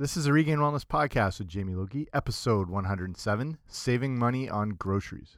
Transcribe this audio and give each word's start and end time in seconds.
This 0.00 0.16
is 0.16 0.24
a 0.24 0.32
Regained 0.32 0.62
Wellness 0.62 0.86
podcast 0.86 1.40
with 1.40 1.48
Jamie 1.48 1.74
Logie, 1.74 2.08
episode 2.14 2.70
107 2.70 3.58
Saving 3.66 4.18
Money 4.18 4.48
on 4.48 4.70
Groceries. 4.70 5.36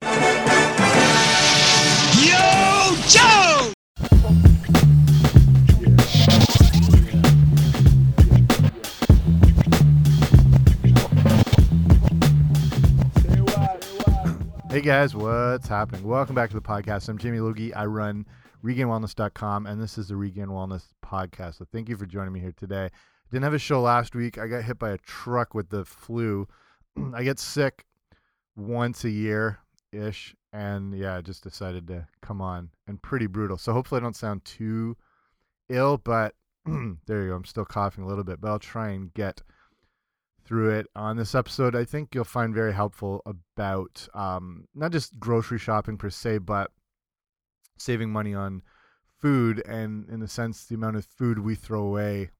Yo, 0.00 0.08
Joe! 3.08 3.72
Hey 14.70 14.82
guys, 14.82 15.16
what's 15.16 15.66
happening? 15.66 16.04
Welcome 16.04 16.36
back 16.36 16.50
to 16.50 16.54
the 16.54 16.62
podcast. 16.62 17.08
I'm 17.08 17.18
Jamie 17.18 17.40
Logie. 17.40 17.74
I 17.74 17.86
run 17.86 18.24
regainedwellness.com, 18.62 19.66
and 19.66 19.82
this 19.82 19.98
is 19.98 20.06
the 20.06 20.14
Regained 20.14 20.50
Wellness 20.50 20.84
podcast. 21.04 21.56
So 21.56 21.66
thank 21.72 21.88
you 21.88 21.96
for 21.96 22.06
joining 22.06 22.32
me 22.32 22.38
here 22.38 22.54
today. 22.56 22.90
Didn't 23.30 23.44
have 23.44 23.54
a 23.54 23.58
show 23.58 23.80
last 23.80 24.14
week. 24.14 24.38
I 24.38 24.46
got 24.46 24.64
hit 24.64 24.78
by 24.78 24.90
a 24.90 24.98
truck 24.98 25.54
with 25.54 25.70
the 25.70 25.84
flu. 25.84 26.46
I 27.14 27.24
get 27.24 27.38
sick 27.38 27.84
once 28.54 29.04
a 29.04 29.10
year 29.10 29.58
ish, 29.92 30.34
and 30.52 30.96
yeah, 30.96 31.16
I 31.16 31.20
just 31.22 31.42
decided 31.42 31.88
to 31.88 32.06
come 32.22 32.40
on 32.40 32.70
and 32.86 33.02
pretty 33.02 33.26
brutal. 33.26 33.58
So 33.58 33.72
hopefully 33.72 34.00
I 34.00 34.02
don't 34.02 34.16
sound 34.16 34.44
too 34.44 34.96
ill, 35.68 35.98
but 35.98 36.34
there 36.66 37.22
you 37.22 37.30
go. 37.30 37.34
I'm 37.34 37.44
still 37.44 37.64
coughing 37.64 38.04
a 38.04 38.06
little 38.06 38.24
bit, 38.24 38.40
but 38.40 38.48
I'll 38.48 38.58
try 38.58 38.90
and 38.90 39.12
get 39.12 39.42
through 40.44 40.70
it 40.70 40.86
on 40.94 41.16
this 41.16 41.34
episode. 41.34 41.74
I 41.74 41.84
think 41.84 42.14
you'll 42.14 42.24
find 42.24 42.54
very 42.54 42.72
helpful 42.72 43.22
about 43.26 44.08
um, 44.14 44.66
not 44.74 44.92
just 44.92 45.18
grocery 45.18 45.58
shopping 45.58 45.98
per 45.98 46.10
se, 46.10 46.38
but 46.38 46.70
saving 47.76 48.10
money 48.10 48.34
on 48.34 48.62
food 49.20 49.62
and, 49.66 50.08
in 50.08 50.22
a 50.22 50.28
sense, 50.28 50.64
the 50.64 50.76
amount 50.76 50.96
of 50.96 51.04
food 51.04 51.40
we 51.40 51.56
throw 51.56 51.82
away 51.82 52.30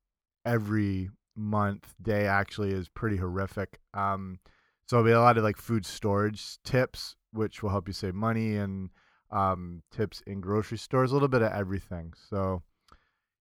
every 0.47 1.11
month, 1.37 1.95
day 2.01 2.27
actually 2.27 2.73
is 2.73 2.89
pretty 2.89 3.19
horrific. 3.19 3.79
Um, 3.93 4.39
so 4.87 4.97
there'll 4.97 5.11
be 5.11 5.13
a 5.13 5.21
lot 5.21 5.37
of 5.37 5.45
like 5.45 5.59
food 5.59 5.85
storage 5.85 6.57
tips, 6.65 7.17
which 7.33 7.63
will 7.63 7.71
help 7.71 7.89
you 7.89 7.93
save 7.93 8.15
money, 8.15 8.57
and 8.57 8.89
um, 9.31 9.83
tips 9.91 10.23
in 10.27 10.41
grocery 10.41 10.79
stores, 10.79 11.11
a 11.11 11.15
little 11.15 11.29
bit 11.29 11.43
of 11.43 11.53
everything. 11.53 12.15
So. 12.31 12.63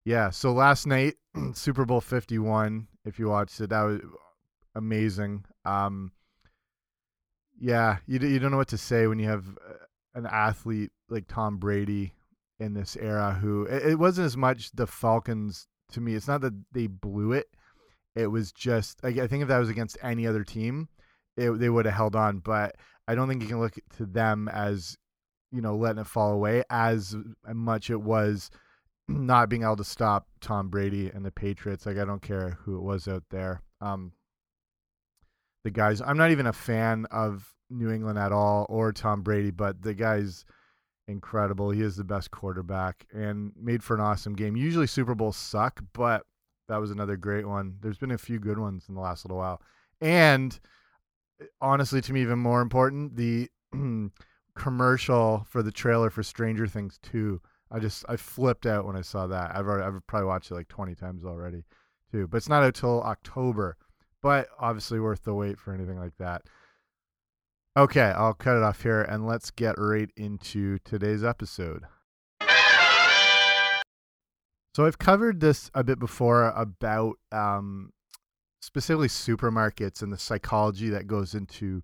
Yeah, 0.04 0.30
so 0.30 0.52
last 0.52 0.86
night, 0.86 1.14
Super 1.54 1.84
Bowl 1.84 2.00
51, 2.00 2.86
if 3.04 3.18
you 3.18 3.28
watched 3.28 3.60
it, 3.60 3.70
that 3.70 3.82
was 3.82 4.00
amazing. 4.76 5.44
Um, 5.64 6.12
yeah, 7.58 7.98
you 8.06 8.20
you 8.20 8.38
don't 8.38 8.50
know 8.50 8.56
what 8.56 8.68
to 8.68 8.78
say 8.78 9.06
when 9.06 9.18
you 9.18 9.28
have 9.28 9.46
uh, 9.68 9.74
an 10.14 10.26
athlete 10.26 10.90
like 11.08 11.26
Tom 11.26 11.56
Brady 11.56 12.12
in 12.60 12.74
this 12.74 12.96
era. 12.96 13.36
Who 13.40 13.64
it, 13.64 13.84
it 13.84 13.98
wasn't 13.98 14.26
as 14.26 14.36
much 14.36 14.70
the 14.72 14.86
Falcons 14.86 15.66
to 15.92 16.00
me. 16.00 16.14
It's 16.14 16.28
not 16.28 16.40
that 16.42 16.54
they 16.72 16.86
blew 16.86 17.32
it. 17.32 17.48
It 18.14 18.28
was 18.28 18.52
just 18.52 19.00
I, 19.04 19.08
I 19.08 19.26
think 19.26 19.42
if 19.42 19.48
that 19.48 19.58
was 19.58 19.68
against 19.68 19.98
any 20.02 20.26
other 20.26 20.44
team, 20.44 20.88
it, 21.36 21.50
they 21.58 21.68
would 21.68 21.86
have 21.86 21.94
held 21.94 22.16
on. 22.16 22.38
But 22.38 22.76
I 23.06 23.14
don't 23.14 23.28
think 23.28 23.42
you 23.42 23.48
can 23.48 23.60
look 23.60 23.74
to 23.96 24.06
them 24.06 24.48
as 24.48 24.96
you 25.52 25.60
know 25.60 25.76
letting 25.76 26.00
it 26.00 26.06
fall 26.06 26.32
away 26.32 26.62
as 26.70 27.14
much 27.52 27.90
it 27.90 28.00
was 28.00 28.50
not 29.08 29.48
being 29.48 29.62
able 29.62 29.76
to 29.76 29.84
stop 29.84 30.26
Tom 30.40 30.68
Brady 30.68 31.10
and 31.10 31.24
the 31.24 31.30
Patriots. 31.30 31.86
Like 31.86 31.98
I 31.98 32.04
don't 32.04 32.22
care 32.22 32.58
who 32.62 32.76
it 32.76 32.82
was 32.82 33.06
out 33.06 33.24
there. 33.30 33.62
Um, 33.80 34.12
the 35.64 35.70
guys. 35.70 36.00
I'm 36.00 36.16
not 36.16 36.30
even 36.30 36.46
a 36.46 36.52
fan 36.52 37.06
of 37.10 37.52
New 37.68 37.90
England 37.90 38.18
at 38.18 38.32
all 38.32 38.66
or 38.68 38.92
Tom 38.92 39.22
Brady, 39.22 39.50
but 39.50 39.82
the 39.82 39.94
guy's 39.94 40.44
incredible. 41.08 41.70
He 41.70 41.82
is 41.82 41.96
the 41.96 42.04
best 42.04 42.30
quarterback 42.30 43.06
and 43.12 43.52
made 43.56 43.82
for 43.82 43.94
an 43.94 44.00
awesome 44.00 44.34
game. 44.34 44.56
Usually 44.56 44.86
Super 44.86 45.14
Bowls 45.14 45.36
suck, 45.36 45.80
but 45.92 46.24
that 46.68 46.78
was 46.78 46.90
another 46.90 47.16
great 47.16 47.46
one. 47.46 47.76
There's 47.80 47.98
been 47.98 48.10
a 48.10 48.18
few 48.18 48.38
good 48.38 48.58
ones 48.58 48.86
in 48.88 48.94
the 48.94 49.00
last 49.00 49.24
little 49.24 49.38
while. 49.38 49.62
And 50.00 50.58
eh, 51.40 51.46
honestly, 51.60 52.00
to 52.00 52.12
me, 52.12 52.22
even 52.22 52.38
more 52.38 52.60
important, 52.60 53.16
the 53.16 53.48
commercial 54.56 55.46
for 55.48 55.62
the 55.62 55.72
trailer 55.72 56.10
for 56.10 56.22
Stranger 56.22 56.66
Things 56.66 56.98
2. 57.02 57.40
I 57.70 57.78
just 57.80 58.04
I 58.08 58.16
flipped 58.16 58.66
out 58.66 58.86
when 58.86 58.96
I 58.96 59.02
saw 59.02 59.26
that. 59.26 59.54
I've 59.54 59.66
already, 59.66 59.84
I've 59.84 60.06
probably 60.06 60.26
watched 60.26 60.50
it 60.50 60.54
like 60.54 60.68
20 60.68 60.94
times 60.94 61.24
already, 61.24 61.64
too. 62.12 62.26
But 62.28 62.38
it's 62.38 62.48
not 62.48 62.62
until 62.62 63.02
October 63.02 63.76
but 64.26 64.48
obviously 64.58 64.98
worth 64.98 65.22
the 65.22 65.32
wait 65.32 65.56
for 65.56 65.72
anything 65.72 66.00
like 66.00 66.16
that. 66.18 66.42
Okay, 67.76 68.00
I'll 68.00 68.32
cut 68.32 68.56
it 68.56 68.62
off 68.62 68.82
here 68.82 69.02
and 69.02 69.26
let's 69.26 69.50
get 69.50 69.74
right 69.76 70.08
into 70.16 70.78
today's 70.78 71.22
episode. 71.22 71.82
So 74.74 74.86
I've 74.86 74.98
covered 74.98 75.40
this 75.40 75.70
a 75.74 75.84
bit 75.84 75.98
before 75.98 76.48
about 76.56 77.16
um, 77.32 77.92
specifically 78.62 79.08
supermarkets 79.08 80.00
and 80.00 80.10
the 80.10 80.16
psychology 80.16 80.88
that 80.88 81.06
goes 81.06 81.34
into 81.34 81.82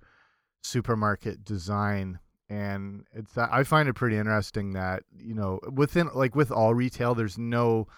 supermarket 0.64 1.44
design 1.44 2.20
and 2.48 3.04
it's 3.12 3.36
I 3.36 3.64
find 3.64 3.88
it 3.88 3.94
pretty 3.94 4.16
interesting 4.16 4.74
that 4.74 5.02
you 5.18 5.34
know 5.34 5.58
within 5.72 6.08
like 6.14 6.36
with 6.36 6.52
all 6.52 6.74
retail 6.74 7.14
there's 7.14 7.36
no 7.36 7.88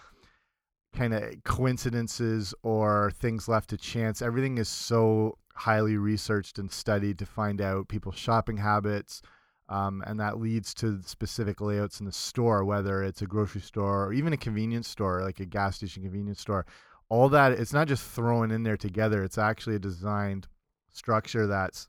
kind 0.95 1.13
of 1.13 1.35
coincidences 1.45 2.55
or 2.63 3.11
things 3.11 3.49
left 3.49 3.71
to 3.71 3.77
chance. 3.77 4.23
Everything 4.23 4.59
is 4.59 4.69
so 4.69 5.39
highly 5.57 5.97
researched 5.97 6.59
and 6.59 6.71
studied 6.71 7.19
to 7.19 7.27
find 7.27 7.61
out 7.61 7.89
people's 7.89 8.19
shopping 8.19 8.59
habits. 8.59 9.23
Um, 9.69 10.03
and 10.07 10.21
that 10.21 10.39
leads 10.39 10.75
to 10.75 11.01
specific 11.03 11.61
layouts 11.61 11.99
in 11.99 12.07
the 12.07 12.13
store, 12.13 12.65
whether 12.65 13.03
it's 13.03 13.23
a 13.23 13.27
grocery 13.27 13.63
store 13.63 14.07
or 14.07 14.13
even 14.13 14.33
a 14.33 14.37
convenience 14.37 14.89
store, 14.89 15.23
like 15.23 15.41
a 15.41 15.47
gas 15.47 15.77
station 15.77 16.03
convenience 16.03 16.41
store. 16.41 16.67
All 17.09 17.29
that, 17.31 17.53
it's 17.53 17.73
not 17.73 17.89
just 17.89 18.07
thrown 18.07 18.51
in 18.51 18.63
there 18.63 18.77
together, 18.77 19.23
it's 19.23 19.39
actually 19.39 19.77
a 19.77 19.81
designed 19.81 20.49
structure 20.91 21.47
that's 21.47 21.89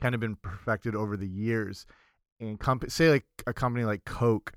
kind 0.00 0.14
of 0.14 0.20
been 0.20 0.36
perfected 0.36 0.94
over 0.96 1.16
the 1.16 1.28
years. 1.28 1.86
And 2.40 2.58
say, 2.88 3.10
like 3.10 3.26
a 3.46 3.52
company 3.52 3.84
like 3.84 4.04
Coke, 4.04 4.54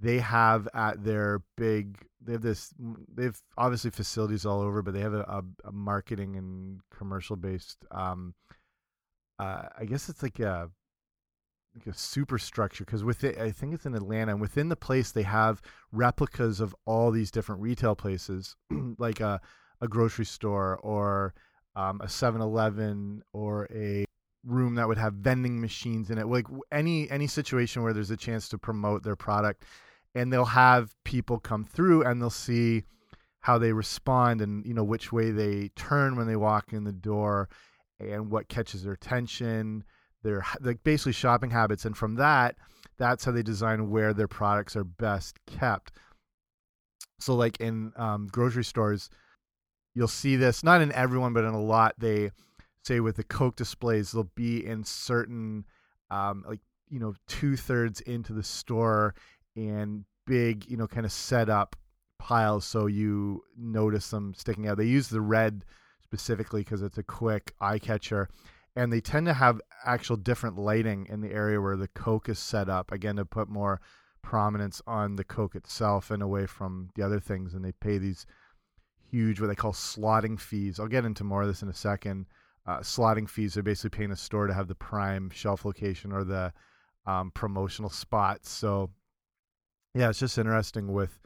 they 0.00 0.18
have 0.18 0.68
at 0.74 1.02
their 1.04 1.42
big 1.56 1.98
they 2.20 2.32
have 2.32 2.42
this 2.42 2.72
they've 3.14 3.40
obviously 3.56 3.90
facilities 3.90 4.46
all 4.46 4.60
over 4.60 4.82
but 4.82 4.94
they 4.94 5.00
have 5.00 5.14
a, 5.14 5.44
a, 5.64 5.72
marketing 5.72 6.36
and 6.36 6.80
commercial 6.96 7.36
based 7.36 7.84
um 7.90 8.34
uh 9.38 9.62
i 9.78 9.84
guess 9.84 10.08
it's 10.08 10.22
like 10.22 10.38
a 10.40 10.70
like 11.74 11.86
a 11.86 11.96
superstructure 11.96 12.84
because 12.84 13.04
with 13.04 13.24
it 13.24 13.38
i 13.38 13.50
think 13.50 13.74
it's 13.74 13.86
in 13.86 13.94
atlanta 13.94 14.32
and 14.32 14.40
within 14.40 14.68
the 14.68 14.76
place 14.76 15.12
they 15.12 15.22
have 15.22 15.60
replicas 15.92 16.60
of 16.60 16.74
all 16.86 17.10
these 17.10 17.30
different 17.30 17.60
retail 17.60 17.94
places 17.94 18.56
like 18.98 19.20
a, 19.20 19.40
a 19.80 19.88
grocery 19.88 20.24
store 20.24 20.76
or 20.78 21.34
um, 21.76 22.00
a 22.00 22.06
7-eleven 22.06 23.22
or 23.32 23.68
a 23.72 24.04
room 24.44 24.74
that 24.76 24.88
would 24.88 24.98
have 24.98 25.14
vending 25.14 25.60
machines 25.60 26.10
in 26.10 26.18
it. 26.18 26.26
Like 26.26 26.46
any 26.72 27.10
any 27.10 27.26
situation 27.26 27.82
where 27.82 27.92
there's 27.92 28.10
a 28.10 28.16
chance 28.16 28.48
to 28.48 28.58
promote 28.58 29.02
their 29.02 29.16
product 29.16 29.64
and 30.18 30.32
they'll 30.32 30.44
have 30.44 30.94
people 31.04 31.38
come 31.38 31.64
through 31.64 32.02
and 32.02 32.20
they'll 32.20 32.28
see 32.30 32.82
how 33.40 33.56
they 33.56 33.72
respond 33.72 34.40
and 34.40 34.66
you 34.66 34.74
know 34.74 34.82
which 34.82 35.12
way 35.12 35.30
they 35.30 35.70
turn 35.76 36.16
when 36.16 36.26
they 36.26 36.36
walk 36.36 36.72
in 36.72 36.84
the 36.84 36.92
door 36.92 37.48
and 38.00 38.30
what 38.30 38.48
catches 38.48 38.82
their 38.82 38.92
attention 38.92 39.84
their 40.24 40.44
like 40.60 40.82
basically 40.82 41.12
shopping 41.12 41.50
habits. 41.50 41.84
And 41.84 41.96
from 41.96 42.16
that 42.16 42.56
that's 42.98 43.24
how 43.24 43.30
they 43.30 43.42
design 43.44 43.90
where 43.90 44.12
their 44.12 44.26
products 44.26 44.74
are 44.74 44.82
best 44.82 45.36
kept. 45.46 45.92
So 47.20 47.36
like 47.36 47.60
in 47.60 47.92
um, 47.96 48.28
grocery 48.30 48.64
stores 48.64 49.08
you'll 49.94 50.08
see 50.08 50.36
this 50.36 50.64
not 50.64 50.80
in 50.80 50.92
everyone 50.92 51.32
but 51.32 51.44
in 51.44 51.54
a 51.54 51.62
lot 51.62 51.94
they 51.98 52.30
say 52.84 53.00
with 53.00 53.16
the 53.16 53.24
coke 53.24 53.56
displays 53.56 54.12
they'll 54.12 54.30
be 54.34 54.64
in 54.64 54.82
certain 54.84 55.64
um, 56.10 56.44
like 56.46 56.60
you 56.90 56.98
know 56.98 57.14
two 57.28 57.56
thirds 57.56 58.00
into 58.00 58.32
the 58.32 58.42
store 58.42 59.14
and 59.58 60.04
big, 60.26 60.70
you 60.70 60.76
know, 60.76 60.86
kind 60.86 61.04
of 61.04 61.12
set 61.12 61.48
up 61.48 61.74
piles 62.18 62.64
so 62.64 62.86
you 62.86 63.42
notice 63.56 64.10
them 64.10 64.34
sticking 64.34 64.68
out. 64.68 64.76
They 64.76 64.84
use 64.84 65.08
the 65.08 65.20
red 65.20 65.64
specifically 66.02 66.62
because 66.62 66.82
it's 66.82 66.98
a 66.98 67.02
quick 67.02 67.54
eye 67.60 67.78
catcher. 67.78 68.28
And 68.76 68.92
they 68.92 69.00
tend 69.00 69.26
to 69.26 69.34
have 69.34 69.60
actual 69.84 70.16
different 70.16 70.56
lighting 70.56 71.06
in 71.10 71.20
the 71.20 71.32
area 71.32 71.60
where 71.60 71.76
the 71.76 71.88
Coke 71.88 72.28
is 72.28 72.38
set 72.38 72.68
up, 72.68 72.92
again, 72.92 73.16
to 73.16 73.24
put 73.24 73.48
more 73.48 73.80
prominence 74.22 74.80
on 74.86 75.16
the 75.16 75.24
Coke 75.24 75.56
itself 75.56 76.10
and 76.10 76.22
away 76.22 76.46
from 76.46 76.90
the 76.94 77.02
other 77.02 77.18
things. 77.18 77.54
And 77.54 77.64
they 77.64 77.72
pay 77.72 77.98
these 77.98 78.26
huge, 79.10 79.40
what 79.40 79.48
they 79.48 79.54
call 79.54 79.72
slotting 79.72 80.38
fees. 80.38 80.78
I'll 80.78 80.86
get 80.86 81.04
into 81.04 81.24
more 81.24 81.42
of 81.42 81.48
this 81.48 81.62
in 81.62 81.68
a 81.68 81.74
second. 81.74 82.26
Uh, 82.66 82.80
slotting 82.80 83.28
fees 83.28 83.56
are 83.56 83.62
basically 83.62 83.96
paying 83.96 84.12
a 84.12 84.16
store 84.16 84.46
to 84.46 84.54
have 84.54 84.68
the 84.68 84.74
prime 84.74 85.30
shelf 85.30 85.64
location 85.64 86.12
or 86.12 86.22
the 86.22 86.52
um, 87.06 87.30
promotional 87.32 87.90
spots. 87.90 88.50
So 88.50 88.90
yeah, 89.98 90.10
it's 90.10 90.20
just 90.20 90.38
interesting 90.38 90.92
with 90.92 91.18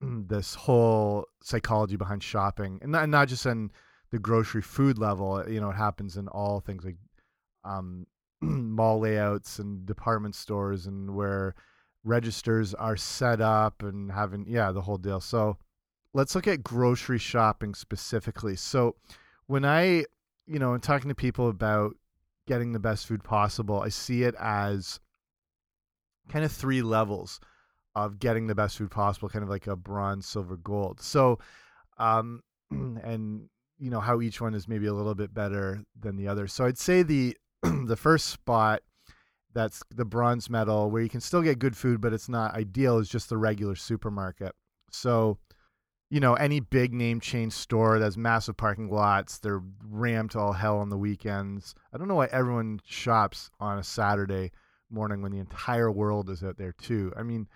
this 0.00 0.54
whole 0.54 1.26
psychology 1.42 1.96
behind 1.96 2.22
shopping, 2.22 2.78
and 2.80 2.92
not, 2.92 3.06
not 3.10 3.28
just 3.28 3.44
in 3.44 3.70
the 4.10 4.18
grocery 4.18 4.62
food 4.62 4.96
level. 4.96 5.44
You 5.46 5.60
know, 5.60 5.70
it 5.70 5.76
happens 5.76 6.16
in 6.16 6.26
all 6.28 6.60
things 6.60 6.86
like 6.86 6.96
um, 7.64 8.06
mall 8.40 9.00
layouts 9.00 9.58
and 9.58 9.84
department 9.84 10.34
stores, 10.34 10.86
and 10.86 11.14
where 11.14 11.54
registers 12.02 12.72
are 12.72 12.96
set 12.96 13.42
up 13.42 13.82
and 13.82 14.10
having 14.10 14.46
yeah 14.48 14.72
the 14.72 14.80
whole 14.80 14.96
deal. 14.96 15.20
So 15.20 15.58
let's 16.14 16.34
look 16.34 16.48
at 16.48 16.64
grocery 16.64 17.18
shopping 17.18 17.74
specifically. 17.74 18.56
So 18.56 18.96
when 19.48 19.66
I, 19.66 20.06
you 20.46 20.58
know, 20.58 20.78
talking 20.78 21.10
to 21.10 21.14
people 21.14 21.50
about 21.50 21.94
getting 22.48 22.72
the 22.72 22.80
best 22.80 23.06
food 23.06 23.22
possible, 23.22 23.82
I 23.82 23.90
see 23.90 24.22
it 24.22 24.34
as 24.40 24.98
kind 26.30 26.42
of 26.42 26.52
three 26.52 26.80
levels 26.80 27.38
of 27.94 28.18
getting 28.18 28.46
the 28.46 28.54
best 28.54 28.78
food 28.78 28.90
possible, 28.90 29.28
kind 29.28 29.42
of 29.42 29.48
like 29.48 29.66
a 29.66 29.76
bronze, 29.76 30.26
silver, 30.26 30.56
gold. 30.56 31.00
So, 31.00 31.38
um, 31.98 32.42
and 32.70 33.48
you 33.78 33.90
know 33.90 34.00
how 34.00 34.20
each 34.20 34.40
one 34.40 34.54
is 34.54 34.68
maybe 34.68 34.86
a 34.86 34.94
little 34.94 35.14
bit 35.14 35.34
better 35.34 35.82
than 35.98 36.16
the 36.16 36.28
other. 36.28 36.46
So 36.46 36.64
I'd 36.64 36.78
say 36.78 37.02
the 37.02 37.36
the 37.62 37.96
first 37.96 38.26
spot 38.26 38.82
that's 39.54 39.82
the 39.90 40.04
bronze 40.04 40.48
medal 40.48 40.90
where 40.90 41.02
you 41.02 41.10
can 41.10 41.20
still 41.20 41.42
get 41.42 41.58
good 41.58 41.76
food 41.76 42.00
but 42.00 42.14
it's 42.14 42.28
not 42.28 42.54
ideal 42.54 42.96
is 42.98 43.08
just 43.08 43.28
the 43.28 43.36
regular 43.36 43.76
supermarket. 43.76 44.52
So 44.90 45.38
you 46.12 46.20
know, 46.20 46.34
any 46.34 46.60
big 46.60 46.92
name 46.92 47.20
chain 47.20 47.50
store 47.50 47.98
that 47.98 48.04
has 48.04 48.18
massive 48.18 48.54
parking 48.58 48.90
lots, 48.90 49.38
they're 49.38 49.62
rammed 49.82 50.32
to 50.32 50.38
all 50.38 50.52
hell 50.52 50.76
on 50.76 50.90
the 50.90 50.98
weekends. 50.98 51.74
I 51.90 51.96
don't 51.96 52.06
know 52.06 52.16
why 52.16 52.28
everyone 52.30 52.80
shops 52.84 53.50
on 53.58 53.78
a 53.78 53.82
Saturday 53.82 54.52
morning 54.90 55.22
when 55.22 55.32
the 55.32 55.38
entire 55.38 55.90
world 55.90 56.28
is 56.28 56.44
out 56.44 56.58
there 56.58 56.72
too. 56.72 57.14
I 57.16 57.22
mean, 57.22 57.48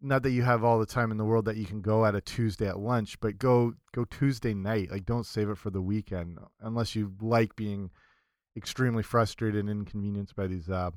not 0.00 0.22
that 0.22 0.30
you 0.30 0.42
have 0.42 0.64
all 0.64 0.78
the 0.78 0.86
time 0.86 1.10
in 1.10 1.18
the 1.18 1.24
world 1.24 1.44
that 1.44 1.56
you 1.56 1.66
can 1.66 1.80
go 1.80 2.06
at 2.06 2.14
a 2.14 2.20
Tuesday 2.20 2.68
at 2.68 2.78
lunch, 2.78 3.18
but 3.20 3.38
go 3.38 3.74
go 3.94 4.04
Tuesday 4.04 4.54
night. 4.54 4.90
Like 4.90 5.04
don't 5.04 5.26
save 5.26 5.50
it 5.50 5.58
for 5.58 5.70
the 5.70 5.82
weekend 5.82 6.38
unless 6.60 6.94
you 6.94 7.12
like 7.20 7.54
being 7.56 7.90
extremely 8.56 9.02
frustrated 9.02 9.60
and 9.60 9.70
inconvenienced 9.70 10.34
by 10.34 10.46
these 10.46 10.68
uh, 10.68 10.90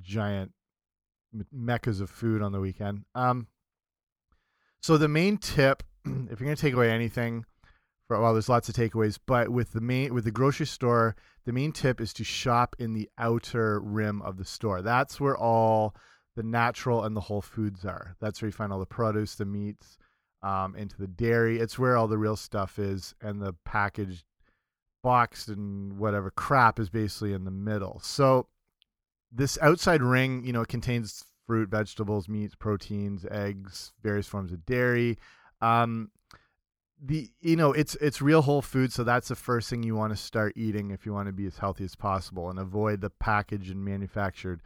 giant 0.00 0.52
meccas 1.50 2.00
of 2.00 2.10
food 2.10 2.42
on 2.42 2.52
the 2.52 2.60
weekend. 2.60 3.04
Um, 3.14 3.46
so 4.80 4.98
the 4.98 5.08
main 5.08 5.38
tip 5.38 5.82
if 6.04 6.40
you're 6.40 6.46
going 6.46 6.56
to 6.56 6.60
take 6.60 6.74
away 6.74 6.90
anything, 6.90 7.44
for 8.06 8.20
well, 8.20 8.32
there's 8.32 8.48
lots 8.48 8.68
of 8.68 8.74
takeaways, 8.74 9.18
but 9.26 9.48
with 9.48 9.72
the 9.72 9.80
main 9.80 10.12
with 10.12 10.24
the 10.24 10.30
grocery 10.30 10.66
store, 10.66 11.16
the 11.44 11.52
main 11.52 11.72
tip 11.72 12.00
is 12.00 12.12
to 12.14 12.24
shop 12.24 12.76
in 12.78 12.92
the 12.92 13.08
outer 13.18 13.80
rim 13.80 14.20
of 14.22 14.36
the 14.36 14.44
store. 14.44 14.82
That's 14.82 15.20
where 15.20 15.36
all 15.36 15.94
the 16.36 16.42
natural 16.42 17.04
and 17.04 17.16
the 17.16 17.20
whole 17.20 17.42
foods 17.42 17.84
are. 17.84 18.16
That's 18.20 18.40
where 18.40 18.48
you 18.48 18.52
find 18.52 18.72
all 18.72 18.78
the 18.78 18.86
produce, 18.86 19.34
the 19.34 19.44
meats, 19.44 19.98
um, 20.42 20.74
into 20.76 20.96
the 20.96 21.06
dairy. 21.06 21.58
It's 21.58 21.78
where 21.78 21.96
all 21.96 22.08
the 22.08 22.18
real 22.18 22.36
stuff 22.36 22.78
is, 22.78 23.14
and 23.20 23.40
the 23.40 23.54
packaged, 23.64 24.24
boxed, 25.02 25.48
and 25.48 25.98
whatever 25.98 26.30
crap 26.30 26.78
is 26.78 26.88
basically 26.88 27.32
in 27.32 27.44
the 27.44 27.50
middle. 27.50 28.00
So 28.02 28.48
this 29.30 29.58
outside 29.60 30.02
ring, 30.02 30.44
you 30.44 30.52
know, 30.52 30.64
contains 30.64 31.24
fruit, 31.46 31.68
vegetables, 31.68 32.28
meats, 32.28 32.54
proteins, 32.54 33.26
eggs, 33.30 33.92
various 34.02 34.26
forms 34.26 34.52
of 34.52 34.64
dairy. 34.64 35.18
Um, 35.60 36.10
the 37.04 37.28
you 37.40 37.56
know 37.56 37.72
it's 37.72 37.96
it's 37.96 38.22
real 38.22 38.42
whole 38.42 38.62
food, 38.62 38.92
so 38.92 39.02
that's 39.02 39.28
the 39.28 39.34
first 39.34 39.68
thing 39.68 39.82
you 39.82 39.96
want 39.96 40.12
to 40.12 40.16
start 40.16 40.52
eating 40.56 40.92
if 40.92 41.04
you 41.04 41.12
want 41.12 41.26
to 41.26 41.32
be 41.32 41.46
as 41.46 41.58
healthy 41.58 41.84
as 41.84 41.96
possible 41.96 42.48
and 42.48 42.60
avoid 42.60 43.00
the 43.00 43.10
packaged 43.10 43.70
and 43.70 43.84
manufactured 43.84 44.62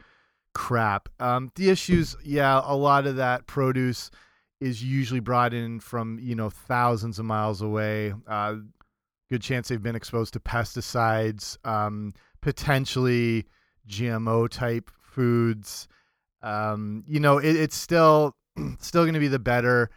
crap. 0.57 1.11
Um, 1.21 1.53
the 1.55 1.69
issues, 1.69 2.17
yeah, 2.25 2.63
a 2.65 2.75
lot 2.75 3.07
of 3.07 3.17
that 3.17 3.47
produce 3.47 4.11
is 4.59 4.83
usually 4.83 5.21
brought 5.21 5.53
in 5.53 5.81
from 5.81 6.19
you 6.19 6.35
know 6.35 6.49
thousands 6.49 7.19
of 7.19 7.27
miles 7.27 7.61
away. 7.61 8.15
Uh, 8.27 8.55
good 9.29 9.43
chance 9.43 9.69
they've 9.69 9.83
been 9.83 9.95
exposed 9.95 10.33
to 10.33 10.41
pesticides, 10.41 11.59
um, 11.67 12.15
potentially 12.41 13.45
GMO 13.87 14.49
type 14.49 14.91
foods. 14.99 15.89
Um, 16.43 17.05
you 17.07 17.21
know, 17.21 17.37
it, 17.37 17.55
it's 17.55 17.77
still 17.77 18.35
still 18.79 19.03
going 19.03 19.13
to 19.13 19.21
be 19.21 19.29
the 19.29 19.39
better 19.39 19.91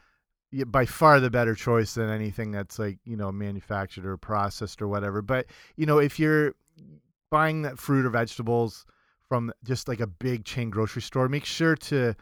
by 0.67 0.85
far 0.85 1.21
the 1.21 1.29
better 1.29 1.55
choice 1.55 1.93
than 1.93 2.09
anything 2.09 2.51
that's 2.51 2.77
like 2.77 2.97
you 3.05 3.15
know 3.15 3.31
manufactured 3.31 4.05
or 4.05 4.17
processed 4.17 4.81
or 4.81 4.87
whatever 4.87 5.21
but 5.21 5.45
you 5.75 5.85
know 5.85 5.99
if 5.99 6.17
you're 6.17 6.55
buying 7.29 7.61
that 7.61 7.77
fruit 7.77 8.03
or 8.03 8.09
vegetables 8.09 8.83
from 9.29 9.53
just 9.63 9.87
like 9.87 9.99
a 9.99 10.07
big 10.07 10.43
chain 10.43 10.69
grocery 10.69 11.01
store 11.01 11.29
make 11.29 11.45
sure 11.45 11.75
to 11.75 12.15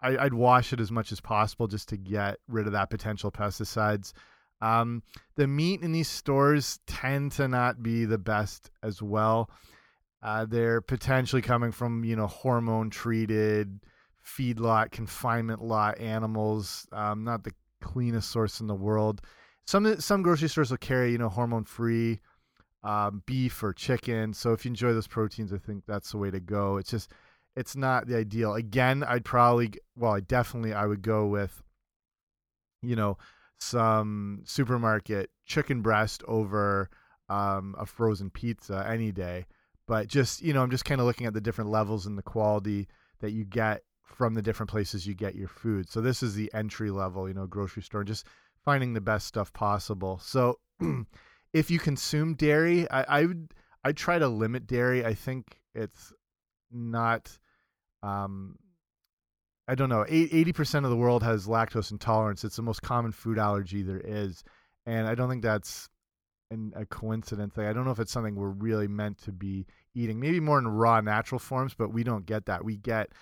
I, 0.00 0.24
would 0.24 0.34
wash 0.34 0.72
it 0.72 0.80
as 0.80 0.92
much 0.92 1.12
as 1.12 1.20
possible 1.20 1.66
just 1.66 1.88
to 1.90 1.96
get 1.96 2.36
rid 2.48 2.66
of 2.66 2.72
that 2.72 2.90
potential 2.90 3.30
pesticides 3.30 4.12
um, 4.60 5.02
the 5.36 5.46
meat 5.46 5.82
in 5.82 5.92
these 5.92 6.08
stores 6.08 6.78
tend 6.86 7.32
to 7.32 7.48
not 7.48 7.82
be 7.82 8.04
the 8.04 8.18
best 8.18 8.70
as 8.82 9.02
well 9.02 9.50
uh, 10.22 10.46
they're 10.46 10.80
potentially 10.80 11.42
coming 11.42 11.72
from 11.72 12.04
you 12.04 12.16
know 12.16 12.26
hormone 12.26 12.88
treated 12.88 13.80
feedlot 14.24 14.90
confinement 14.90 15.62
lot 15.62 15.98
animals 15.98 16.86
um, 16.92 17.24
not 17.24 17.44
the 17.44 17.52
cleanest 17.84 18.30
source 18.30 18.60
in 18.60 18.66
the 18.66 18.74
world. 18.74 19.20
Some 19.66 20.00
some 20.00 20.22
grocery 20.22 20.48
stores 20.48 20.70
will 20.70 20.78
carry 20.78 21.12
you 21.12 21.18
know 21.18 21.28
hormone 21.28 21.64
free 21.64 22.20
um, 22.84 23.22
beef 23.26 23.62
or 23.62 23.72
chicken. 23.72 24.32
So 24.32 24.52
if 24.52 24.64
you 24.64 24.68
enjoy 24.68 24.92
those 24.92 25.08
proteins, 25.08 25.52
I 25.52 25.58
think 25.58 25.84
that's 25.86 26.12
the 26.12 26.18
way 26.18 26.30
to 26.30 26.40
go. 26.40 26.76
It's 26.76 26.90
just 26.90 27.10
it's 27.56 27.74
not 27.74 28.06
the 28.06 28.16
ideal. 28.16 28.54
Again, 28.54 29.02
I'd 29.02 29.24
probably 29.24 29.72
well, 29.96 30.12
I 30.12 30.20
definitely 30.20 30.74
I 30.74 30.86
would 30.86 31.02
go 31.02 31.26
with 31.26 31.62
you 32.82 32.94
know 32.94 33.16
some 33.58 34.42
supermarket 34.44 35.30
chicken 35.46 35.80
breast 35.80 36.22
over 36.28 36.90
um, 37.28 37.74
a 37.78 37.86
frozen 37.86 38.30
pizza 38.30 38.86
any 38.88 39.10
day. 39.10 39.46
But 39.88 40.06
just 40.06 40.42
you 40.42 40.52
know, 40.52 40.62
I'm 40.62 40.70
just 40.70 40.84
kind 40.84 41.00
of 41.00 41.06
looking 41.06 41.26
at 41.26 41.34
the 41.34 41.40
different 41.40 41.70
levels 41.70 42.06
and 42.06 42.18
the 42.18 42.22
quality 42.22 42.86
that 43.20 43.32
you 43.32 43.44
get 43.44 43.82
from 44.02 44.34
the 44.34 44.42
different 44.42 44.70
places 44.70 45.06
you 45.06 45.14
get 45.14 45.34
your 45.34 45.48
food. 45.48 45.88
So 45.88 46.00
this 46.00 46.22
is 46.22 46.34
the 46.34 46.52
entry 46.52 46.90
level, 46.90 47.26
you 47.26 47.34
know, 47.34 47.46
grocery 47.46 47.82
store, 47.82 48.04
just 48.04 48.26
finding 48.64 48.92
the 48.92 49.00
best 49.00 49.26
stuff 49.26 49.52
possible. 49.52 50.20
So 50.22 50.58
if 51.54 51.70
you 51.70 51.78
consume 51.78 52.34
dairy, 52.34 52.90
I, 52.90 53.20
I 53.20 53.24
would 53.24 53.54
I 53.82 53.92
try 53.92 54.18
to 54.18 54.28
limit 54.28 54.66
dairy. 54.66 55.06
I 55.06 55.14
think 55.14 55.60
it's 55.74 56.12
not 56.70 57.38
um 58.02 58.56
I 59.66 59.74
don't 59.74 59.88
know. 59.88 60.04
Eighty 60.06 60.52
percent 60.52 60.84
of 60.84 60.90
the 60.90 60.96
world 60.96 61.22
has 61.22 61.46
lactose 61.46 61.90
intolerance. 61.90 62.44
It's 62.44 62.56
the 62.56 62.62
most 62.62 62.82
common 62.82 63.12
food 63.12 63.38
allergy 63.38 63.82
there 63.82 64.02
is, 64.04 64.44
and 64.84 65.08
I 65.08 65.14
don't 65.14 65.30
think 65.30 65.42
that's 65.42 65.88
an, 66.50 66.74
a 66.76 66.84
coincidence. 66.84 67.56
Like, 67.56 67.68
I 67.68 67.72
don't 67.72 67.86
know 67.86 67.90
if 67.90 67.98
it's 67.98 68.12
something 68.12 68.34
we're 68.34 68.48
really 68.50 68.88
meant 68.88 69.16
to 69.22 69.32
be 69.32 69.66
eating. 69.94 70.20
Maybe 70.20 70.38
more 70.38 70.58
in 70.58 70.68
raw, 70.68 71.00
natural 71.00 71.38
forms, 71.38 71.72
but 71.72 71.94
we 71.94 72.04
don't 72.04 72.26
get 72.26 72.44
that. 72.44 72.62
We 72.62 72.76
get 72.76 73.12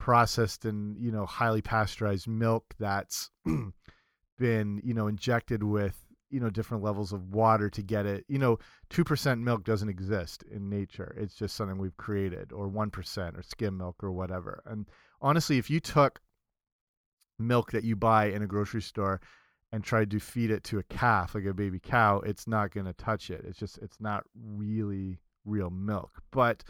processed 0.00 0.64
and 0.64 0.98
you 0.98 1.12
know 1.12 1.24
highly 1.24 1.62
pasteurized 1.62 2.26
milk 2.26 2.64
that's 2.78 3.30
been 4.38 4.80
you 4.82 4.92
know 4.92 5.06
injected 5.06 5.62
with 5.62 6.05
you 6.30 6.40
know 6.40 6.50
different 6.50 6.82
levels 6.82 7.12
of 7.12 7.28
water 7.32 7.70
to 7.70 7.82
get 7.82 8.06
it 8.06 8.24
you 8.28 8.38
know 8.38 8.58
2% 8.90 9.40
milk 9.40 9.64
doesn't 9.64 9.88
exist 9.88 10.44
in 10.50 10.68
nature. 10.68 11.14
It's 11.18 11.34
just 11.34 11.56
something 11.56 11.78
we've 11.78 11.96
created 11.96 12.52
or 12.52 12.68
1% 12.68 13.38
or 13.38 13.42
skim 13.42 13.76
milk 13.76 13.96
or 14.02 14.12
whatever. 14.12 14.62
And 14.66 14.86
honestly 15.20 15.58
if 15.58 15.70
you 15.70 15.80
took 15.80 16.20
milk 17.38 17.72
that 17.72 17.84
you 17.84 17.96
buy 17.96 18.26
in 18.26 18.42
a 18.42 18.46
grocery 18.46 18.82
store 18.82 19.20
and 19.72 19.84
tried 19.84 20.10
to 20.10 20.20
feed 20.20 20.50
it 20.50 20.64
to 20.64 20.78
a 20.78 20.82
calf 20.84 21.34
like 21.34 21.44
a 21.44 21.52
baby 21.52 21.78
cow 21.78 22.20
it's 22.20 22.46
not 22.46 22.72
going 22.72 22.86
to 22.86 22.92
touch 22.94 23.30
it. 23.30 23.44
It's 23.46 23.58
just 23.58 23.78
it's 23.78 24.00
not 24.00 24.24
really 24.34 25.18
real 25.44 25.70
milk. 25.70 26.22
But 26.30 26.64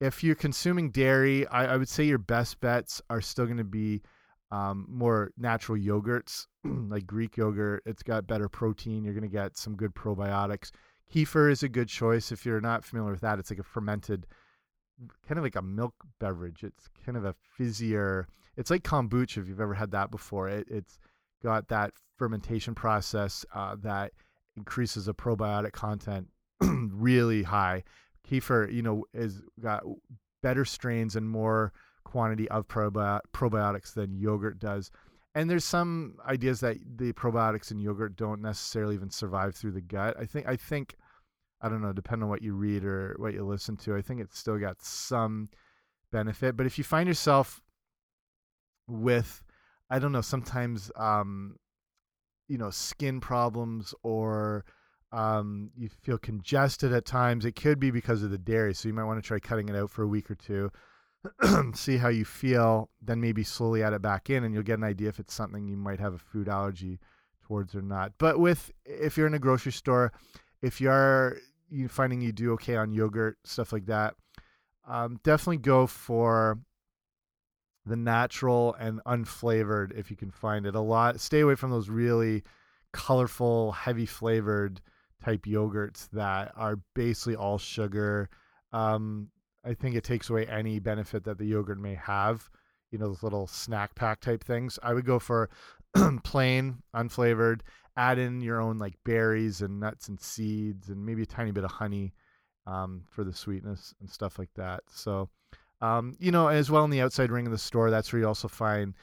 if 0.00 0.22
you're 0.22 0.34
consuming 0.34 0.90
dairy, 0.90 1.46
I, 1.48 1.74
I, 1.74 1.76
would 1.76 1.88
say 1.88 2.04
your 2.04 2.18
best 2.18 2.60
bets 2.60 3.02
are 3.10 3.20
still 3.20 3.46
going 3.46 3.58
to 3.58 3.64
be 3.64 4.02
um, 4.50 4.86
more 4.88 5.30
natural 5.36 5.78
yogurts, 5.78 6.46
like 6.64 7.06
Greek 7.06 7.36
yogurt. 7.36 7.82
It's 7.86 8.02
got 8.02 8.26
better 8.26 8.48
protein. 8.48 9.04
You're 9.04 9.14
going 9.14 9.22
to 9.22 9.28
get 9.28 9.56
some 9.56 9.76
good 9.76 9.94
probiotics. 9.94 10.70
Kefir 11.12 11.50
is 11.50 11.62
a 11.62 11.68
good 11.68 11.88
choice. 11.88 12.32
If 12.32 12.44
you're 12.44 12.60
not 12.60 12.84
familiar 12.84 13.12
with 13.12 13.20
that, 13.22 13.38
it's 13.38 13.50
like 13.50 13.58
a 13.58 13.64
fermented, 13.64 14.26
kind 15.26 15.38
of 15.38 15.44
like 15.44 15.56
a 15.56 15.62
milk 15.62 15.94
beverage. 16.18 16.64
It's 16.64 16.88
kind 17.04 17.16
of 17.16 17.24
a 17.24 17.34
fizzier. 17.58 18.26
It's 18.56 18.70
like 18.70 18.82
kombucha 18.82 19.38
if 19.38 19.48
you've 19.48 19.60
ever 19.60 19.74
had 19.74 19.90
that 19.92 20.10
before. 20.10 20.48
It, 20.48 20.68
has 20.70 20.98
got 21.42 21.68
that 21.68 21.92
fermentation 22.16 22.74
process 22.74 23.44
uh, 23.54 23.76
that 23.82 24.12
increases 24.56 25.06
the 25.06 25.14
probiotic 25.14 25.72
content 25.72 26.28
really 26.60 27.42
high 27.42 27.84
kefir, 28.28 28.72
you 28.72 28.82
know, 28.82 29.04
is 29.14 29.42
got 29.60 29.82
better 30.42 30.64
strains 30.64 31.16
and 31.16 31.28
more 31.28 31.72
quantity 32.08 32.48
of 32.48 32.66
probi 32.66 33.20
probiotics 33.34 33.92
than 33.92 34.16
yogurt 34.16 34.58
does. 34.58 34.90
And 35.34 35.48
there's 35.48 35.64
some 35.64 36.14
ideas 36.26 36.60
that 36.60 36.78
the 36.96 37.12
probiotics 37.12 37.70
in 37.70 37.78
yogurt 37.78 38.16
don't 38.16 38.40
necessarily 38.40 38.94
even 38.94 39.10
survive 39.10 39.54
through 39.54 39.72
the 39.72 39.82
gut. 39.82 40.16
I 40.18 40.24
think 40.24 40.48
I 40.48 40.56
think 40.56 40.96
I 41.60 41.68
don't 41.68 41.82
know, 41.82 41.92
depending 41.92 42.24
on 42.24 42.30
what 42.30 42.42
you 42.42 42.54
read 42.54 42.84
or 42.84 43.14
what 43.18 43.34
you 43.34 43.44
listen 43.44 43.76
to, 43.78 43.96
I 43.96 44.00
think 44.00 44.20
it's 44.20 44.38
still 44.38 44.58
got 44.58 44.82
some 44.82 45.48
benefit. 46.10 46.56
But 46.56 46.66
if 46.66 46.78
you 46.78 46.84
find 46.84 47.06
yourself 47.06 47.60
with 48.86 49.42
I 49.90 49.98
don't 49.98 50.12
know, 50.12 50.22
sometimes 50.22 50.90
um, 50.96 51.56
you 52.48 52.56
know, 52.56 52.70
skin 52.70 53.20
problems 53.20 53.94
or 54.02 54.64
um, 55.12 55.70
you 55.76 55.88
feel 55.88 56.18
congested 56.18 56.92
at 56.92 57.04
times. 57.04 57.44
It 57.44 57.54
could 57.54 57.78
be 57.78 57.90
because 57.90 58.22
of 58.22 58.30
the 58.30 58.38
dairy, 58.38 58.74
so 58.74 58.88
you 58.88 58.94
might 58.94 59.04
want 59.04 59.22
to 59.22 59.26
try 59.26 59.38
cutting 59.38 59.68
it 59.68 59.76
out 59.76 59.90
for 59.90 60.02
a 60.02 60.08
week 60.08 60.30
or 60.30 60.34
two. 60.34 60.70
see 61.74 61.96
how 61.96 62.08
you 62.08 62.24
feel, 62.24 62.90
then 63.02 63.20
maybe 63.20 63.42
slowly 63.42 63.82
add 63.82 63.92
it 63.92 64.02
back 64.02 64.30
in, 64.30 64.44
and 64.44 64.54
you'll 64.54 64.62
get 64.62 64.78
an 64.78 64.84
idea 64.84 65.08
if 65.08 65.18
it's 65.18 65.34
something 65.34 65.68
you 65.68 65.76
might 65.76 66.00
have 66.00 66.14
a 66.14 66.18
food 66.18 66.48
allergy 66.48 66.98
towards 67.42 67.74
or 67.74 67.82
not. 67.82 68.12
But 68.18 68.38
with 68.38 68.70
if 68.84 69.16
you're 69.16 69.26
in 69.26 69.34
a 69.34 69.38
grocery 69.38 69.72
store, 69.72 70.12
if 70.62 70.80
you 70.80 70.90
are 70.90 71.36
you 71.70 71.88
finding 71.88 72.20
you 72.20 72.32
do 72.32 72.52
okay 72.54 72.76
on 72.76 72.92
yogurt 72.92 73.38
stuff 73.44 73.72
like 73.72 73.86
that, 73.86 74.14
um, 74.86 75.18
definitely 75.22 75.58
go 75.58 75.86
for 75.86 76.58
the 77.84 77.96
natural 77.96 78.74
and 78.78 79.00
unflavored 79.04 79.98
if 79.98 80.10
you 80.10 80.16
can 80.16 80.30
find 80.30 80.66
it. 80.66 80.74
A 80.74 80.80
lot. 80.80 81.20
Stay 81.20 81.40
away 81.40 81.54
from 81.54 81.70
those 81.70 81.88
really 81.88 82.42
colorful, 82.92 83.72
heavy 83.72 84.06
flavored 84.06 84.80
type 85.24 85.46
yogurts 85.46 86.08
that 86.10 86.52
are 86.56 86.78
basically 86.94 87.34
all 87.34 87.58
sugar. 87.58 88.28
Um, 88.72 89.28
I 89.68 89.74
think 89.74 89.94
it 89.94 90.04
takes 90.04 90.30
away 90.30 90.46
any 90.46 90.78
benefit 90.78 91.24
that 91.24 91.38
the 91.38 91.44
yogurt 91.44 91.78
may 91.78 91.94
have. 91.94 92.48
You 92.90 92.98
know, 92.98 93.08
those 93.08 93.22
little 93.22 93.46
snack 93.46 93.94
pack 93.94 94.20
type 94.20 94.42
things. 94.42 94.78
I 94.82 94.94
would 94.94 95.04
go 95.04 95.18
for 95.18 95.50
plain, 96.24 96.82
unflavored. 96.94 97.60
Add 97.96 98.18
in 98.18 98.40
your 98.40 98.60
own 98.60 98.78
like 98.78 98.94
berries 99.04 99.60
and 99.60 99.78
nuts 99.78 100.08
and 100.08 100.18
seeds, 100.18 100.88
and 100.88 101.04
maybe 101.04 101.22
a 101.22 101.26
tiny 101.26 101.50
bit 101.50 101.64
of 101.64 101.70
honey 101.70 102.14
um, 102.66 103.02
for 103.10 103.24
the 103.24 103.32
sweetness 103.32 103.94
and 104.00 104.08
stuff 104.08 104.38
like 104.38 104.50
that. 104.54 104.84
So, 104.88 105.28
um, 105.82 106.16
you 106.18 106.30
know, 106.30 106.48
as 106.48 106.70
well 106.70 106.84
in 106.84 106.90
the 106.90 107.02
outside 107.02 107.30
ring 107.30 107.46
of 107.46 107.52
the 107.52 107.58
store, 107.58 107.90
that's 107.90 108.12
where 108.12 108.20
you 108.20 108.28
also 108.28 108.48
find 108.48 108.94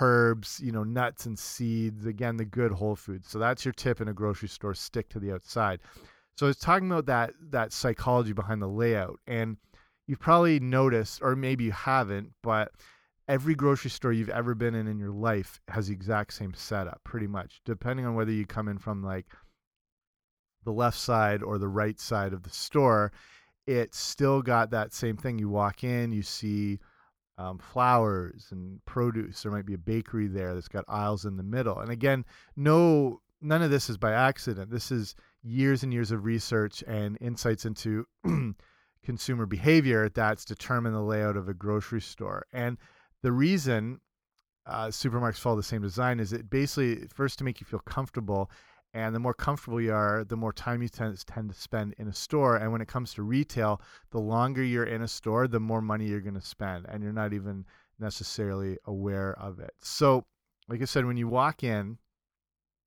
herbs, 0.00 0.60
you 0.62 0.70
know, 0.70 0.84
nuts 0.84 1.26
and 1.26 1.36
seeds. 1.36 2.06
Again, 2.06 2.36
the 2.36 2.44
good 2.44 2.70
whole 2.70 2.94
foods. 2.94 3.28
So 3.28 3.38
that's 3.38 3.64
your 3.64 3.72
tip 3.72 4.00
in 4.00 4.08
a 4.08 4.12
grocery 4.14 4.48
store: 4.48 4.74
stick 4.74 5.08
to 5.10 5.18
the 5.18 5.32
outside. 5.32 5.80
So 6.36 6.46
I 6.46 6.48
was 6.48 6.58
talking 6.58 6.90
about 6.90 7.06
that 7.06 7.32
that 7.50 7.72
psychology 7.72 8.32
behind 8.32 8.62
the 8.62 8.68
layout, 8.68 9.18
and 9.26 9.56
you've 10.12 10.20
probably 10.20 10.60
noticed, 10.60 11.22
or 11.22 11.34
maybe 11.34 11.64
you 11.64 11.72
haven't, 11.72 12.30
but 12.42 12.70
every 13.28 13.54
grocery 13.54 13.90
store 13.90 14.12
you've 14.12 14.28
ever 14.28 14.54
been 14.54 14.74
in 14.74 14.86
in 14.86 14.98
your 14.98 15.10
life 15.10 15.58
has 15.68 15.88
the 15.88 15.94
exact 15.94 16.34
same 16.34 16.52
setup, 16.52 17.00
pretty 17.02 17.26
much, 17.26 17.62
depending 17.64 18.04
on 18.04 18.14
whether 18.14 18.30
you 18.30 18.44
come 18.44 18.68
in 18.68 18.76
from 18.76 19.02
like 19.02 19.24
the 20.66 20.70
left 20.70 20.98
side 20.98 21.42
or 21.42 21.56
the 21.56 21.66
right 21.66 21.98
side 21.98 22.34
of 22.34 22.42
the 22.42 22.50
store. 22.50 23.10
It's 23.66 23.98
still 23.98 24.42
got 24.42 24.70
that 24.72 24.92
same 24.92 25.16
thing. 25.16 25.38
You 25.38 25.48
walk 25.48 25.82
in, 25.82 26.12
you 26.12 26.20
see 26.20 26.78
um, 27.38 27.56
flowers 27.56 28.48
and 28.50 28.84
produce. 28.84 29.42
There 29.42 29.52
might 29.52 29.64
be 29.64 29.72
a 29.72 29.78
bakery 29.78 30.26
there 30.26 30.52
that's 30.52 30.68
got 30.68 30.84
aisles 30.88 31.24
in 31.24 31.38
the 31.38 31.42
middle. 31.42 31.78
And 31.78 31.90
again, 31.90 32.26
no, 32.54 33.22
none 33.40 33.62
of 33.62 33.70
this 33.70 33.88
is 33.88 33.96
by 33.96 34.12
accident. 34.12 34.70
This 34.70 34.92
is 34.92 35.14
years 35.42 35.82
and 35.82 35.90
years 35.90 36.10
of 36.10 36.26
research 36.26 36.84
and 36.86 37.16
insights 37.22 37.64
into 37.64 38.04
consumer 39.04 39.46
behavior 39.46 40.08
that's 40.08 40.44
determined 40.44 40.94
the 40.94 41.00
layout 41.00 41.36
of 41.36 41.48
a 41.48 41.54
grocery 41.54 42.00
store. 42.00 42.46
And 42.52 42.78
the 43.22 43.32
reason 43.32 44.00
uh, 44.66 44.86
supermarkets 44.86 45.38
follow 45.38 45.56
the 45.56 45.62
same 45.62 45.82
design 45.82 46.20
is 46.20 46.32
it 46.32 46.48
basically 46.48 47.06
first 47.12 47.38
to 47.38 47.44
make 47.44 47.60
you 47.60 47.66
feel 47.66 47.80
comfortable 47.80 48.50
and 48.94 49.14
the 49.14 49.18
more 49.18 49.34
comfortable 49.34 49.80
you 49.80 49.92
are 49.92 50.24
the 50.24 50.36
more 50.36 50.52
time 50.52 50.82
you 50.82 50.88
tend, 50.88 51.18
tend 51.26 51.48
to 51.48 51.60
spend 51.60 51.94
in 51.98 52.06
a 52.08 52.12
store 52.12 52.56
and 52.56 52.70
when 52.70 52.80
it 52.80 52.88
comes 52.88 53.12
to 53.14 53.22
retail 53.22 53.80
the 54.10 54.20
longer 54.20 54.62
you're 54.62 54.84
in 54.84 55.02
a 55.02 55.08
store 55.08 55.48
the 55.48 55.58
more 55.58 55.80
money 55.80 56.06
you're 56.06 56.20
going 56.20 56.34
to 56.34 56.40
spend 56.40 56.86
and 56.88 57.02
you're 57.02 57.12
not 57.12 57.32
even 57.32 57.64
necessarily 57.98 58.76
aware 58.86 59.36
of 59.40 59.58
it 59.58 59.72
so 59.80 60.24
like 60.68 60.80
i 60.80 60.84
said 60.84 61.04
when 61.04 61.16
you 61.16 61.26
walk 61.26 61.64
in 61.64 61.98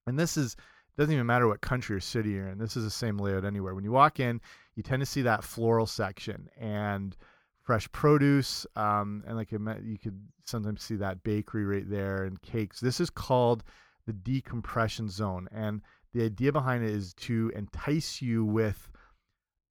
and 0.07 0.17
this 0.17 0.37
is 0.37 0.55
doesn't 0.97 1.13
even 1.13 1.25
matter 1.25 1.47
what 1.47 1.61
country 1.61 1.95
or 1.95 1.99
city 1.99 2.31
you're 2.31 2.47
in 2.47 2.57
this 2.57 2.77
is 2.77 2.83
the 2.83 2.89
same 2.89 3.17
layout 3.17 3.45
anywhere. 3.45 3.75
When 3.75 3.83
you 3.83 3.91
walk 3.91 4.19
in 4.19 4.41
you 4.75 4.83
tend 4.83 5.01
to 5.01 5.05
see 5.05 5.21
that 5.23 5.43
floral 5.43 5.85
section 5.85 6.49
and 6.59 7.15
fresh 7.61 7.91
produce 7.91 8.67
um, 8.75 9.23
and 9.27 9.35
like 9.35 9.51
you 9.51 9.97
could 10.01 10.19
sometimes 10.45 10.83
see 10.83 10.95
that 10.95 11.23
bakery 11.23 11.65
right 11.65 11.89
there 11.89 12.23
and 12.23 12.41
cakes. 12.41 12.79
This 12.79 12.99
is 12.99 13.09
called 13.09 13.63
the 14.05 14.13
decompression 14.13 15.09
zone 15.09 15.47
and 15.51 15.81
the 16.13 16.23
idea 16.23 16.51
behind 16.51 16.83
it 16.83 16.91
is 16.91 17.13
to 17.15 17.51
entice 17.55 18.21
you 18.21 18.45
with 18.45 18.89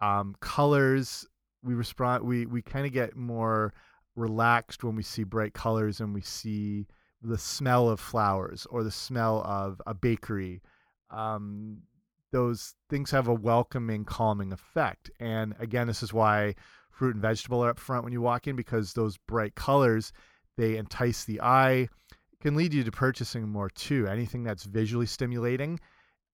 um, 0.03 0.37
colors. 0.41 1.27
We 1.63 1.75
respond 1.75 2.25
we 2.25 2.45
we 2.47 2.61
kind 2.61 2.85
of 2.85 2.93
get 2.93 3.17
more 3.17 3.73
relaxed 4.17 4.85
when 4.85 4.95
we 4.95 5.03
see 5.03 5.25
bright 5.25 5.55
colors 5.55 6.01
and 6.01 6.15
we 6.15 6.21
see 6.21 6.87
the 7.23 7.39
smell 7.39 7.89
of 7.89 7.99
flowers 7.99 8.67
or 8.71 8.85
the 8.85 8.91
smell 8.91 9.43
of 9.47 9.81
a 9.87 9.95
bakery 9.95 10.61
um, 11.11 11.79
those 12.33 12.75
things 12.91 13.11
have 13.11 13.29
a 13.29 13.35
welcoming 13.35 14.05
calming 14.05 14.53
effect. 14.53 15.11
And 15.21 15.55
again 15.59 15.87
this 15.87 16.03
is 16.03 16.13
why 16.13 16.55
fruit 16.91 17.15
and 17.15 17.23
vegetable 17.23 17.65
are 17.65 17.71
up 17.71 17.79
front 17.79 18.05
when 18.05 18.13
you 18.13 18.21
walk 18.21 18.47
in 18.47 18.57
because 18.57 18.93
those 18.93 19.17
bright 19.17 19.55
colors 19.55 20.13
they 20.57 20.77
entice 20.77 21.25
the 21.25 21.41
eye 21.41 21.89
can 22.41 22.55
lead 22.55 22.75
you 22.75 22.85
to 22.85 22.93
purchasing 22.93 23.49
more 23.49 23.71
too. 23.71 24.07
Anything 24.07 24.45
that's 24.45 24.65
visually 24.65 25.07
stimulating 25.07 25.81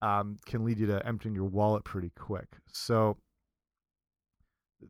um, 0.01 0.37
can 0.45 0.63
lead 0.63 0.77
you 0.77 0.87
to 0.87 1.05
emptying 1.05 1.35
your 1.35 1.45
wallet 1.45 1.83
pretty 1.83 2.11
quick. 2.17 2.47
So 2.71 3.17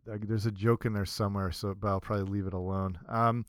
there's 0.05 0.45
a 0.45 0.51
joke 0.51 0.85
in 0.85 0.93
there 0.93 1.05
somewhere 1.05 1.51
so 1.51 1.75
but 1.77 1.89
i'll 1.89 1.99
probably 1.99 2.31
leave 2.31 2.47
it 2.47 2.53
alone. 2.53 2.97
Um, 3.09 3.45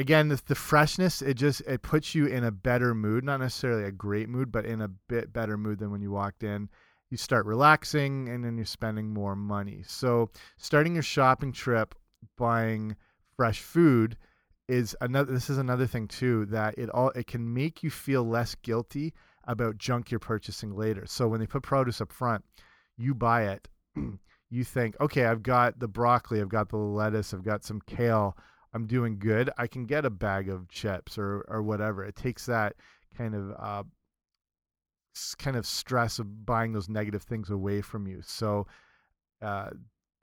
again 0.00 0.28
the, 0.28 0.40
the 0.46 0.54
freshness 0.54 1.22
it 1.22 1.34
just 1.34 1.60
it 1.62 1.82
puts 1.82 2.14
you 2.14 2.26
in 2.26 2.44
a 2.44 2.50
better 2.50 2.94
mood 2.94 3.24
not 3.24 3.40
necessarily 3.40 3.84
a 3.84 3.92
great 3.92 4.28
mood 4.28 4.50
but 4.50 4.64
in 4.64 4.80
a 4.80 4.88
bit 5.08 5.32
better 5.32 5.56
mood 5.56 5.78
than 5.78 5.90
when 5.90 6.02
you 6.02 6.10
walked 6.10 6.42
in 6.42 6.68
you 7.10 7.16
start 7.16 7.44
relaxing 7.44 8.28
and 8.28 8.44
then 8.44 8.56
you're 8.56 8.64
spending 8.64 9.12
more 9.12 9.34
money. 9.34 9.82
So, 9.86 10.30
starting 10.58 10.94
your 10.94 11.02
shopping 11.02 11.52
trip 11.52 11.94
buying 12.38 12.96
fresh 13.36 13.60
food 13.60 14.16
is 14.68 14.96
another 15.00 15.32
this 15.32 15.50
is 15.50 15.58
another 15.58 15.86
thing 15.86 16.06
too 16.06 16.46
that 16.46 16.78
it 16.78 16.88
all 16.90 17.10
it 17.10 17.26
can 17.26 17.52
make 17.52 17.82
you 17.82 17.90
feel 17.90 18.22
less 18.22 18.54
guilty 18.54 19.12
about 19.44 19.78
junk 19.78 20.10
you're 20.10 20.20
purchasing 20.20 20.76
later. 20.76 21.04
So 21.06 21.26
when 21.26 21.40
they 21.40 21.46
put 21.46 21.62
produce 21.62 22.00
up 22.00 22.12
front, 22.12 22.44
you 22.96 23.14
buy 23.14 23.48
it. 23.48 23.68
you 24.50 24.62
think, 24.62 24.94
"Okay, 25.00 25.24
I've 25.24 25.42
got 25.42 25.80
the 25.80 25.88
broccoli, 25.88 26.40
I've 26.40 26.48
got 26.48 26.68
the 26.68 26.76
lettuce, 26.76 27.34
I've 27.34 27.42
got 27.42 27.64
some 27.64 27.80
kale. 27.86 28.36
I'm 28.72 28.86
doing 28.86 29.18
good. 29.18 29.50
I 29.58 29.66
can 29.66 29.86
get 29.86 30.04
a 30.04 30.10
bag 30.10 30.48
of 30.48 30.68
chips 30.68 31.18
or 31.18 31.44
or 31.48 31.62
whatever." 31.62 32.04
It 32.04 32.16
takes 32.16 32.46
that 32.46 32.76
kind 33.16 33.34
of 33.34 33.50
uh, 33.58 33.82
kind 35.38 35.56
of 35.56 35.66
stress 35.66 36.18
of 36.18 36.46
buying 36.46 36.72
those 36.72 36.88
negative 36.88 37.22
things 37.22 37.50
away 37.50 37.80
from 37.80 38.06
you. 38.06 38.20
So 38.22 38.66
uh, 39.42 39.70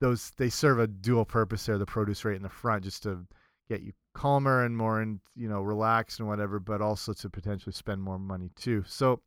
those 0.00 0.32
they 0.36 0.48
serve 0.48 0.78
a 0.78 0.86
dual 0.86 1.24
purpose 1.24 1.66
there. 1.66 1.78
The 1.78 1.86
produce 1.86 2.24
right 2.24 2.36
in 2.36 2.42
the 2.42 2.48
front 2.48 2.84
just 2.84 3.02
to 3.04 3.26
get 3.68 3.82
you 3.82 3.92
calmer 4.14 4.64
and 4.64 4.76
more 4.76 5.00
and 5.00 5.20
you 5.34 5.48
know 5.48 5.60
relaxed 5.60 6.20
and 6.20 6.28
whatever, 6.28 6.58
but 6.58 6.80
also 6.80 7.12
to 7.12 7.30
potentially 7.30 7.72
spend 7.72 8.02
more 8.02 8.18
money 8.18 8.50
too. 8.56 8.84
So 8.86 9.20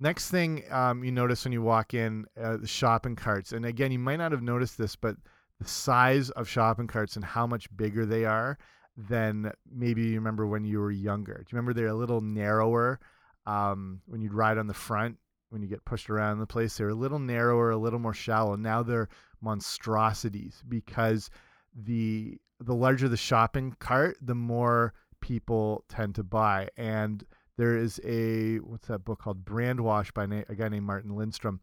next 0.00 0.30
thing 0.30 0.64
um, 0.70 1.04
you 1.04 1.12
notice 1.12 1.44
when 1.44 1.52
you 1.52 1.62
walk 1.62 1.94
in 1.94 2.26
uh, 2.40 2.56
the 2.58 2.66
shopping 2.66 3.16
carts, 3.16 3.52
and 3.52 3.64
again 3.64 3.92
you 3.92 3.98
might 3.98 4.16
not 4.16 4.32
have 4.32 4.42
noticed 4.42 4.78
this, 4.78 4.96
but 4.96 5.16
the 5.60 5.68
size 5.68 6.30
of 6.30 6.48
shopping 6.48 6.86
carts 6.86 7.16
and 7.16 7.24
how 7.24 7.46
much 7.46 7.74
bigger 7.76 8.06
they 8.06 8.24
are 8.24 8.58
than 8.96 9.52
maybe 9.70 10.02
you 10.02 10.14
remember 10.16 10.46
when 10.46 10.64
you 10.64 10.80
were 10.80 10.90
younger. 10.90 11.34
Do 11.34 11.40
you 11.40 11.56
remember 11.56 11.72
they're 11.72 11.88
a 11.88 11.94
little 11.94 12.20
narrower? 12.20 13.00
um, 13.48 14.02
when 14.06 14.20
you'd 14.20 14.34
ride 14.34 14.58
on 14.58 14.66
the 14.66 14.74
front 14.74 15.16
when 15.48 15.62
you 15.62 15.68
get 15.68 15.84
pushed 15.86 16.10
around 16.10 16.38
the 16.38 16.46
place 16.46 16.76
they're 16.76 16.90
a 16.90 16.94
little 16.94 17.18
narrower 17.18 17.70
a 17.70 17.76
little 17.76 17.98
more 17.98 18.14
shallow 18.14 18.54
now 18.54 18.82
they're 18.82 19.08
monstrosities 19.40 20.62
because 20.68 21.30
the 21.74 22.36
the 22.60 22.74
larger 22.74 23.08
the 23.08 23.16
shopping 23.16 23.74
cart 23.80 24.18
the 24.20 24.34
more 24.34 24.92
people 25.20 25.84
tend 25.88 26.14
to 26.14 26.22
buy 26.22 26.68
and 26.76 27.24
there 27.56 27.74
is 27.74 27.98
a 28.04 28.56
what's 28.58 28.88
that 28.88 29.04
book 29.04 29.20
called 29.20 29.44
Brandwashed 29.44 30.12
by 30.12 30.24
a 30.24 30.54
guy 30.54 30.68
named 30.68 30.86
martin 30.86 31.16
lindstrom 31.16 31.60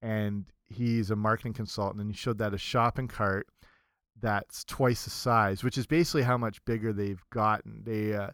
and 0.00 0.44
he's 0.68 1.10
a 1.10 1.16
marketing 1.16 1.52
consultant 1.52 2.00
and 2.00 2.10
he 2.10 2.16
showed 2.16 2.38
that 2.38 2.54
a 2.54 2.58
shopping 2.58 3.08
cart 3.08 3.46
that's 4.20 4.64
twice 4.64 5.04
the 5.04 5.10
size 5.10 5.62
which 5.62 5.76
is 5.76 5.86
basically 5.86 6.22
how 6.22 6.38
much 6.38 6.64
bigger 6.64 6.92
they've 6.92 7.22
gotten 7.30 7.82
they 7.84 8.14
uh, 8.14 8.30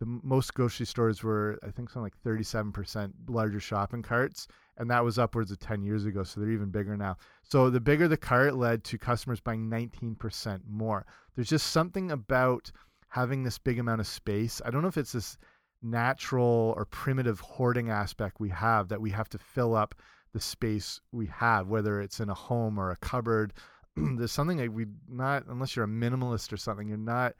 the 0.00 0.20
most 0.22 0.54
grocery 0.54 0.86
stores 0.86 1.22
were 1.22 1.58
I 1.62 1.70
think 1.70 1.90
something 1.90 2.02
like 2.02 2.40
37% 2.42 3.12
larger 3.28 3.60
shopping 3.60 4.02
carts 4.02 4.48
and 4.76 4.90
that 4.90 5.04
was 5.04 5.18
upwards 5.18 5.50
of 5.50 5.58
10 5.60 5.82
years 5.82 6.04
ago 6.04 6.24
so 6.24 6.40
they're 6.40 6.50
even 6.50 6.70
bigger 6.70 6.96
now. 6.96 7.16
So 7.42 7.70
the 7.70 7.80
bigger 7.80 8.08
the 8.08 8.16
cart 8.16 8.56
led 8.56 8.84
to 8.84 8.98
customers 8.98 9.40
buying 9.40 9.70
19% 9.70 10.60
more. 10.68 11.06
There's 11.34 11.48
just 11.48 11.68
something 11.68 12.10
about 12.10 12.70
having 13.08 13.44
this 13.44 13.58
big 13.58 13.78
amount 13.78 14.00
of 14.00 14.06
space. 14.06 14.60
I 14.64 14.70
don't 14.70 14.82
know 14.82 14.88
if 14.88 14.98
it's 14.98 15.12
this 15.12 15.38
natural 15.80 16.74
or 16.76 16.86
primitive 16.86 17.40
hoarding 17.40 17.90
aspect 17.90 18.40
we 18.40 18.48
have 18.48 18.88
that 18.88 19.00
we 19.00 19.10
have 19.10 19.28
to 19.28 19.38
fill 19.38 19.74
up 19.74 19.94
the 20.34 20.40
space 20.40 21.00
we 21.12 21.26
have 21.26 21.68
whether 21.68 22.02
it's 22.02 22.20
in 22.20 22.28
a 22.28 22.34
home 22.34 22.78
or 22.78 22.90
a 22.90 22.96
cupboard. 22.96 23.54
There's 23.96 24.32
something 24.32 24.58
that 24.58 24.72
we 24.72 24.86
not 25.08 25.46
unless 25.46 25.74
you're 25.74 25.86
a 25.86 25.88
minimalist 25.88 26.52
or 26.52 26.58
something 26.58 26.86
you're 26.86 26.98
not 26.98 27.34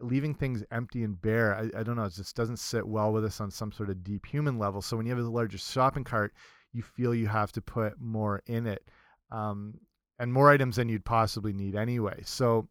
leaving 0.00 0.34
things 0.34 0.64
empty 0.70 1.04
and 1.04 1.20
bare, 1.20 1.54
I, 1.56 1.80
I 1.80 1.82
don't 1.82 1.96
know, 1.96 2.04
it 2.04 2.14
just 2.14 2.36
doesn't 2.36 2.58
sit 2.58 2.86
well 2.86 3.12
with 3.12 3.24
us 3.24 3.40
on 3.40 3.50
some 3.50 3.72
sort 3.72 3.90
of 3.90 4.02
deep 4.02 4.26
human 4.26 4.58
level. 4.58 4.82
So 4.82 4.96
when 4.96 5.06
you 5.06 5.14
have 5.14 5.24
a 5.24 5.28
larger 5.28 5.58
shopping 5.58 6.04
cart, 6.04 6.32
you 6.72 6.82
feel 6.82 7.14
you 7.14 7.28
have 7.28 7.52
to 7.52 7.62
put 7.62 8.00
more 8.00 8.42
in 8.46 8.66
it 8.66 8.82
um, 9.30 9.74
and 10.18 10.32
more 10.32 10.50
items 10.50 10.76
than 10.76 10.88
you'd 10.88 11.04
possibly 11.04 11.52
need 11.52 11.76
anyway. 11.76 12.22
So 12.24 12.68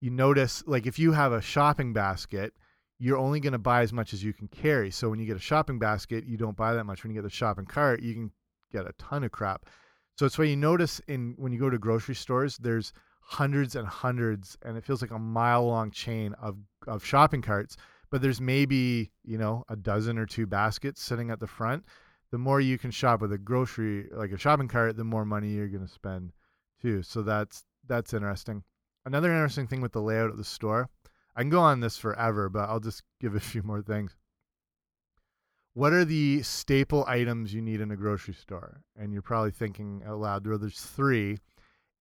you 0.00 0.10
notice, 0.10 0.62
like, 0.66 0.86
if 0.86 0.98
you 0.98 1.12
have 1.12 1.32
a 1.32 1.40
shopping 1.40 1.94
basket, 1.94 2.52
you're 2.98 3.18
only 3.18 3.40
going 3.40 3.52
to 3.52 3.58
buy 3.58 3.82
as 3.82 3.92
much 3.92 4.12
as 4.12 4.22
you 4.22 4.32
can 4.32 4.48
carry. 4.48 4.90
So 4.90 5.10
when 5.10 5.18
you 5.18 5.26
get 5.26 5.36
a 5.36 5.40
shopping 5.40 5.78
basket, 5.78 6.24
you 6.24 6.36
don't 6.36 6.56
buy 6.56 6.74
that 6.74 6.84
much. 6.84 7.02
When 7.02 7.10
you 7.10 7.20
get 7.20 7.24
the 7.24 7.30
shopping 7.30 7.66
cart, 7.66 8.02
you 8.02 8.14
can 8.14 8.30
get 8.72 8.86
a 8.86 8.92
ton 8.98 9.24
of 9.24 9.32
crap. 9.32 9.66
So 10.16 10.26
it's 10.26 10.38
why 10.38 10.44
you 10.44 10.56
notice 10.56 11.00
in 11.08 11.34
when 11.36 11.52
you 11.52 11.58
go 11.58 11.70
to 11.70 11.78
grocery 11.78 12.14
stores, 12.14 12.56
there's 12.58 12.92
hundreds 13.20 13.74
and 13.74 13.86
hundreds, 13.86 14.56
and 14.62 14.76
it 14.76 14.84
feels 14.84 15.02
like 15.02 15.10
a 15.10 15.18
mile 15.18 15.66
long 15.66 15.90
chain 15.90 16.34
of 16.40 16.56
of 16.86 17.04
shopping 17.04 17.42
carts. 17.42 17.76
But 18.10 18.22
there's 18.22 18.40
maybe 18.40 19.10
you 19.24 19.38
know 19.38 19.64
a 19.68 19.76
dozen 19.76 20.18
or 20.18 20.26
two 20.26 20.46
baskets 20.46 21.02
sitting 21.02 21.30
at 21.30 21.40
the 21.40 21.46
front. 21.48 21.84
The 22.30 22.38
more 22.38 22.60
you 22.60 22.78
can 22.78 22.90
shop 22.90 23.20
with 23.20 23.32
a 23.32 23.38
grocery 23.38 24.08
like 24.12 24.30
a 24.30 24.38
shopping 24.38 24.68
cart, 24.68 24.96
the 24.96 25.04
more 25.04 25.24
money 25.24 25.50
you're 25.50 25.68
going 25.68 25.86
to 25.86 25.92
spend 25.92 26.32
too. 26.80 27.02
So 27.02 27.22
that's 27.22 27.64
that's 27.86 28.14
interesting. 28.14 28.62
Another 29.04 29.32
interesting 29.32 29.66
thing 29.66 29.80
with 29.80 29.92
the 29.92 30.00
layout 30.00 30.30
of 30.30 30.38
the 30.38 30.44
store, 30.44 30.88
I 31.36 31.42
can 31.42 31.50
go 31.50 31.60
on 31.60 31.80
this 31.80 31.98
forever, 31.98 32.48
but 32.48 32.68
I'll 32.68 32.80
just 32.80 33.02
give 33.20 33.34
a 33.34 33.40
few 33.52 33.62
more 33.62 33.82
things. 33.82 34.16
What 35.74 35.92
are 35.92 36.04
the 36.04 36.42
staple 36.42 37.04
items 37.08 37.52
you 37.52 37.60
need 37.60 37.80
in 37.80 37.90
a 37.90 37.96
grocery 37.96 38.34
store? 38.34 38.82
And 38.96 39.12
you're 39.12 39.22
probably 39.22 39.50
thinking 39.50 40.02
out 40.06 40.20
loud, 40.20 40.46
well, 40.46 40.58
there's 40.58 40.80
three. 40.80 41.38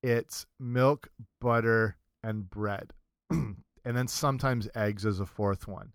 It's 0.04 0.46
milk, 0.60 1.10
butter, 1.42 1.98
and 2.24 2.48
bread. 2.48 2.94
and 3.32 3.58
then 3.84 4.08
sometimes 4.08 4.70
eggs 4.75 5.06
as 5.08 5.20
a 5.20 5.25
fourth 5.25 5.68
one. 5.68 5.92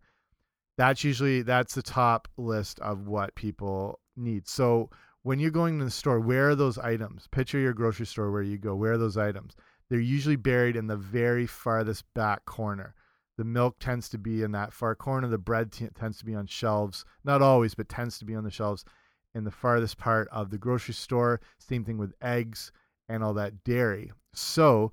That's 0.76 1.04
usually 1.04 1.42
that's 1.42 1.74
the 1.74 1.82
top 1.82 2.28
list 2.36 2.80
of 2.80 3.06
what 3.06 3.34
people 3.36 4.00
need. 4.16 4.48
So 4.48 4.90
when 5.22 5.38
you're 5.38 5.50
going 5.50 5.78
to 5.78 5.84
the 5.84 5.90
store, 5.90 6.20
where 6.20 6.50
are 6.50 6.54
those 6.54 6.78
items? 6.78 7.28
Picture 7.30 7.58
your 7.58 7.74
grocery 7.74 8.06
store 8.06 8.30
where 8.30 8.42
you 8.42 8.58
go. 8.58 8.74
Where 8.74 8.92
are 8.92 8.98
those 8.98 9.16
items? 9.16 9.54
They're 9.88 10.00
usually 10.00 10.36
buried 10.36 10.76
in 10.76 10.86
the 10.86 10.96
very 10.96 11.46
farthest 11.46 12.04
back 12.14 12.44
corner. 12.44 12.94
The 13.38 13.44
milk 13.44 13.76
tends 13.78 14.08
to 14.10 14.18
be 14.18 14.42
in 14.42 14.50
that 14.52 14.72
far 14.72 14.96
corner. 14.96 15.28
The 15.28 15.38
bread 15.38 15.72
tends 15.72 16.18
to 16.18 16.24
be 16.24 16.34
on 16.34 16.46
shelves. 16.48 17.04
Not 17.24 17.40
always, 17.40 17.74
but 17.74 17.88
tends 17.88 18.18
to 18.18 18.24
be 18.24 18.34
on 18.34 18.42
the 18.42 18.50
shelves 18.50 18.84
in 19.32 19.44
the 19.44 19.50
farthest 19.52 19.96
part 19.96 20.28
of 20.32 20.50
the 20.50 20.58
grocery 20.58 20.94
store. 20.94 21.40
Same 21.58 21.84
thing 21.84 21.98
with 21.98 22.12
eggs 22.20 22.72
and 23.08 23.22
all 23.22 23.34
that 23.34 23.62
dairy. 23.62 24.10
So 24.34 24.92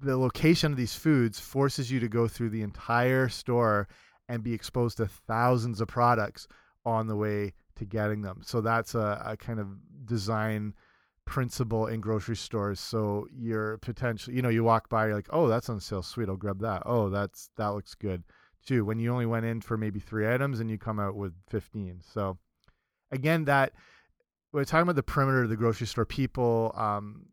the 0.00 0.16
location 0.16 0.72
of 0.72 0.78
these 0.78 0.94
foods 0.94 1.38
forces 1.38 1.90
you 1.90 2.00
to 2.00 2.08
go 2.08 2.28
through 2.28 2.50
the 2.50 2.62
entire 2.62 3.28
store 3.28 3.88
and 4.28 4.42
be 4.42 4.54
exposed 4.54 4.96
to 4.96 5.06
thousands 5.06 5.82
of 5.82 5.88
products 5.88 6.48
on 6.86 7.08
the 7.08 7.16
way 7.16 7.52
to 7.76 7.84
getting 7.84 8.22
them. 8.22 8.40
So 8.42 8.62
that's 8.62 8.94
a, 8.94 9.22
a 9.24 9.36
kind 9.36 9.60
of 9.60 9.68
design 10.06 10.72
principle 11.28 11.86
in 11.86 12.00
grocery 12.00 12.36
stores. 12.36 12.80
So 12.80 13.28
you're 13.30 13.76
potentially, 13.78 14.34
you 14.34 14.42
know, 14.42 14.48
you 14.48 14.64
walk 14.64 14.88
by, 14.88 15.06
you're 15.06 15.14
like, 15.14 15.28
oh, 15.30 15.46
that's 15.46 15.68
on 15.68 15.78
sale, 15.78 16.02
sweet, 16.02 16.28
I'll 16.28 16.36
grab 16.36 16.60
that. 16.60 16.82
Oh, 16.86 17.10
that's 17.10 17.50
that 17.56 17.68
looks 17.68 17.94
good 17.94 18.24
too. 18.66 18.84
When 18.84 18.98
you 18.98 19.12
only 19.12 19.26
went 19.26 19.44
in 19.44 19.60
for 19.60 19.76
maybe 19.76 20.00
three 20.00 20.26
items 20.26 20.58
and 20.58 20.70
you 20.70 20.78
come 20.78 20.98
out 20.98 21.16
with 21.16 21.34
15. 21.50 22.00
So 22.02 22.38
again, 23.12 23.44
that 23.44 23.72
we're 24.52 24.64
talking 24.64 24.82
about 24.82 24.96
the 24.96 25.02
perimeter 25.02 25.42
of 25.42 25.50
the 25.50 25.56
grocery 25.56 25.86
store, 25.86 26.06
people, 26.06 26.72
um, 26.74 27.26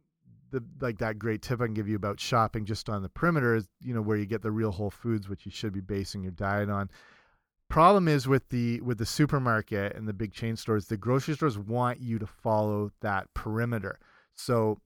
the 0.52 0.62
like 0.82 0.98
that 0.98 1.18
great 1.18 1.42
tip 1.42 1.62
I 1.62 1.66
can 1.66 1.74
give 1.74 1.88
you 1.88 1.96
about 1.96 2.20
shopping 2.20 2.66
just 2.66 2.90
on 2.90 3.02
the 3.02 3.10
perimeter 3.10 3.56
is, 3.56 3.68
you 3.82 3.94
know, 3.94 4.02
where 4.02 4.18
you 4.18 4.26
get 4.26 4.42
the 4.42 4.52
real 4.52 4.72
whole 4.72 4.92
foods, 4.92 5.30
which 5.30 5.46
you 5.46 5.52
should 5.52 5.72
be 5.72 5.82
basing 5.82 6.22
your 6.22 6.34
diet 6.34 6.70
on 6.70 6.90
problem 7.70 8.08
is 8.08 8.28
with 8.28 8.48
the 8.50 8.80
with 8.82 8.98
the 8.98 9.06
supermarket 9.06 9.96
and 9.96 10.08
the 10.08 10.14
big 10.14 10.34
chain 10.34 10.56
stores 10.56 10.88
the 10.88 10.98
grocery 10.98 11.36
stores 11.36 11.58
want 11.58 12.00
you 12.00 12.20
to 12.20 12.28
follow 12.28 12.92
that 13.02 13.34
perimeter. 13.34 14.00
So 14.36 14.80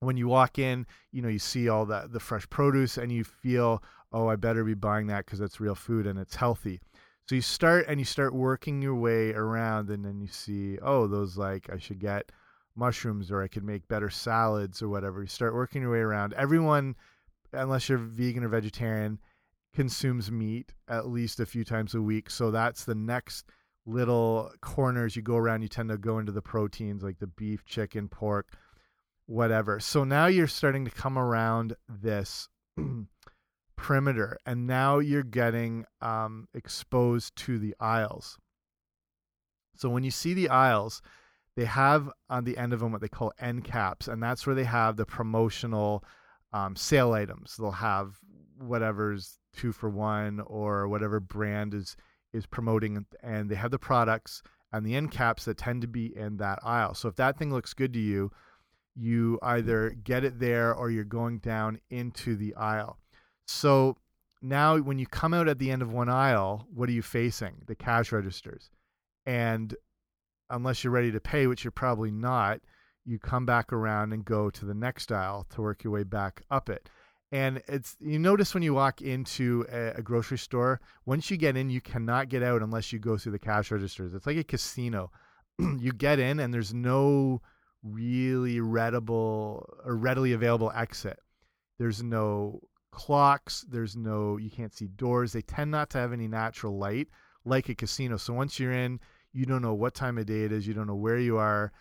when 0.00 0.16
you 0.16 0.28
walk 0.28 0.58
in 0.58 0.86
you 1.12 1.22
know 1.22 1.28
you 1.28 1.38
see 1.38 1.68
all 1.68 1.86
the 1.86 2.08
the 2.10 2.20
fresh 2.20 2.48
produce 2.50 2.98
and 2.98 3.12
you 3.12 3.24
feel 3.24 3.82
oh 4.12 4.28
i 4.28 4.36
better 4.36 4.64
be 4.64 4.74
buying 4.74 5.06
that 5.06 5.24
because 5.24 5.40
it's 5.40 5.60
real 5.60 5.74
food 5.74 6.06
and 6.06 6.18
it's 6.18 6.36
healthy. 6.36 6.80
So 7.28 7.36
you 7.36 7.42
start 7.42 7.86
and 7.88 8.00
you 8.00 8.04
start 8.04 8.34
working 8.34 8.82
your 8.82 8.96
way 8.96 9.32
around 9.32 9.90
and 9.90 10.04
then 10.04 10.20
you 10.20 10.28
see 10.28 10.78
oh 10.82 11.06
those 11.06 11.36
like 11.36 11.70
i 11.72 11.78
should 11.78 12.00
get 12.00 12.30
mushrooms 12.74 13.30
or 13.30 13.42
i 13.42 13.48
could 13.48 13.64
make 13.64 13.86
better 13.88 14.10
salads 14.10 14.82
or 14.82 14.88
whatever. 14.88 15.22
You 15.22 15.28
start 15.28 15.54
working 15.54 15.82
your 15.82 15.92
way 15.92 16.00
around. 16.00 16.34
Everyone 16.34 16.96
unless 17.52 17.88
you're 17.88 17.98
vegan 17.98 18.44
or 18.44 18.48
vegetarian 18.48 19.18
consumes 19.74 20.30
meat 20.30 20.72
at 20.88 21.08
least 21.08 21.40
a 21.40 21.46
few 21.46 21.64
times 21.64 21.94
a 21.94 22.02
week. 22.02 22.30
So 22.30 22.50
that's 22.50 22.84
the 22.84 22.94
next 22.94 23.46
little 23.86 24.52
corners 24.60 25.16
you 25.16 25.22
go 25.22 25.36
around. 25.36 25.62
You 25.62 25.68
tend 25.68 25.88
to 25.88 25.98
go 25.98 26.18
into 26.18 26.32
the 26.32 26.42
proteins 26.42 27.02
like 27.02 27.18
the 27.18 27.26
beef, 27.26 27.64
chicken, 27.64 28.08
pork, 28.08 28.48
whatever. 29.26 29.80
So 29.80 30.04
now 30.04 30.26
you're 30.26 30.46
starting 30.46 30.84
to 30.84 30.90
come 30.90 31.18
around 31.18 31.76
this 31.88 32.48
perimeter, 33.76 34.38
and 34.46 34.66
now 34.66 34.98
you're 34.98 35.22
getting 35.22 35.86
um, 36.00 36.48
exposed 36.54 37.34
to 37.36 37.58
the 37.58 37.74
aisles. 37.80 38.38
So 39.74 39.88
when 39.88 40.04
you 40.04 40.10
see 40.10 40.34
the 40.34 40.48
aisles, 40.48 41.02
they 41.56 41.64
have 41.64 42.10
on 42.30 42.44
the 42.44 42.56
end 42.56 42.72
of 42.72 42.80
them 42.80 42.92
what 42.92 43.00
they 43.00 43.08
call 43.08 43.32
end 43.40 43.64
caps, 43.64 44.08
and 44.08 44.22
that's 44.22 44.46
where 44.46 44.54
they 44.54 44.64
have 44.64 44.96
the 44.96 45.06
promotional 45.06 46.04
um, 46.52 46.76
sale 46.76 47.12
items. 47.12 47.56
They'll 47.56 47.70
have 47.70 48.18
whatever's 48.62 49.38
two 49.52 49.72
for 49.72 49.90
one 49.90 50.40
or 50.40 50.88
whatever 50.88 51.20
brand 51.20 51.74
is 51.74 51.96
is 52.32 52.46
promoting 52.46 53.04
and 53.22 53.50
they 53.50 53.54
have 53.54 53.70
the 53.70 53.78
products 53.78 54.42
and 54.72 54.86
the 54.86 54.94
end 54.94 55.10
caps 55.10 55.44
that 55.44 55.58
tend 55.58 55.82
to 55.82 55.88
be 55.88 56.16
in 56.16 56.38
that 56.38 56.58
aisle. 56.62 56.94
So 56.94 57.08
if 57.08 57.16
that 57.16 57.38
thing 57.38 57.52
looks 57.52 57.74
good 57.74 57.92
to 57.92 57.98
you, 57.98 58.30
you 58.94 59.38
either 59.42 59.90
get 60.02 60.24
it 60.24 60.38
there 60.38 60.74
or 60.74 60.90
you're 60.90 61.04
going 61.04 61.38
down 61.38 61.78
into 61.90 62.36
the 62.36 62.54
aisle. 62.54 62.98
So 63.46 63.96
now 64.40 64.78
when 64.78 64.98
you 64.98 65.06
come 65.06 65.34
out 65.34 65.48
at 65.48 65.58
the 65.58 65.70
end 65.70 65.82
of 65.82 65.92
one 65.92 66.08
aisle, 66.08 66.66
what 66.72 66.88
are 66.88 66.92
you 66.92 67.02
facing? 67.02 67.62
The 67.66 67.74
cash 67.74 68.12
registers. 68.12 68.70
And 69.26 69.74
unless 70.48 70.82
you're 70.82 70.92
ready 70.92 71.12
to 71.12 71.20
pay, 71.20 71.46
which 71.46 71.64
you're 71.64 71.70
probably 71.70 72.10
not, 72.10 72.60
you 73.04 73.18
come 73.18 73.44
back 73.44 73.72
around 73.72 74.12
and 74.12 74.24
go 74.24 74.48
to 74.48 74.64
the 74.64 74.74
next 74.74 75.12
aisle 75.12 75.46
to 75.50 75.60
work 75.60 75.84
your 75.84 75.92
way 75.92 76.04
back 76.04 76.42
up 76.50 76.70
it 76.70 76.88
and 77.32 77.62
it's 77.66 77.96
you 77.98 78.18
notice 78.18 78.52
when 78.52 78.62
you 78.62 78.74
walk 78.74 79.00
into 79.00 79.66
a, 79.72 79.94
a, 79.98 80.02
grocery 80.02 80.36
store 80.36 80.80
once 81.06 81.30
you 81.30 81.38
get 81.38 81.56
in 81.56 81.70
you 81.70 81.80
cannot 81.80 82.28
get 82.28 82.42
out 82.42 82.62
unless 82.62 82.92
you 82.92 82.98
go 82.98 83.16
through 83.16 83.32
the 83.32 83.38
cash 83.38 83.70
registers. 83.70 84.14
It's 84.14 84.26
like 84.26 84.36
a 84.36 84.44
casino. 84.44 85.10
You 85.78 85.92
get 85.92 86.18
in 86.18 86.40
and 86.40 86.52
there's 86.52 86.74
no 86.74 87.40
really 87.82 88.60
readable 88.60 89.68
or 89.84 89.96
readily 89.96 90.32
available 90.32 90.72
exit. 90.74 91.18
There's 91.78 92.02
no 92.02 92.60
clocks 92.90 93.64
there's 93.70 93.96
no 93.96 94.36
you 94.36 94.50
can't 94.50 94.74
see 94.74 94.86
doors. 94.86 95.32
They 95.32 95.42
tend 95.42 95.70
not 95.70 95.88
to 95.90 95.98
have 95.98 96.12
any 96.12 96.28
natural 96.28 96.78
light 96.78 97.08
like 97.44 97.70
a 97.70 97.74
casino. 97.74 98.18
So 98.18 98.34
once 98.34 98.60
you're 98.60 98.72
in 98.72 99.00
you 99.32 99.46
don't 99.46 99.62
know 99.62 99.74
what 99.74 99.94
time 99.94 100.18
of 100.18 100.26
day 100.26 100.44
it 100.44 100.52
is 100.52 100.66
you 100.66 100.74
don't 100.74 100.86
know 100.86 100.94
where 100.94 101.18
you 101.18 101.38
are. 101.38 101.72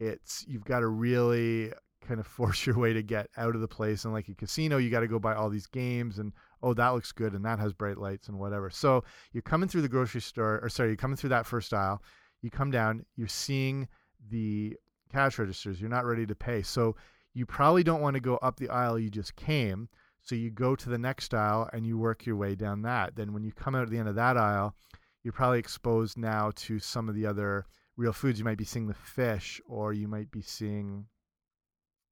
It's 0.00 0.44
you've 0.48 0.64
got 0.64 0.80
to 0.80 0.88
really 0.88 1.72
kind 2.10 2.20
of 2.20 2.26
force 2.38 2.66
your 2.66 2.76
way 2.76 2.92
to 2.92 3.02
get 3.02 3.28
out 3.36 3.54
of 3.54 3.60
the 3.60 3.68
place. 3.68 4.04
And 4.04 4.12
like 4.12 4.28
a 4.28 4.34
casino, 4.34 4.78
you 4.78 4.90
got 4.90 5.00
to 5.00 5.08
go 5.08 5.18
buy 5.18 5.34
all 5.34 5.48
these 5.48 5.66
games 5.66 6.18
and 6.18 6.32
oh, 6.62 6.74
that 6.74 6.88
looks 6.88 7.12
good 7.12 7.32
and 7.34 7.44
that 7.44 7.60
has 7.60 7.72
bright 7.72 7.98
lights 7.98 8.28
and 8.28 8.38
whatever. 8.38 8.68
So 8.68 9.04
you're 9.32 9.42
coming 9.42 9.68
through 9.68 9.82
the 9.82 9.88
grocery 9.88 10.20
store, 10.20 10.60
or 10.62 10.68
sorry, 10.68 10.90
you're 10.90 10.96
coming 10.96 11.16
through 11.16 11.30
that 11.30 11.46
first 11.46 11.72
aisle. 11.72 12.02
You 12.42 12.50
come 12.50 12.70
down, 12.70 13.04
you're 13.16 13.28
seeing 13.28 13.88
the 14.28 14.76
cash 15.12 15.38
registers. 15.38 15.80
You're 15.80 15.90
not 15.90 16.04
ready 16.04 16.26
to 16.26 16.34
pay. 16.34 16.62
So 16.62 16.96
you 17.32 17.46
probably 17.46 17.84
don't 17.84 18.00
want 18.00 18.14
to 18.14 18.20
go 18.20 18.36
up 18.38 18.56
the 18.56 18.68
aisle 18.68 18.98
you 18.98 19.10
just 19.10 19.36
came. 19.36 19.88
So 20.22 20.34
you 20.34 20.50
go 20.50 20.76
to 20.76 20.88
the 20.90 20.98
next 20.98 21.32
aisle 21.32 21.70
and 21.72 21.86
you 21.86 21.96
work 21.96 22.26
your 22.26 22.36
way 22.36 22.54
down 22.54 22.82
that. 22.82 23.16
Then 23.16 23.32
when 23.32 23.44
you 23.44 23.52
come 23.52 23.74
out 23.74 23.84
at 23.84 23.90
the 23.90 23.98
end 23.98 24.08
of 24.08 24.16
that 24.16 24.36
aisle, 24.36 24.74
you're 25.22 25.32
probably 25.32 25.58
exposed 25.58 26.18
now 26.18 26.50
to 26.56 26.78
some 26.78 27.08
of 27.08 27.14
the 27.14 27.26
other 27.26 27.66
real 27.96 28.12
foods. 28.12 28.38
You 28.38 28.44
might 28.44 28.58
be 28.58 28.64
seeing 28.64 28.86
the 28.86 28.94
fish, 28.94 29.60
or 29.66 29.92
you 29.92 30.08
might 30.08 30.30
be 30.30 30.42
seeing 30.42 31.06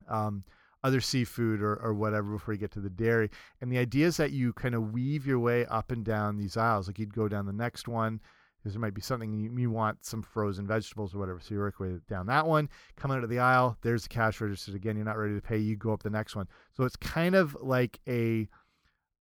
um, 0.08 0.44
other 0.84 1.00
seafood 1.00 1.60
or, 1.60 1.76
or 1.76 1.94
whatever 1.94 2.32
before 2.32 2.54
you 2.54 2.60
get 2.60 2.70
to 2.72 2.80
the 2.80 2.90
dairy. 2.90 3.30
And 3.60 3.70
the 3.70 3.78
idea 3.78 4.06
is 4.06 4.16
that 4.18 4.32
you 4.32 4.52
kind 4.52 4.74
of 4.74 4.92
weave 4.92 5.26
your 5.26 5.38
way 5.38 5.66
up 5.66 5.90
and 5.90 6.04
down 6.04 6.36
these 6.36 6.56
aisles. 6.56 6.86
Like 6.86 6.98
you'd 6.98 7.14
go 7.14 7.28
down 7.28 7.46
the 7.46 7.52
next 7.52 7.88
one 7.88 8.20
because 8.58 8.74
there 8.74 8.80
might 8.80 8.94
be 8.94 9.00
something 9.00 9.32
you, 9.32 9.56
you, 9.56 9.70
want 9.70 10.04
some 10.04 10.22
frozen 10.22 10.66
vegetables 10.66 11.14
or 11.14 11.18
whatever. 11.18 11.40
So 11.40 11.54
you 11.54 11.60
work 11.60 11.80
way 11.80 11.98
down 12.08 12.26
that 12.26 12.46
one, 12.46 12.68
come 12.96 13.10
out 13.10 13.24
of 13.24 13.30
the 13.30 13.38
aisle. 13.38 13.76
There's 13.82 14.04
the 14.04 14.08
cash 14.08 14.40
register 14.40 14.74
again. 14.74 14.96
You're 14.96 15.04
not 15.04 15.18
ready 15.18 15.34
to 15.34 15.40
pay. 15.40 15.58
You 15.58 15.76
go 15.76 15.92
up 15.92 16.02
the 16.02 16.10
next 16.10 16.36
one. 16.36 16.48
So 16.76 16.84
it's 16.84 16.96
kind 16.96 17.34
of 17.34 17.56
like 17.60 18.00
a, 18.08 18.48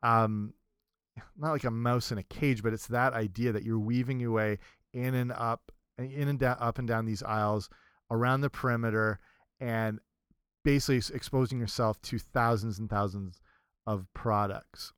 um, 0.04 0.54
not 1.38 1.52
like 1.52 1.64
a 1.64 1.72
mouse 1.72 2.12
in 2.12 2.18
a 2.18 2.24
cage, 2.24 2.64
but 2.64 2.74
it's 2.74 2.88
that 2.88 3.14
idea 3.14 3.52
that 3.52 3.64
you're 3.64 3.80
weaving 3.80 4.20
your 4.20 4.32
way 4.32 4.60
in 4.94 5.16
and 5.16 5.32
up, 5.32 5.72
in 5.98 6.28
and 6.28 6.42
up 6.42 6.80
and 6.80 6.88
down 6.88 7.06
these 7.06 7.24
aisles 7.24 7.70
around 8.12 8.42
the 8.42 8.50
perimeter. 8.50 9.20
And 9.60 10.00
basically 10.68 11.16
exposing 11.16 11.62
yourself 11.62 12.02
to 12.02 12.20
thousands 12.20 12.78
and 12.78 12.90
thousands 12.90 13.40
of 13.86 14.06
products. 14.14 14.92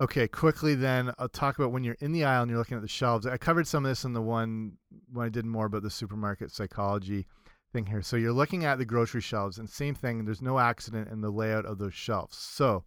Okay, 0.00 0.28
quickly 0.28 0.76
then, 0.76 1.12
I'll 1.18 1.28
talk 1.28 1.58
about 1.58 1.72
when 1.72 1.82
you're 1.82 1.96
in 1.98 2.12
the 2.12 2.22
aisle 2.22 2.42
and 2.42 2.50
you're 2.50 2.58
looking 2.60 2.76
at 2.76 2.84
the 2.84 2.88
shelves. 2.88 3.26
I 3.26 3.36
covered 3.38 3.66
some 3.66 3.84
of 3.84 3.90
this 3.90 4.04
in 4.04 4.12
the 4.12 4.22
one 4.22 4.74
when 5.12 5.26
I 5.26 5.28
did 5.28 5.44
more 5.44 5.66
about 5.66 5.82
the 5.82 5.90
supermarket 5.90 6.52
psychology 6.52 7.26
thing 7.72 7.86
here. 7.86 8.00
So 8.00 8.14
you're 8.14 8.32
looking 8.32 8.64
at 8.64 8.78
the 8.78 8.84
grocery 8.84 9.20
shelves, 9.20 9.58
and 9.58 9.68
same 9.68 9.96
thing, 9.96 10.24
there's 10.24 10.40
no 10.40 10.60
accident 10.60 11.08
in 11.10 11.20
the 11.20 11.30
layout 11.30 11.66
of 11.66 11.78
those 11.78 11.94
shelves. 11.94 12.36
So 12.36 12.84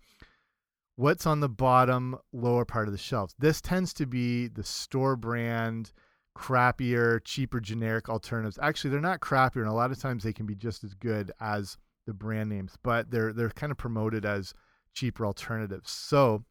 what's 0.95 1.27
on 1.27 1.41
the 1.41 1.49
bottom 1.49 2.17
lower 2.31 2.63
part 2.63 2.87
of 2.87 2.93
the 2.93 2.97
shelves. 2.97 3.35
This 3.37 3.59
tends 3.59 3.93
to 3.95 4.05
be 4.05 4.47
the 4.47 4.63
store 4.63 5.17
brand, 5.17 5.91
crappier, 6.35 7.23
cheaper 7.23 7.59
generic 7.59 8.09
alternatives. 8.09 8.59
Actually, 8.61 8.91
they're 8.91 8.99
not 8.99 9.21
crappier, 9.21 9.61
and 9.61 9.69
a 9.69 9.73
lot 9.73 9.91
of 9.91 9.99
times 9.99 10.23
they 10.23 10.33
can 10.33 10.45
be 10.45 10.55
just 10.55 10.83
as 10.83 10.93
good 10.93 11.31
as 11.39 11.77
the 12.05 12.13
brand 12.13 12.49
names, 12.49 12.75
but 12.83 13.09
they're 13.09 13.33
they're 13.33 13.49
kind 13.49 13.71
of 13.71 13.77
promoted 13.77 14.25
as 14.25 14.53
cheaper 14.93 15.25
alternatives. 15.25 15.91
So 15.91 16.43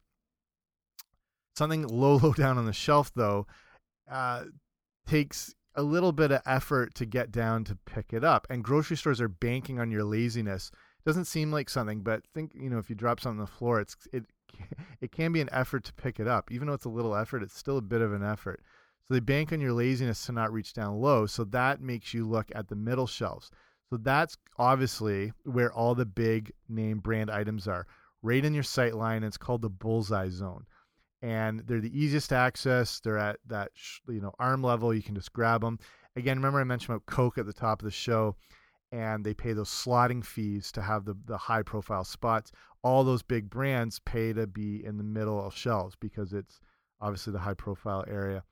something 1.55 1.87
low 1.87 2.17
low 2.17 2.33
down 2.37 2.57
on 2.57 2.65
the 2.65 2.73
shelf 2.73 3.11
though 3.15 3.47
uh, 4.09 4.45
takes 5.07 5.53
a 5.75 5.83
little 5.83 6.11
bit 6.11 6.31
of 6.31 6.41
effort 6.45 6.95
to 6.95 7.05
get 7.05 7.31
down 7.31 7.63
to 7.65 7.77
pick 7.85 8.13
it 8.13 8.23
up, 8.23 8.47
and 8.49 8.63
grocery 8.63 8.97
stores 8.97 9.21
are 9.21 9.27
banking 9.27 9.79
on 9.79 9.91
your 9.91 10.03
laziness. 10.03 10.71
Doesn't 11.05 11.25
seem 11.25 11.51
like 11.51 11.69
something, 11.69 12.01
but 12.01 12.23
think 12.33 12.51
you 12.55 12.69
know 12.69 12.79
if 12.79 12.89
you 12.89 12.95
drop 12.95 13.19
something 13.19 13.39
on 13.39 13.45
the 13.45 13.51
floor, 13.51 13.79
it's 13.79 13.95
it 14.11 14.25
it 15.01 15.11
can 15.11 15.31
be 15.31 15.41
an 15.41 15.49
effort 15.51 15.83
to 15.85 15.93
pick 15.93 16.19
it 16.19 16.27
up. 16.27 16.51
Even 16.51 16.67
though 16.67 16.73
it's 16.73 16.85
a 16.85 16.89
little 16.89 17.15
effort, 17.15 17.43
it's 17.43 17.57
still 17.57 17.77
a 17.77 17.81
bit 17.81 18.01
of 18.01 18.13
an 18.13 18.23
effort. 18.23 18.61
So 19.07 19.13
they 19.13 19.19
bank 19.19 19.53
on 19.53 19.61
your 19.61 19.73
laziness 19.73 20.25
to 20.25 20.31
not 20.31 20.51
reach 20.51 20.73
down 20.73 20.99
low. 20.99 21.27
So 21.27 21.43
that 21.45 21.79
makes 21.79 22.13
you 22.13 22.25
look 22.25 22.51
at 22.55 22.67
the 22.67 22.75
middle 22.75 23.05
shelves. 23.05 23.51
So 23.89 23.97
that's 23.97 24.35
obviously 24.57 25.31
where 25.43 25.71
all 25.71 25.93
the 25.93 26.05
big 26.05 26.51
name 26.67 26.99
brand 26.99 27.29
items 27.29 27.67
are, 27.67 27.85
right 28.23 28.43
in 28.43 28.53
your 28.53 28.63
sight 28.63 28.95
line. 28.95 29.23
It's 29.23 29.37
called 29.37 29.61
the 29.61 29.69
bullseye 29.69 30.29
zone. 30.29 30.65
And 31.21 31.61
they're 31.67 31.81
the 31.81 31.97
easiest 31.97 32.29
to 32.29 32.35
access. 32.35 32.99
They're 32.99 33.19
at 33.19 33.37
that 33.47 33.71
you 34.07 34.21
know 34.21 34.33
arm 34.39 34.63
level. 34.63 34.93
You 34.93 35.03
can 35.03 35.15
just 35.15 35.33
grab 35.33 35.61
them. 35.61 35.79
Again, 36.15 36.37
remember 36.37 36.59
I 36.59 36.63
mentioned 36.63 36.95
about 36.95 37.05
Coke 37.05 37.37
at 37.37 37.45
the 37.45 37.53
top 37.53 37.81
of 37.81 37.85
the 37.85 37.91
show, 37.91 38.35
and 38.91 39.23
they 39.23 39.33
pay 39.33 39.53
those 39.53 39.69
slotting 39.69 40.23
fees 40.25 40.71
to 40.73 40.81
have 40.81 41.05
the 41.05 41.15
the 41.25 41.37
high 41.37 41.63
profile 41.63 42.03
spots. 42.03 42.51
All 42.83 43.03
those 43.03 43.23
big 43.23 43.49
brands 43.49 43.99
pay 43.99 44.33
to 44.33 44.45
be 44.45 44.83
in 44.85 44.97
the 44.97 45.03
middle 45.03 45.43
of 45.43 45.55
shelves 45.55 45.95
because 45.99 46.33
it's 46.33 46.59
obviously 47.01 47.33
the 47.33 47.39
high 47.39 47.55
profile 47.55 48.03
area. 48.07 48.43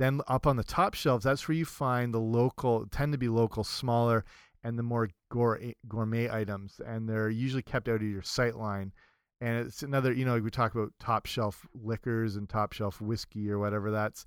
Then 0.00 0.22
up 0.28 0.46
on 0.46 0.56
the 0.56 0.64
top 0.64 0.94
shelves, 0.94 1.24
that's 1.24 1.46
where 1.46 1.58
you 1.58 1.66
find 1.66 2.14
the 2.14 2.20
local, 2.20 2.86
tend 2.86 3.12
to 3.12 3.18
be 3.18 3.28
local, 3.28 3.62
smaller, 3.62 4.24
and 4.64 4.78
the 4.78 4.82
more 4.82 5.10
gourmet 5.30 6.30
items. 6.30 6.80
And 6.86 7.06
they're 7.06 7.28
usually 7.28 7.60
kept 7.60 7.86
out 7.86 7.96
of 7.96 8.02
your 8.02 8.22
sight 8.22 8.56
line. 8.56 8.94
And 9.42 9.66
it's 9.66 9.82
another, 9.82 10.10
you 10.10 10.24
know, 10.24 10.32
like 10.32 10.42
we 10.42 10.50
talk 10.50 10.74
about 10.74 10.94
top 10.98 11.26
shelf 11.26 11.66
liquors 11.74 12.36
and 12.36 12.48
top 12.48 12.72
shelf 12.72 13.02
whiskey 13.02 13.50
or 13.50 13.58
whatever. 13.58 13.90
That's 13.90 14.24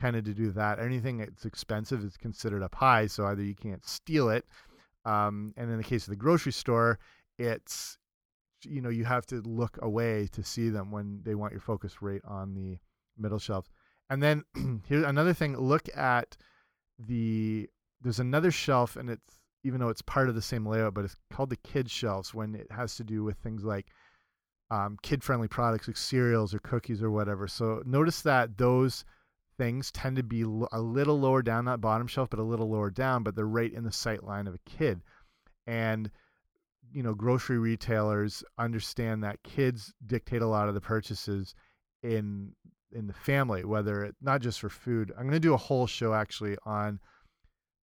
kind 0.00 0.16
of 0.16 0.24
to 0.24 0.34
do 0.34 0.50
that. 0.50 0.80
Anything 0.80 1.18
that's 1.18 1.44
expensive 1.44 2.02
is 2.02 2.16
considered 2.16 2.64
up 2.64 2.74
high. 2.74 3.06
So 3.06 3.24
either 3.26 3.44
you 3.44 3.54
can't 3.54 3.86
steal 3.86 4.28
it. 4.28 4.44
Um, 5.04 5.54
and 5.56 5.70
in 5.70 5.76
the 5.76 5.84
case 5.84 6.02
of 6.02 6.10
the 6.10 6.16
grocery 6.16 6.50
store, 6.50 6.98
it's, 7.38 7.96
you 8.64 8.80
know, 8.80 8.88
you 8.88 9.04
have 9.04 9.26
to 9.26 9.40
look 9.42 9.78
away 9.82 10.26
to 10.32 10.42
see 10.42 10.68
them 10.68 10.90
when 10.90 11.20
they 11.22 11.36
want 11.36 11.52
your 11.52 11.60
focus 11.60 12.02
rate 12.02 12.22
on 12.26 12.54
the 12.54 12.78
middle 13.16 13.38
shelves. 13.38 13.70
And 14.12 14.22
then 14.22 14.44
here's 14.88 15.04
another 15.04 15.32
thing. 15.32 15.56
Look 15.56 15.88
at 15.96 16.36
the 16.98 17.68
there's 18.02 18.20
another 18.20 18.50
shelf, 18.50 18.96
and 18.96 19.08
it's 19.08 19.40
even 19.64 19.80
though 19.80 19.88
it's 19.88 20.02
part 20.02 20.28
of 20.28 20.34
the 20.34 20.42
same 20.42 20.66
layout, 20.66 20.92
but 20.92 21.06
it's 21.06 21.16
called 21.32 21.48
the 21.48 21.56
kid 21.56 21.90
shelves 21.90 22.34
when 22.34 22.54
it 22.54 22.70
has 22.70 22.94
to 22.96 23.04
do 23.04 23.24
with 23.24 23.38
things 23.38 23.64
like 23.64 23.86
um, 24.70 24.98
kid-friendly 25.02 25.48
products 25.48 25.88
like 25.88 25.96
cereals 25.96 26.52
or 26.52 26.58
cookies 26.58 27.02
or 27.02 27.10
whatever. 27.10 27.48
So 27.48 27.82
notice 27.86 28.20
that 28.22 28.58
those 28.58 29.06
things 29.56 29.90
tend 29.92 30.16
to 30.16 30.22
be 30.22 30.42
a 30.42 30.80
little 30.80 31.18
lower 31.18 31.40
down 31.40 31.64
that 31.66 31.80
bottom 31.80 32.06
shelf, 32.06 32.28
but 32.28 32.38
a 32.38 32.42
little 32.42 32.68
lower 32.68 32.90
down, 32.90 33.22
but 33.22 33.34
they're 33.34 33.46
right 33.46 33.72
in 33.72 33.84
the 33.84 33.92
sight 33.92 34.24
line 34.24 34.46
of 34.46 34.54
a 34.54 34.70
kid. 34.70 35.00
And 35.66 36.10
you 36.92 37.02
know, 37.02 37.14
grocery 37.14 37.58
retailers 37.58 38.44
understand 38.58 39.24
that 39.24 39.42
kids 39.42 39.94
dictate 40.06 40.42
a 40.42 40.46
lot 40.46 40.68
of 40.68 40.74
the 40.74 40.82
purchases 40.82 41.54
in 42.02 42.52
in 42.92 43.06
the 43.06 43.12
family, 43.12 43.64
whether 43.64 44.04
it 44.04 44.16
not 44.20 44.40
just 44.40 44.60
for 44.60 44.68
food. 44.68 45.12
I'm 45.16 45.24
going 45.24 45.32
to 45.32 45.40
do 45.40 45.54
a 45.54 45.58
whole 45.58 45.86
show 45.86 46.14
actually 46.14 46.56
on 46.64 47.00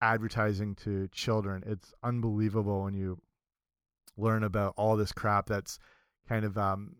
advertising 0.01 0.75
to 0.75 1.07
children. 1.09 1.63
It's 1.65 1.93
unbelievable 2.03 2.83
when 2.83 2.93
you 2.93 3.19
learn 4.17 4.43
about 4.43 4.73
all 4.77 4.97
this 4.97 5.11
crap 5.11 5.47
that's 5.47 5.79
kind 6.27 6.45
of 6.45 6.57
um, 6.57 6.95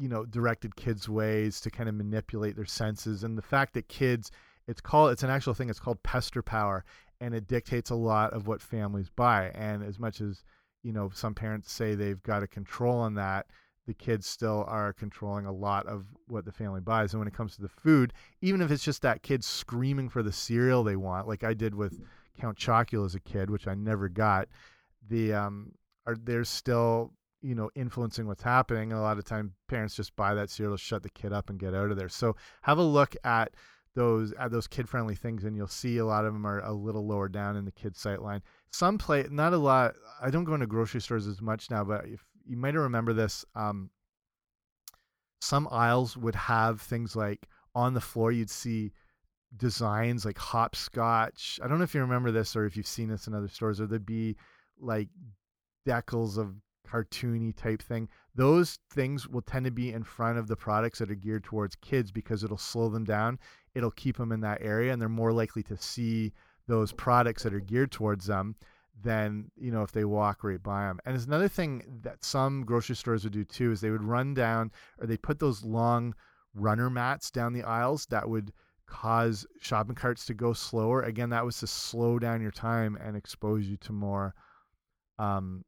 you 0.00 0.08
know 0.08 0.24
directed 0.24 0.74
kids 0.76 1.08
ways 1.08 1.60
to 1.60 1.70
kind 1.70 1.88
of 1.88 1.94
manipulate 1.94 2.56
their 2.56 2.64
senses 2.64 3.22
and 3.22 3.36
the 3.36 3.42
fact 3.42 3.74
that 3.74 3.88
kids 3.88 4.30
it's 4.66 4.80
called 4.80 5.12
it's 5.12 5.22
an 5.22 5.30
actual 5.30 5.52
thing 5.52 5.68
it's 5.68 5.80
called 5.80 6.02
pester 6.02 6.42
power 6.42 6.84
and 7.20 7.34
it 7.34 7.46
dictates 7.46 7.90
a 7.90 7.94
lot 7.94 8.32
of 8.32 8.46
what 8.46 8.62
families 8.62 9.10
buy 9.14 9.50
and 9.54 9.82
as 9.82 9.98
much 9.98 10.20
as 10.20 10.42
you 10.82 10.92
know 10.92 11.10
some 11.12 11.34
parents 11.34 11.70
say 11.70 11.94
they've 11.94 12.22
got 12.22 12.42
a 12.42 12.46
control 12.46 12.96
on 12.96 13.14
that 13.14 13.46
the 13.90 13.94
kids 13.94 14.24
still 14.24 14.64
are 14.68 14.92
controlling 14.92 15.46
a 15.46 15.52
lot 15.52 15.84
of 15.86 16.06
what 16.28 16.44
the 16.44 16.52
family 16.52 16.80
buys. 16.80 17.12
And 17.12 17.18
when 17.18 17.26
it 17.26 17.34
comes 17.34 17.56
to 17.56 17.62
the 17.62 17.68
food, 17.68 18.12
even 18.40 18.60
if 18.60 18.70
it's 18.70 18.84
just 18.84 19.02
that 19.02 19.24
kid 19.24 19.42
screaming 19.42 20.08
for 20.08 20.22
the 20.22 20.30
cereal 20.30 20.84
they 20.84 20.94
want, 20.94 21.26
like 21.26 21.42
I 21.42 21.54
did 21.54 21.74
with 21.74 22.00
Count 22.40 22.56
Chocula 22.56 23.04
as 23.04 23.16
a 23.16 23.20
kid, 23.20 23.50
which 23.50 23.66
I 23.66 23.74
never 23.74 24.08
got, 24.08 24.46
the 25.08 25.32
um, 25.32 25.72
are 26.06 26.14
they're 26.14 26.44
still 26.44 27.12
you 27.42 27.56
know 27.56 27.68
influencing 27.74 28.28
what's 28.28 28.44
happening. 28.44 28.92
And 28.92 29.00
a 29.00 29.02
lot 29.02 29.18
of 29.18 29.24
time, 29.24 29.54
parents 29.66 29.96
just 29.96 30.14
buy 30.14 30.34
that 30.34 30.50
cereal, 30.50 30.76
shut 30.76 31.02
the 31.02 31.10
kid 31.10 31.32
up, 31.32 31.50
and 31.50 31.58
get 31.58 31.74
out 31.74 31.90
of 31.90 31.96
there. 31.96 32.08
So 32.08 32.36
have 32.62 32.78
a 32.78 32.82
look 32.82 33.16
at 33.24 33.54
those 33.96 34.32
at 34.34 34.52
those 34.52 34.68
kid 34.68 34.88
friendly 34.88 35.16
things, 35.16 35.42
and 35.42 35.56
you'll 35.56 35.66
see 35.66 35.98
a 35.98 36.06
lot 36.06 36.24
of 36.24 36.32
them 36.32 36.46
are 36.46 36.60
a 36.60 36.72
little 36.72 37.04
lower 37.04 37.28
down 37.28 37.56
in 37.56 37.64
the 37.64 37.72
kid 37.72 37.96
sight 37.96 38.22
line. 38.22 38.42
Some 38.70 38.98
play 38.98 39.26
not 39.32 39.52
a 39.52 39.58
lot. 39.58 39.94
I 40.22 40.30
don't 40.30 40.44
go 40.44 40.54
into 40.54 40.68
grocery 40.68 41.00
stores 41.00 41.26
as 41.26 41.42
much 41.42 41.72
now, 41.72 41.82
but 41.82 42.06
if 42.06 42.24
you 42.46 42.56
might 42.56 42.74
remember 42.74 43.12
this. 43.12 43.44
Um, 43.54 43.90
some 45.40 45.68
aisles 45.70 46.16
would 46.16 46.34
have 46.34 46.80
things 46.80 47.16
like 47.16 47.48
on 47.74 47.94
the 47.94 48.00
floor 48.00 48.32
you'd 48.32 48.50
see 48.50 48.92
designs 49.56 50.24
like 50.24 50.38
hopscotch. 50.38 51.58
I 51.62 51.68
don't 51.68 51.78
know 51.78 51.84
if 51.84 51.94
you 51.94 52.00
remember 52.00 52.30
this 52.30 52.54
or 52.54 52.66
if 52.66 52.76
you've 52.76 52.86
seen 52.86 53.08
this 53.08 53.26
in 53.26 53.34
other 53.34 53.48
stores, 53.48 53.80
or 53.80 53.86
there'd 53.86 54.06
be 54.06 54.36
like 54.78 55.08
decals 55.86 56.38
of 56.38 56.54
cartoony 56.88 57.54
type 57.56 57.82
thing. 57.82 58.08
Those 58.34 58.78
things 58.92 59.28
will 59.28 59.42
tend 59.42 59.64
to 59.64 59.70
be 59.70 59.92
in 59.92 60.02
front 60.02 60.38
of 60.38 60.46
the 60.46 60.56
products 60.56 60.98
that 60.98 61.10
are 61.10 61.16
geared 61.16 61.44
towards 61.44 61.76
kids 61.76 62.10
because 62.10 62.44
it'll 62.44 62.58
slow 62.58 62.88
them 62.88 63.04
down. 63.04 63.38
It'll 63.74 63.90
keep 63.90 64.16
them 64.16 64.32
in 64.32 64.40
that 64.40 64.60
area, 64.60 64.92
and 64.92 65.00
they're 65.00 65.08
more 65.08 65.32
likely 65.32 65.62
to 65.64 65.76
see 65.76 66.32
those 66.66 66.92
products 66.92 67.42
that 67.42 67.54
are 67.54 67.60
geared 67.60 67.90
towards 67.90 68.26
them 68.26 68.54
than 69.02 69.50
you 69.56 69.70
know 69.70 69.82
if 69.82 69.92
they 69.92 70.04
walk 70.04 70.44
right 70.44 70.62
by 70.62 70.86
them. 70.86 70.98
And 71.04 71.14
there's 71.14 71.26
another 71.26 71.48
thing 71.48 72.00
that 72.02 72.24
some 72.24 72.64
grocery 72.64 72.96
stores 72.96 73.24
would 73.24 73.32
do 73.32 73.44
too 73.44 73.72
is 73.72 73.80
they 73.80 73.90
would 73.90 74.04
run 74.04 74.34
down 74.34 74.70
or 74.98 75.06
they 75.06 75.16
put 75.16 75.38
those 75.38 75.64
long 75.64 76.14
runner 76.54 76.90
mats 76.90 77.30
down 77.30 77.52
the 77.52 77.62
aisles 77.62 78.06
that 78.06 78.28
would 78.28 78.52
cause 78.86 79.46
shopping 79.60 79.94
carts 79.94 80.26
to 80.26 80.34
go 80.34 80.52
slower. 80.52 81.02
Again, 81.02 81.30
that 81.30 81.44
was 81.44 81.58
to 81.60 81.66
slow 81.66 82.18
down 82.18 82.42
your 82.42 82.50
time 82.50 82.96
and 83.00 83.16
expose 83.16 83.66
you 83.66 83.76
to 83.78 83.92
more 83.92 84.34
um 85.18 85.64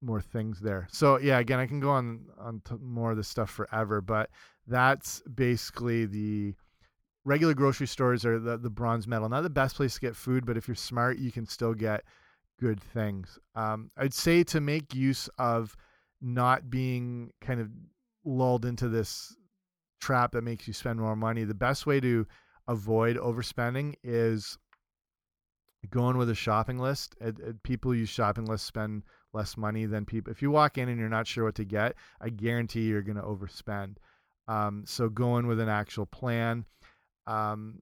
more 0.00 0.20
things 0.20 0.60
there. 0.60 0.86
So 0.90 1.18
yeah, 1.18 1.38
again, 1.38 1.58
I 1.58 1.66
can 1.66 1.80
go 1.80 1.90
on 1.90 2.26
on 2.38 2.62
more 2.80 3.10
of 3.10 3.16
this 3.16 3.28
stuff 3.28 3.50
forever, 3.50 4.00
but 4.00 4.30
that's 4.66 5.22
basically 5.22 6.06
the 6.06 6.54
regular 7.24 7.54
grocery 7.54 7.86
stores 7.86 8.24
are 8.24 8.38
the, 8.38 8.56
the 8.56 8.70
bronze 8.70 9.06
medal. 9.06 9.28
Not 9.28 9.42
the 9.42 9.50
best 9.50 9.76
place 9.76 9.94
to 9.94 10.00
get 10.00 10.16
food, 10.16 10.44
but 10.46 10.56
if 10.56 10.68
you're 10.68 10.74
smart, 10.74 11.18
you 11.18 11.32
can 11.32 11.46
still 11.46 11.74
get 11.74 12.04
good 12.60 12.80
things. 12.80 13.38
Um, 13.54 13.90
I'd 13.96 14.14
say 14.14 14.44
to 14.44 14.60
make 14.60 14.94
use 14.94 15.28
of 15.38 15.76
not 16.20 16.70
being 16.70 17.32
kind 17.40 17.60
of 17.60 17.68
lulled 18.24 18.64
into 18.64 18.88
this 18.88 19.36
trap 20.00 20.32
that 20.32 20.42
makes 20.42 20.66
you 20.66 20.72
spend 20.72 21.00
more 21.00 21.16
money, 21.16 21.44
the 21.44 21.54
best 21.54 21.86
way 21.86 22.00
to 22.00 22.26
avoid 22.68 23.16
overspending 23.16 23.94
is 24.02 24.58
going 25.90 26.16
with 26.16 26.30
a 26.30 26.34
shopping 26.34 26.78
list. 26.78 27.14
people 27.62 27.94
use 27.94 28.08
shopping 28.08 28.46
lists 28.46 28.66
spend 28.66 29.02
less 29.32 29.56
money 29.56 29.84
than 29.86 30.04
people. 30.04 30.30
If 30.30 30.40
you 30.40 30.50
walk 30.50 30.78
in 30.78 30.88
and 30.88 30.98
you're 30.98 31.08
not 31.08 31.26
sure 31.26 31.44
what 31.44 31.56
to 31.56 31.64
get, 31.64 31.94
I 32.20 32.30
guarantee 32.30 32.82
you're 32.82 33.02
going 33.02 33.16
to 33.16 33.22
overspend. 33.22 33.96
Um, 34.46 34.84
so 34.86 35.08
going 35.08 35.46
with 35.46 35.60
an 35.60 35.68
actual 35.68 36.06
plan. 36.06 36.64
Um, 37.26 37.80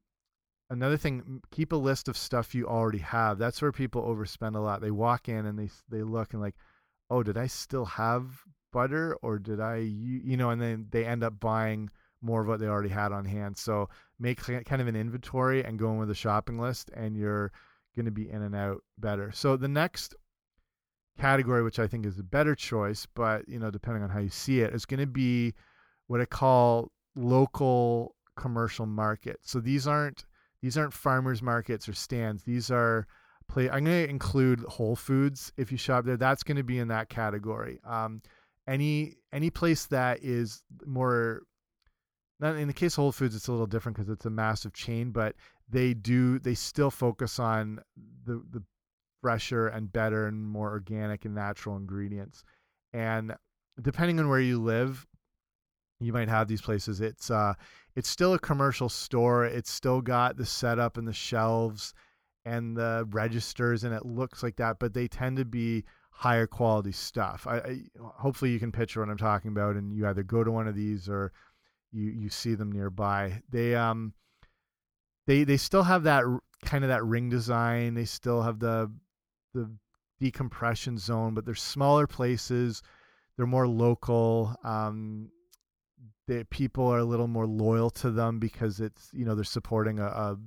another 0.70 0.96
thing, 0.96 1.40
keep 1.50 1.72
a 1.72 1.76
list 1.76 2.08
of 2.08 2.16
stuff 2.16 2.54
you 2.54 2.66
already 2.66 2.98
have. 2.98 3.38
That's 3.38 3.60
where 3.60 3.72
people 3.72 4.02
overspend 4.02 4.56
a 4.56 4.60
lot. 4.60 4.80
They 4.80 4.90
walk 4.90 5.28
in 5.28 5.46
and 5.46 5.58
they 5.58 5.70
they 5.88 6.02
look 6.02 6.32
and 6.32 6.42
like, 6.42 6.56
oh, 7.10 7.22
did 7.22 7.36
I 7.36 7.46
still 7.46 7.84
have 7.84 8.42
butter 8.72 9.16
or 9.22 9.38
did 9.38 9.60
I 9.60 9.76
you 9.76 10.36
know, 10.36 10.50
and 10.50 10.60
then 10.60 10.86
they 10.90 11.04
end 11.04 11.22
up 11.22 11.38
buying 11.40 11.90
more 12.22 12.40
of 12.40 12.48
what 12.48 12.60
they 12.60 12.66
already 12.66 12.88
had 12.88 13.12
on 13.12 13.24
hand. 13.24 13.56
So 13.56 13.88
make 14.18 14.40
kind 14.40 14.80
of 14.80 14.86
an 14.86 14.96
inventory 14.96 15.64
and 15.64 15.78
go 15.78 15.90
in 15.90 15.98
with 15.98 16.10
a 16.10 16.14
shopping 16.14 16.58
list, 16.58 16.90
and 16.94 17.16
you're 17.16 17.52
going 17.96 18.06
to 18.06 18.12
be 18.12 18.30
in 18.30 18.42
and 18.42 18.54
out 18.54 18.82
better. 18.98 19.30
So 19.32 19.56
the 19.56 19.68
next 19.68 20.14
category, 21.18 21.62
which 21.62 21.78
I 21.78 21.86
think 21.86 22.06
is 22.06 22.18
a 22.18 22.22
better 22.22 22.54
choice, 22.54 23.06
but 23.14 23.48
you 23.48 23.58
know, 23.58 23.70
depending 23.70 24.02
on 24.02 24.10
how 24.10 24.20
you 24.20 24.30
see 24.30 24.60
it, 24.60 24.74
is 24.74 24.86
going 24.86 25.00
to 25.00 25.06
be 25.06 25.54
what 26.06 26.20
I 26.20 26.24
call 26.24 26.90
local 27.14 28.14
commercial 28.36 28.86
market. 28.86 29.40
So 29.42 29.60
these 29.60 29.86
aren't 29.86 30.24
these 30.62 30.78
aren't 30.78 30.92
farmers 30.92 31.42
markets 31.42 31.88
or 31.88 31.92
stands. 31.92 32.44
These 32.44 32.70
are 32.70 33.06
play. 33.48 33.68
I'm 33.68 33.84
going 33.84 34.04
to 34.04 34.10
include 34.10 34.60
Whole 34.60 34.96
Foods 34.96 35.52
if 35.56 35.72
you 35.72 35.78
shop 35.78 36.04
there. 36.04 36.16
That's 36.16 36.42
going 36.42 36.56
to 36.56 36.62
be 36.62 36.78
in 36.78 36.88
that 36.88 37.08
category. 37.08 37.80
Um, 37.84 38.22
any 38.66 39.16
any 39.32 39.50
place 39.50 39.86
that 39.86 40.22
is 40.22 40.62
more 40.86 41.42
not 42.40 42.56
in 42.56 42.68
the 42.68 42.74
case 42.74 42.94
of 42.94 43.02
Whole 43.02 43.12
Foods, 43.12 43.36
it's 43.36 43.48
a 43.48 43.52
little 43.52 43.66
different 43.66 43.96
because 43.96 44.10
it's 44.10 44.26
a 44.26 44.30
massive 44.30 44.72
chain, 44.72 45.10
but 45.10 45.34
they 45.68 45.94
do 45.94 46.38
they 46.38 46.54
still 46.54 46.90
focus 46.90 47.38
on 47.38 47.80
the 48.24 48.42
the 48.50 48.62
fresher 49.20 49.68
and 49.68 49.92
better 49.92 50.26
and 50.26 50.44
more 50.44 50.70
organic 50.70 51.24
and 51.24 51.34
natural 51.34 51.76
ingredients. 51.76 52.44
And 52.92 53.34
depending 53.80 54.18
on 54.18 54.28
where 54.28 54.40
you 54.40 54.60
live, 54.60 55.06
you 56.04 56.12
might 56.12 56.28
have 56.28 56.48
these 56.48 56.62
places. 56.62 57.00
It's 57.00 57.30
uh 57.30 57.54
it's 57.94 58.08
still 58.08 58.34
a 58.34 58.38
commercial 58.38 58.88
store. 58.88 59.44
It's 59.44 59.70
still 59.70 60.00
got 60.00 60.36
the 60.36 60.46
setup 60.46 60.96
and 60.96 61.06
the 61.06 61.12
shelves 61.12 61.94
and 62.44 62.76
the 62.76 63.06
registers 63.10 63.84
and 63.84 63.94
it 63.94 64.04
looks 64.04 64.42
like 64.42 64.56
that, 64.56 64.78
but 64.78 64.94
they 64.94 65.08
tend 65.08 65.36
to 65.36 65.44
be 65.44 65.84
higher 66.10 66.46
quality 66.46 66.92
stuff. 66.92 67.46
I, 67.46 67.56
I 67.56 67.80
hopefully 68.00 68.50
you 68.50 68.58
can 68.58 68.72
picture 68.72 69.00
what 69.00 69.08
I'm 69.08 69.16
talking 69.16 69.50
about 69.50 69.76
and 69.76 69.92
you 69.92 70.06
either 70.06 70.22
go 70.22 70.44
to 70.44 70.50
one 70.50 70.68
of 70.68 70.74
these 70.74 71.08
or 71.08 71.32
you 71.92 72.10
you 72.10 72.28
see 72.28 72.54
them 72.54 72.72
nearby. 72.72 73.42
They 73.50 73.74
um 73.74 74.14
they 75.26 75.44
they 75.44 75.56
still 75.56 75.82
have 75.82 76.04
that 76.04 76.24
kind 76.64 76.84
of 76.84 76.88
that 76.88 77.04
ring 77.04 77.28
design. 77.28 77.94
They 77.94 78.04
still 78.04 78.42
have 78.42 78.58
the 78.58 78.90
the 79.54 79.70
decompression 80.20 80.98
zone, 80.98 81.34
but 81.34 81.44
they're 81.44 81.54
smaller 81.54 82.06
places. 82.06 82.82
They're 83.36 83.46
more 83.46 83.68
local. 83.68 84.54
Um, 84.64 85.30
people 86.50 86.86
are 86.86 86.98
a 86.98 87.04
little 87.04 87.28
more 87.28 87.46
loyal 87.46 87.90
to 87.90 88.10
them 88.10 88.38
because 88.38 88.80
it's 88.80 89.10
you 89.12 89.24
know 89.24 89.34
they're 89.34 89.44
supporting 89.44 89.98
a, 89.98 90.06
a, 90.06 90.38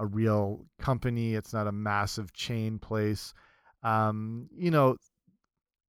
a 0.00 0.06
real 0.06 0.66
company. 0.80 1.34
It's 1.34 1.52
not 1.52 1.66
a 1.66 1.72
massive 1.72 2.32
chain 2.32 2.78
place. 2.78 3.34
Um, 3.82 4.48
you 4.54 4.70
know, 4.70 4.96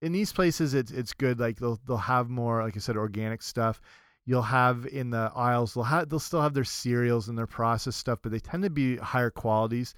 in 0.02 0.12
these 0.12 0.34
places, 0.34 0.74
it's 0.74 0.92
it's 0.92 1.14
good. 1.14 1.40
Like 1.40 1.58
they'll 1.58 1.80
they'll 1.88 1.98
have 1.98 2.30
more, 2.30 2.64
like 2.64 2.76
I 2.76 2.80
said, 2.80 2.98
organic 2.98 3.42
stuff. 3.42 3.82
You'll 4.26 4.42
have 4.42 4.86
in 4.86 5.10
the 5.10 5.32
aisles. 5.36 5.74
They'll 5.74 5.84
have 5.84 6.10
they'll 6.10 6.20
still 6.20 6.42
have 6.42 6.54
their 6.54 6.64
cereals 6.64 7.30
and 7.30 7.38
their 7.38 7.48
processed 7.48 8.00
stuff, 8.00 8.20
but 8.22 8.32
they 8.32 8.40
tend 8.40 8.64
to 8.64 8.70
be 8.70 8.98
higher 8.98 9.30
qualities. 9.32 9.96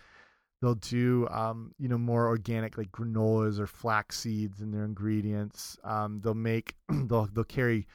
They'll 0.62 0.76
do 0.76 1.28
um, 1.30 1.74
you 1.78 1.88
know 1.88 1.98
more 1.98 2.28
organic 2.28 2.78
like 2.78 2.92
granolas 2.92 3.60
or 3.60 3.68
flax 3.68 4.20
seeds 4.20 4.62
in 4.62 4.72
their 4.72 4.86
ingredients. 4.86 5.78
Um, 5.84 6.22
they'll 6.24 6.34
make 6.34 6.76
they'll 6.90 7.28
they'll 7.34 7.44
carry 7.44 7.88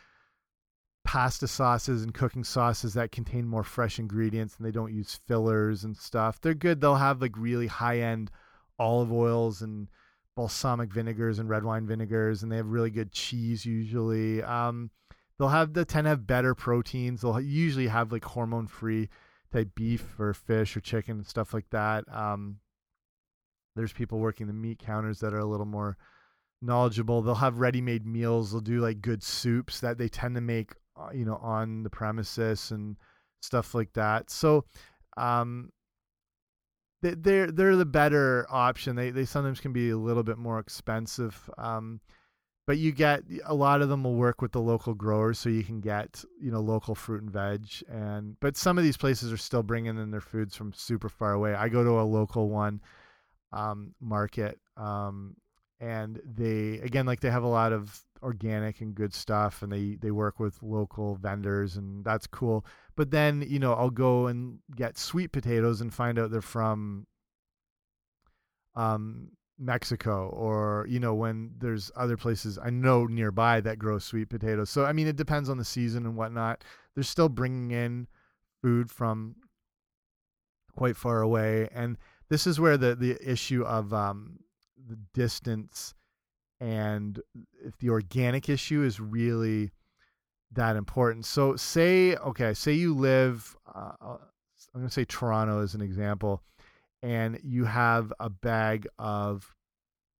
pasta 1.10 1.48
sauces 1.48 2.04
and 2.04 2.14
cooking 2.14 2.44
sauces 2.44 2.94
that 2.94 3.10
contain 3.10 3.44
more 3.44 3.64
fresh 3.64 3.98
ingredients 3.98 4.54
and 4.56 4.64
they 4.64 4.70
don't 4.70 4.94
use 4.94 5.18
fillers 5.26 5.82
and 5.82 5.96
stuff. 5.96 6.40
They're 6.40 6.54
good. 6.54 6.80
They'll 6.80 6.94
have 6.94 7.20
like 7.20 7.36
really 7.36 7.66
high 7.66 7.98
end 7.98 8.30
olive 8.78 9.10
oils 9.10 9.60
and 9.60 9.88
balsamic 10.36 10.92
vinegars 10.92 11.40
and 11.40 11.48
red 11.48 11.64
wine 11.64 11.84
vinegars, 11.84 12.44
and 12.44 12.52
they 12.52 12.58
have 12.58 12.68
really 12.68 12.92
good 12.92 13.10
cheese 13.10 13.66
usually. 13.66 14.40
Um, 14.44 14.92
they'll 15.36 15.48
have 15.48 15.72
the 15.72 15.84
tend 15.84 16.04
to 16.04 16.10
have 16.10 16.28
better 16.28 16.54
proteins. 16.54 17.22
They'll 17.22 17.40
usually 17.40 17.88
have 17.88 18.12
like 18.12 18.24
hormone 18.24 18.68
free 18.68 19.08
type 19.52 19.70
beef 19.74 20.14
or 20.16 20.32
fish 20.32 20.76
or 20.76 20.80
chicken 20.80 21.16
and 21.16 21.26
stuff 21.26 21.52
like 21.52 21.68
that. 21.70 22.04
Um, 22.08 22.60
there's 23.74 23.92
people 23.92 24.20
working 24.20 24.46
the 24.46 24.52
meat 24.52 24.78
counters 24.78 25.18
that 25.18 25.34
are 25.34 25.40
a 25.40 25.44
little 25.44 25.66
more 25.66 25.96
knowledgeable. 26.62 27.20
They'll 27.20 27.34
have 27.34 27.58
ready 27.58 27.80
made 27.80 28.06
meals. 28.06 28.52
They'll 28.52 28.60
do 28.60 28.78
like 28.78 29.00
good 29.00 29.24
soups 29.24 29.80
that 29.80 29.98
they 29.98 30.08
tend 30.08 30.36
to 30.36 30.40
make, 30.40 30.74
you 31.12 31.24
know, 31.24 31.36
on 31.36 31.82
the 31.82 31.90
premises 31.90 32.70
and 32.70 32.96
stuff 33.40 33.74
like 33.74 33.92
that. 33.94 34.30
So, 34.30 34.64
um, 35.16 35.72
they're 37.02 37.50
they're 37.50 37.76
the 37.76 37.86
better 37.86 38.46
option. 38.50 38.96
They 38.96 39.10
they 39.10 39.24
sometimes 39.24 39.60
can 39.60 39.72
be 39.72 39.90
a 39.90 39.96
little 39.96 40.22
bit 40.22 40.38
more 40.38 40.58
expensive, 40.58 41.48
um, 41.56 42.00
but 42.66 42.78
you 42.78 42.92
get 42.92 43.22
a 43.46 43.54
lot 43.54 43.80
of 43.80 43.88
them 43.88 44.04
will 44.04 44.16
work 44.16 44.42
with 44.42 44.52
the 44.52 44.60
local 44.60 44.94
growers, 44.94 45.38
so 45.38 45.48
you 45.48 45.64
can 45.64 45.80
get 45.80 46.22
you 46.40 46.50
know 46.50 46.60
local 46.60 46.94
fruit 46.94 47.22
and 47.22 47.30
veg. 47.30 47.66
And 47.88 48.36
but 48.40 48.56
some 48.56 48.76
of 48.76 48.84
these 48.84 48.98
places 48.98 49.32
are 49.32 49.38
still 49.38 49.62
bringing 49.62 49.96
in 49.98 50.10
their 50.10 50.20
foods 50.20 50.54
from 50.54 50.72
super 50.74 51.08
far 51.08 51.32
away. 51.32 51.54
I 51.54 51.68
go 51.68 51.82
to 51.82 52.00
a 52.00 52.02
local 52.02 52.50
one 52.50 52.82
um, 53.52 53.94
market, 54.00 54.58
um, 54.76 55.36
and 55.80 56.20
they 56.24 56.80
again 56.80 57.06
like 57.06 57.20
they 57.20 57.30
have 57.30 57.44
a 57.44 57.48
lot 57.48 57.72
of 57.72 57.98
organic 58.22 58.80
and 58.80 58.94
good 58.94 59.14
stuff 59.14 59.62
and 59.62 59.72
they 59.72 59.96
they 60.00 60.10
work 60.10 60.38
with 60.38 60.62
local 60.62 61.16
vendors 61.16 61.76
and 61.76 62.04
that's 62.04 62.26
cool. 62.26 62.64
But 62.96 63.10
then 63.10 63.44
you 63.46 63.58
know 63.58 63.72
I'll 63.72 63.90
go 63.90 64.26
and 64.26 64.58
get 64.74 64.98
sweet 64.98 65.32
potatoes 65.32 65.80
and 65.80 65.92
find 65.92 66.18
out 66.18 66.30
they're 66.30 66.40
from 66.40 67.06
um 68.74 69.30
Mexico 69.58 70.28
or 70.28 70.86
you 70.88 71.00
know 71.00 71.14
when 71.14 71.52
there's 71.58 71.90
other 71.96 72.16
places 72.16 72.58
I 72.62 72.70
know 72.70 73.06
nearby 73.06 73.60
that 73.60 73.78
grow 73.78 73.98
sweet 73.98 74.28
potatoes. 74.28 74.70
So 74.70 74.84
I 74.84 74.92
mean 74.92 75.06
it 75.06 75.16
depends 75.16 75.48
on 75.48 75.58
the 75.58 75.64
season 75.64 76.06
and 76.06 76.16
whatnot. 76.16 76.64
They're 76.94 77.04
still 77.04 77.28
bringing 77.28 77.70
in 77.70 78.06
food 78.62 78.90
from 78.90 79.36
quite 80.76 80.96
far 80.96 81.20
away 81.20 81.68
and 81.72 81.98
this 82.28 82.46
is 82.46 82.60
where 82.60 82.76
the 82.76 82.94
the 82.94 83.18
issue 83.22 83.62
of 83.64 83.92
um 83.92 84.38
the 84.88 84.98
distance 85.14 85.94
and 86.60 87.20
if 87.64 87.76
the 87.78 87.90
organic 87.90 88.48
issue 88.48 88.82
is 88.82 89.00
really 89.00 89.70
that 90.52 90.76
important. 90.76 91.24
So 91.24 91.56
say 91.56 92.16
okay, 92.16 92.54
say 92.54 92.72
you 92.72 92.94
live 92.94 93.56
uh, 93.72 93.92
uh 94.00 94.16
I'm 94.74 94.80
going 94.82 94.88
to 94.88 94.92
say 94.92 95.04
Toronto 95.04 95.62
as 95.62 95.74
an 95.74 95.80
example 95.80 96.42
and 97.02 97.40
you 97.42 97.64
have 97.64 98.12
a 98.20 98.28
bag 98.28 98.86
of 98.98 99.54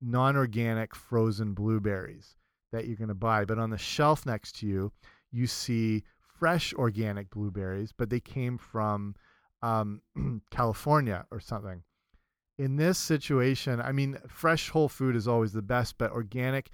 non-organic 0.01 0.95
frozen 0.95 1.53
blueberries 1.53 2.37
that 2.73 2.87
you're 2.87 2.97
going 2.97 3.09
to 3.09 3.15
buy, 3.15 3.45
but 3.45 3.59
on 3.59 3.69
the 3.69 3.79
shelf 3.79 4.25
next 4.25 4.59
to 4.61 4.67
you 4.67 4.93
you 5.31 5.47
see 5.47 6.03
fresh 6.39 6.73
organic 6.75 7.31
blueberries, 7.31 7.93
but 7.97 8.11
they 8.11 8.19
came 8.19 8.57
from 8.59 9.15
um, 9.63 10.01
California 10.51 11.27
or 11.31 11.39
something 11.39 11.83
in 12.61 12.77
this 12.77 12.99
situation, 12.99 13.81
I 13.81 13.91
mean, 13.93 14.19
fresh 14.29 14.69
whole 14.69 14.91
food 14.91 15.17
is 15.17 15.27
always 15.27 15.53
the 15.53 15.63
best, 15.63 15.97
but 15.97 16.13
organic 16.13 16.69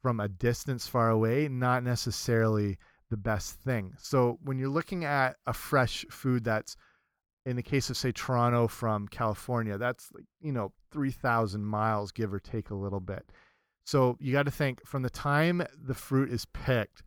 from 0.00 0.20
a 0.20 0.28
distance 0.28 0.86
far 0.86 1.10
away, 1.10 1.48
not 1.48 1.82
necessarily 1.82 2.78
the 3.10 3.16
best 3.16 3.58
thing. 3.60 3.92
So 3.98 4.38
when 4.44 4.56
you're 4.56 4.68
looking 4.68 5.04
at 5.04 5.34
a 5.44 5.52
fresh 5.52 6.06
food 6.10 6.44
that's 6.44 6.76
in 7.44 7.56
the 7.56 7.62
case 7.62 7.90
of 7.90 7.96
say 7.96 8.12
Toronto 8.12 8.68
from 8.68 9.08
California, 9.08 9.76
that's 9.76 10.12
like, 10.14 10.26
you 10.40 10.52
know, 10.52 10.72
3000 10.92 11.64
miles 11.64 12.12
give 12.12 12.32
or 12.32 12.38
take 12.38 12.70
a 12.70 12.76
little 12.76 13.00
bit. 13.00 13.24
So 13.84 14.16
you 14.20 14.30
got 14.30 14.44
to 14.44 14.52
think 14.52 14.86
from 14.86 15.02
the 15.02 15.10
time 15.10 15.60
the 15.76 15.94
fruit 15.94 16.30
is 16.30 16.46
picked, 16.46 17.02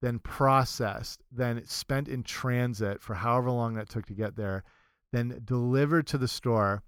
then 0.00 0.20
processed, 0.20 1.24
then 1.32 1.60
spent 1.66 2.06
in 2.06 2.22
transit 2.22 3.02
for 3.02 3.14
however 3.14 3.50
long 3.50 3.74
that 3.74 3.88
took 3.88 4.06
to 4.06 4.14
get 4.14 4.36
there, 4.36 4.62
then 5.12 5.40
delivered 5.44 6.06
to 6.06 6.18
the 6.18 6.28
store, 6.28 6.84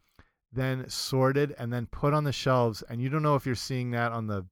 then 0.53 0.89
sorted 0.89 1.55
and 1.59 1.73
then 1.73 1.87
put 1.87 2.13
on 2.13 2.25
the 2.25 2.33
shelves 2.33 2.83
and 2.89 3.01
you 3.01 3.09
don't 3.09 3.23
know 3.23 3.37
if 3.37 3.47
you're 3.47 3.55
seeing 3.55 3.91
that 3.93 4.13
on 4.13 4.27
the 4.27 4.45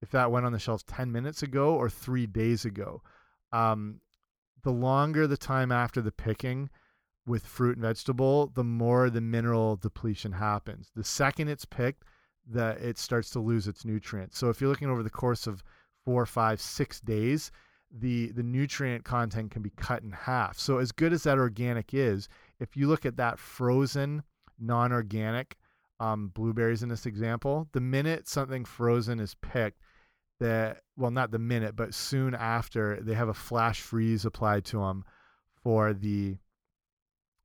if 0.00 0.10
that 0.10 0.30
went 0.30 0.46
on 0.46 0.52
the 0.52 0.58
shelves 0.58 0.84
10 0.84 1.10
minutes 1.10 1.42
ago 1.42 1.74
or 1.74 1.90
3 1.90 2.26
days 2.26 2.64
ago. 2.64 3.02
Um, 3.50 4.00
the 4.62 4.70
longer 4.70 5.26
the 5.26 5.36
time 5.36 5.72
after 5.72 6.00
the 6.00 6.12
picking 6.12 6.68
with 7.26 7.46
fruit 7.46 7.76
and 7.76 7.84
vegetable 7.84 8.48
the 8.54 8.64
more 8.64 9.10
the 9.10 9.20
mineral 9.20 9.76
depletion 9.76 10.32
happens. 10.32 10.90
The 10.94 11.04
second 11.04 11.48
it's 11.48 11.64
picked 11.64 12.04
that 12.50 12.80
it 12.80 12.98
starts 12.98 13.30
to 13.30 13.40
lose 13.40 13.66
its 13.66 13.84
nutrients 13.84 14.38
so 14.38 14.50
if 14.50 14.60
you're 14.60 14.70
looking 14.70 14.90
over 14.90 15.02
the 15.02 15.10
course 15.10 15.46
of 15.46 15.62
four 16.04 16.24
five 16.26 16.60
six 16.60 17.00
days 17.00 17.50
the 17.90 18.32
the 18.32 18.42
nutrient 18.42 19.04
content 19.04 19.50
can 19.50 19.62
be 19.62 19.70
cut 19.70 20.02
in 20.02 20.12
half. 20.12 20.58
So 20.58 20.78
as 20.78 20.92
good 20.92 21.12
as 21.12 21.22
that 21.22 21.38
organic 21.38 21.94
is 21.94 22.28
if 22.60 22.76
you 22.76 22.86
look 22.86 23.06
at 23.06 23.16
that 23.16 23.38
frozen 23.38 24.22
non-organic 24.58 25.56
um, 26.00 26.28
blueberries 26.28 26.82
in 26.82 26.88
this 26.88 27.06
example, 27.06 27.68
the 27.72 27.80
minute 27.80 28.28
something 28.28 28.64
frozen 28.64 29.20
is 29.20 29.34
picked, 29.34 29.80
that 30.40 30.82
well, 30.96 31.10
not 31.10 31.30
the 31.30 31.38
minute, 31.38 31.74
but 31.74 31.94
soon 31.94 32.34
after, 32.34 33.00
they 33.00 33.14
have 33.14 33.28
a 33.28 33.34
flash 33.34 33.80
freeze 33.80 34.24
applied 34.24 34.64
to 34.66 34.78
them 34.78 35.04
for 35.62 35.92
the 35.92 36.36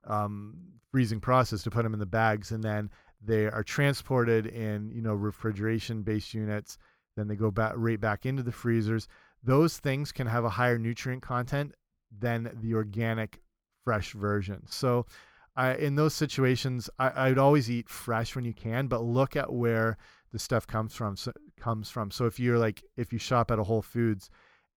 um, 0.06 0.56
freezing 0.92 1.20
process 1.20 1.64
to 1.64 1.72
put 1.72 1.84
them 1.84 1.94
in 1.94 2.00
the 2.00 2.06
bags, 2.06 2.52
and 2.52 2.64
then 2.64 2.90
they 3.26 3.46
are 3.46 3.64
transported 3.64 4.46
in 4.46 4.92
you 4.92 5.02
know 5.02 5.14
refrigeration 5.14 6.04
based 6.04 6.34
units. 6.34 6.78
Then 7.16 7.28
they 7.28 7.36
go 7.36 7.52
back 7.52 7.74
right 7.76 8.00
back 8.00 8.26
into 8.26 8.44
the 8.44 8.52
freezers. 8.52 9.08
Those 9.44 9.78
things 9.78 10.12
can 10.12 10.28
have 10.28 10.46
a 10.46 10.50
higher 10.50 10.78
nutrient 10.78 11.22
content 11.22 11.74
than 12.18 12.52
the 12.62 12.76
organic 12.76 13.42
fresh 13.84 14.14
version. 14.14 14.64
So 14.68 15.06
I, 15.56 15.76
in 15.76 15.96
those 15.96 16.14
situations, 16.14 16.90
I, 16.98 17.10
I 17.10 17.30
would 17.30 17.38
always 17.38 17.70
eat 17.70 17.90
fresh 17.90 18.36
when 18.36 18.46
you 18.46 18.54
can, 18.54 18.88
but 18.88 19.04
look 19.04 19.36
at 19.36 19.54
where 19.54 19.98
the 20.32 20.40
stuff 20.40 20.66
comes 20.66 20.96
from. 20.96 21.16
So, 21.16 21.32
comes 21.60 21.90
from. 21.90 22.12
So 22.12 22.26
if 22.26 22.40
you're 22.40 22.60
like, 22.60 22.84
if 22.98 23.14
you 23.14 23.20
shop 23.20 23.50
at 23.52 23.60
a 23.60 23.64
Whole 23.64 23.82
Foods 23.82 24.30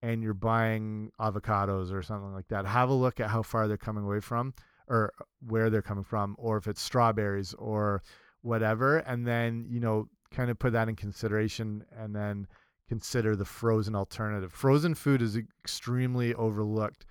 and 0.02 0.22
you're 0.22 0.34
buying 0.34 1.10
avocados 1.20 1.92
or 1.92 2.02
something 2.02 2.32
like 2.32 2.48
that, 2.48 2.66
have 2.66 2.90
a 2.90 2.94
look 2.94 3.18
at 3.18 3.30
how 3.30 3.42
far 3.42 3.66
they're 3.66 3.76
coming 3.76 4.04
away 4.04 4.20
from, 4.20 4.54
or 4.88 5.12
where 5.46 5.68
they're 5.68 5.82
coming 5.82 6.04
from, 6.04 6.36
or 6.38 6.56
if 6.58 6.68
it's 6.68 6.80
strawberries 6.80 7.54
or 7.54 8.02
whatever, 8.42 8.98
and 8.98 9.26
then 9.26 9.66
you 9.68 9.80
know, 9.80 10.08
kind 10.30 10.50
of 10.50 10.58
put 10.58 10.72
that 10.72 10.88
in 10.88 10.94
consideration, 10.94 11.84
and 11.98 12.14
then 12.14 12.46
consider 12.88 13.34
the 13.34 13.44
frozen 13.44 13.96
alternative. 13.96 14.52
Frozen 14.52 14.94
food 14.94 15.20
is 15.20 15.36
extremely 15.36 16.34
overlooked 16.34 17.04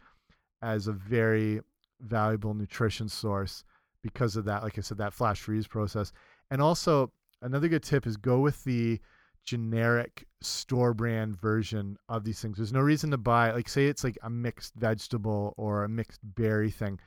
as 0.62 0.88
a 0.88 0.94
very 0.94 1.60
valuable 2.02 2.54
nutrition 2.54 3.10
source 3.10 3.64
because 4.02 4.36
of 4.36 4.46
that. 4.46 4.64
Like 4.64 4.78
I 4.78 4.82
said, 4.82 4.98
that 5.00 5.14
flash 5.14 5.40
freeze 5.42 5.68
process. 5.68 6.12
And 6.52 6.62
also, 6.62 7.12
another 7.42 7.68
good 7.68 7.84
tip 7.84 8.06
is 8.06 8.18
go 8.18 8.40
with 8.40 8.64
the 8.64 9.00
generic 9.44 10.26
store 10.42 10.94
brand 10.94 11.40
version 11.40 11.98
of 12.10 12.24
these 12.24 12.40
things. 12.42 12.58
There's 12.58 12.74
no 12.74 12.82
reason 12.82 13.12
to 13.12 13.18
buy, 13.18 13.52
like, 13.52 13.70
say 13.70 13.88
it's 13.88 14.04
like 14.04 14.18
a 14.24 14.30
mixed 14.30 14.74
vegetable 14.76 15.54
or 15.58 15.84
a 15.84 15.90
mixed 15.90 16.20
berry 16.24 16.72
thing. 16.72 17.00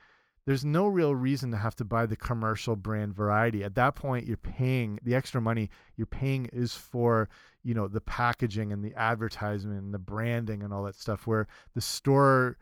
There's 0.47 0.65
no 0.65 0.87
real 0.87 1.15
reason 1.15 1.51
to 1.51 1.59
have 1.59 1.77
to 1.77 1.85
buy 1.85 2.07
the 2.07 2.17
commercial 2.17 2.75
brand 2.75 3.15
variety. 3.15 3.63
At 3.63 3.75
that 3.75 3.97
point, 3.97 4.27
you're 4.27 4.39
paying 4.39 4.99
the 5.03 5.15
extra 5.15 5.43
money 5.43 5.69
you're 5.97 6.07
paying 6.07 6.47
is 6.55 6.75
for, 6.75 7.29
you 7.63 7.75
know, 7.75 7.87
the 7.87 8.01
packaging 8.01 8.73
and 8.73 8.83
the 8.83 8.95
advertisement 8.95 9.79
and 9.83 9.93
the 9.93 9.99
branding 9.99 10.63
and 10.63 10.73
all 10.73 10.85
that 10.85 10.95
stuff. 10.95 11.27
Where 11.27 11.49
the 11.75 11.83
store 11.83 12.57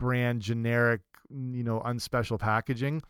brand 0.00 0.42
generic, 0.42 1.02
you 1.30 1.64
know, 1.64 1.80
unspecial 1.84 2.38
packaging 2.38 3.02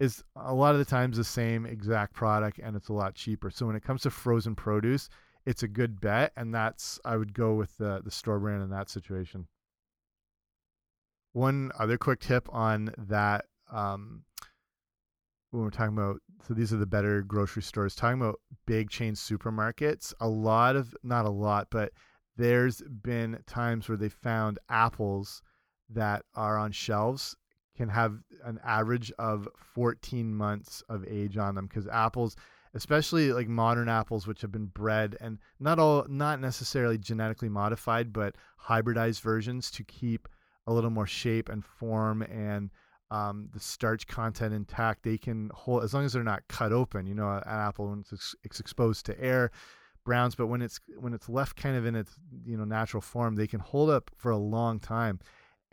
is 0.00 0.24
a 0.36 0.54
lot 0.54 0.74
of 0.74 0.78
the 0.78 0.84
times 0.84 1.16
the 1.16 1.24
same 1.24 1.66
exact 1.66 2.14
product 2.14 2.58
and 2.58 2.76
it's 2.76 2.88
a 2.88 2.92
lot 2.92 3.14
cheaper. 3.14 3.50
So 3.50 3.66
when 3.66 3.76
it 3.76 3.84
comes 3.84 4.02
to 4.02 4.10
frozen 4.10 4.54
produce, 4.54 5.08
it's 5.46 5.62
a 5.62 5.68
good 5.68 6.00
bet, 6.00 6.32
and 6.36 6.54
that's 6.54 6.98
I 7.04 7.16
would 7.16 7.34
go 7.34 7.54
with 7.54 7.76
the 7.76 8.00
the 8.02 8.10
store 8.10 8.38
brand 8.38 8.62
in 8.62 8.70
that 8.70 8.88
situation. 8.88 9.46
One 11.32 11.70
other 11.78 11.98
quick 11.98 12.20
tip 12.20 12.48
on 12.52 12.94
that 12.96 13.44
um, 13.70 14.22
when 15.54 15.62
we're 15.62 15.70
talking 15.70 15.96
about 15.96 16.20
so 16.46 16.52
these 16.52 16.72
are 16.72 16.78
the 16.78 16.86
better 16.86 17.22
grocery 17.22 17.62
stores 17.62 17.94
talking 17.94 18.20
about 18.20 18.40
big 18.66 18.90
chain 18.90 19.14
supermarkets 19.14 20.12
a 20.20 20.28
lot 20.28 20.74
of 20.74 20.94
not 21.04 21.24
a 21.24 21.30
lot 21.30 21.68
but 21.70 21.92
there's 22.36 22.82
been 23.02 23.38
times 23.46 23.88
where 23.88 23.96
they 23.96 24.08
found 24.08 24.58
apples 24.68 25.42
that 25.88 26.24
are 26.34 26.58
on 26.58 26.72
shelves 26.72 27.36
can 27.76 27.88
have 27.88 28.18
an 28.44 28.58
average 28.64 29.12
of 29.18 29.48
14 29.74 30.34
months 30.34 30.82
of 30.88 31.04
age 31.08 31.36
on 31.36 31.54
them 31.54 31.66
because 31.66 31.86
apples 31.88 32.36
especially 32.74 33.32
like 33.32 33.48
modern 33.48 33.88
apples 33.88 34.26
which 34.26 34.40
have 34.40 34.52
been 34.52 34.66
bred 34.66 35.16
and 35.20 35.38
not 35.60 35.78
all 35.78 36.04
not 36.08 36.40
necessarily 36.40 36.98
genetically 36.98 37.48
modified 37.48 38.12
but 38.12 38.36
hybridized 38.68 39.20
versions 39.20 39.70
to 39.70 39.84
keep 39.84 40.28
a 40.66 40.72
little 40.72 40.90
more 40.90 41.06
shape 41.06 41.48
and 41.48 41.64
form 41.64 42.22
and 42.22 42.70
um, 43.10 43.48
the 43.52 43.60
starch 43.60 44.06
content 44.06 44.52
intact 44.52 45.02
they 45.02 45.18
can 45.18 45.50
hold 45.54 45.84
as 45.84 45.94
long 45.94 46.04
as 46.04 46.12
they're 46.12 46.24
not 46.24 46.46
cut 46.48 46.72
open 46.72 47.06
you 47.06 47.14
know 47.14 47.30
an 47.30 47.42
apple 47.46 47.88
when 47.90 48.04
it's, 48.10 48.34
it's 48.42 48.60
exposed 48.60 49.06
to 49.06 49.20
air 49.20 49.50
browns 50.04 50.34
but 50.34 50.48
when 50.48 50.60
it's 50.60 50.80
when 50.98 51.14
it's 51.14 51.28
left 51.28 51.56
kind 51.56 51.76
of 51.76 51.86
in 51.86 51.94
its 51.94 52.12
you 52.44 52.56
know 52.56 52.64
natural 52.64 53.00
form 53.00 53.36
they 53.36 53.46
can 53.46 53.60
hold 53.60 53.88
up 53.88 54.10
for 54.16 54.30
a 54.30 54.36
long 54.36 54.80
time 54.80 55.20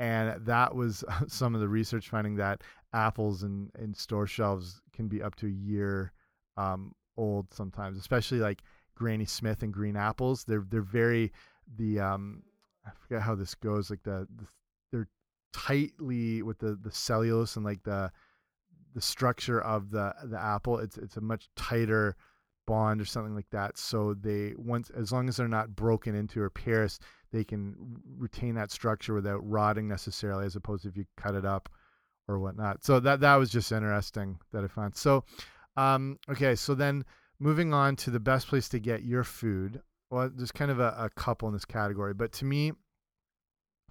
and 0.02 0.44
that 0.48 0.74
was 0.74 1.04
some 1.28 1.54
of 1.54 1.62
the 1.62 1.68
research 1.70 2.10
finding 2.10 2.36
that 2.38 2.64
apples 2.92 3.44
in, 3.44 3.70
in 3.80 3.94
store 3.94 4.26
shelves 4.26 4.82
can 4.94 5.08
be 5.08 5.22
up 5.22 5.36
to 5.36 5.46
a 5.46 5.50
year 5.50 6.12
um, 6.58 6.94
old 7.18 7.54
sometimes, 7.54 7.98
especially 7.98 8.40
like 8.40 8.64
Granny 8.96 9.26
Smith 9.26 9.62
and 9.62 9.72
green 9.72 9.96
apples. 9.96 10.44
They're 10.44 10.66
they're 10.68 10.82
very 10.82 11.32
the 11.78 12.00
um, 12.00 12.42
I 12.86 12.90
forget 13.00 13.22
how 13.22 13.36
this 13.36 13.54
goes. 13.54 13.92
Like 13.92 14.02
the, 14.02 14.28
the 14.36 14.48
they're 14.92 15.08
tightly 15.54 16.42
with 16.42 16.58
the 16.58 16.76
the 16.82 16.92
cellulose 16.92 17.56
and 17.56 17.64
like 17.64 17.84
the 17.84 18.12
the 18.96 19.02
structure 19.02 19.62
of 19.62 19.92
the 19.92 20.16
the 20.26 20.40
apple. 20.40 20.80
It's 20.80 20.98
it's 20.98 21.18
a 21.18 21.22
much 21.22 21.48
tighter 21.56 22.16
bond 22.66 23.02
or 23.02 23.06
something 23.06 23.36
like 23.36 23.50
that. 23.52 23.78
So 23.78 24.14
they 24.14 24.54
once 24.58 24.90
as 24.92 25.12
long 25.12 25.30
as 25.30 25.38
they're 25.38 25.48
not 25.48 25.76
broken 25.76 26.16
into 26.16 26.42
or 26.42 26.50
pierced, 26.50 27.02
they 27.32 27.44
can 27.44 27.76
retain 28.18 28.56
that 28.56 28.72
structure 28.72 29.14
without 29.14 29.48
rotting 29.48 29.88
necessarily, 29.88 30.46
as 30.46 30.56
opposed 30.56 30.84
to 30.84 30.90
if 30.90 30.98
you 30.98 31.06
cut 31.18 31.36
it 31.36 31.46
up 31.46 31.70
or 32.28 32.40
whatnot. 32.40 32.84
So 32.84 33.00
that 33.00 33.20
that 33.22 33.36
was 33.36 33.50
just 33.50 33.72
interesting 33.72 34.40
that 34.52 34.64
I 34.64 34.68
found. 34.68 34.96
So 34.96 35.24
um, 35.78 36.20
okay, 36.30 36.56
so 36.56 36.76
then 36.76 37.06
moving 37.40 37.74
on 37.74 37.96
to 37.98 38.12
the 38.12 38.20
best 38.20 38.48
place 38.48 38.70
to 38.70 38.80
get 38.80 39.04
your 39.04 39.24
food. 39.24 39.82
Well, 40.10 40.30
there's 40.34 40.52
kind 40.52 40.72
of 40.72 40.80
a, 40.80 40.94
a 40.98 41.10
couple 41.16 41.48
in 41.48 41.54
this 41.54 41.66
category, 41.66 42.14
but 42.14 42.34
to 42.34 42.46
me, 42.46 42.74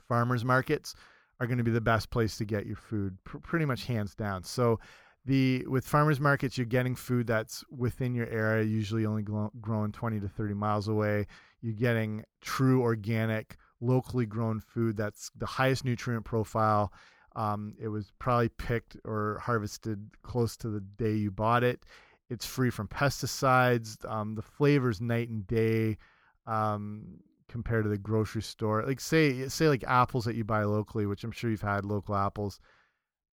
farmers 0.06 0.44
markets 0.44 0.94
are 1.40 1.46
going 1.46 1.58
to 1.58 1.64
be 1.64 1.70
the 1.70 1.80
best 1.80 2.10
place 2.10 2.36
to 2.36 2.44
get 2.44 2.66
your 2.66 2.76
food, 2.76 3.16
pr 3.24 3.38
pretty 3.38 3.64
much 3.64 3.86
hands 3.86 4.14
down. 4.14 4.42
So 4.42 4.78
the 5.24 5.64
with 5.66 5.86
farmers 5.86 6.20
markets, 6.20 6.56
you're 6.56 6.66
getting 6.66 6.94
food 6.94 7.26
that's 7.26 7.64
within 7.70 8.14
your 8.14 8.28
area, 8.28 8.64
usually 8.64 9.06
only 9.06 9.22
grown 9.22 9.92
20 9.92 10.20
to 10.20 10.28
30 10.28 10.54
miles 10.54 10.88
away. 10.88 11.26
You're 11.60 11.74
getting 11.74 12.24
true 12.40 12.82
organic, 12.82 13.56
locally 13.80 14.26
grown 14.26 14.60
food 14.60 14.96
that's 14.96 15.30
the 15.36 15.46
highest 15.46 15.84
nutrient 15.84 16.24
profile 16.24 16.92
um, 17.36 17.74
it 17.78 17.88
was 17.88 18.12
probably 18.18 18.48
picked 18.48 18.96
or 19.04 19.38
harvested 19.42 20.10
close 20.22 20.56
to 20.58 20.68
the 20.68 20.80
day 20.80 21.14
you 21.14 21.30
bought 21.30 21.62
it. 21.62 21.84
It's 22.28 22.46
free 22.46 22.70
from 22.70 22.88
pesticides. 22.88 24.08
Um, 24.10 24.34
the 24.34 24.42
flavor's 24.42 25.00
night 25.00 25.28
and 25.28 25.46
day 25.46 25.98
um, 26.46 27.20
compared 27.48 27.84
to 27.84 27.90
the 27.90 27.98
grocery 27.98 28.42
store. 28.42 28.84
Like 28.84 29.00
say 29.00 29.48
say 29.48 29.68
like 29.68 29.84
apples 29.86 30.24
that 30.24 30.36
you 30.36 30.44
buy 30.44 30.64
locally, 30.64 31.06
which 31.06 31.24
I'm 31.24 31.32
sure 31.32 31.50
you've 31.50 31.60
had 31.60 31.84
local 31.84 32.14
apples. 32.16 32.60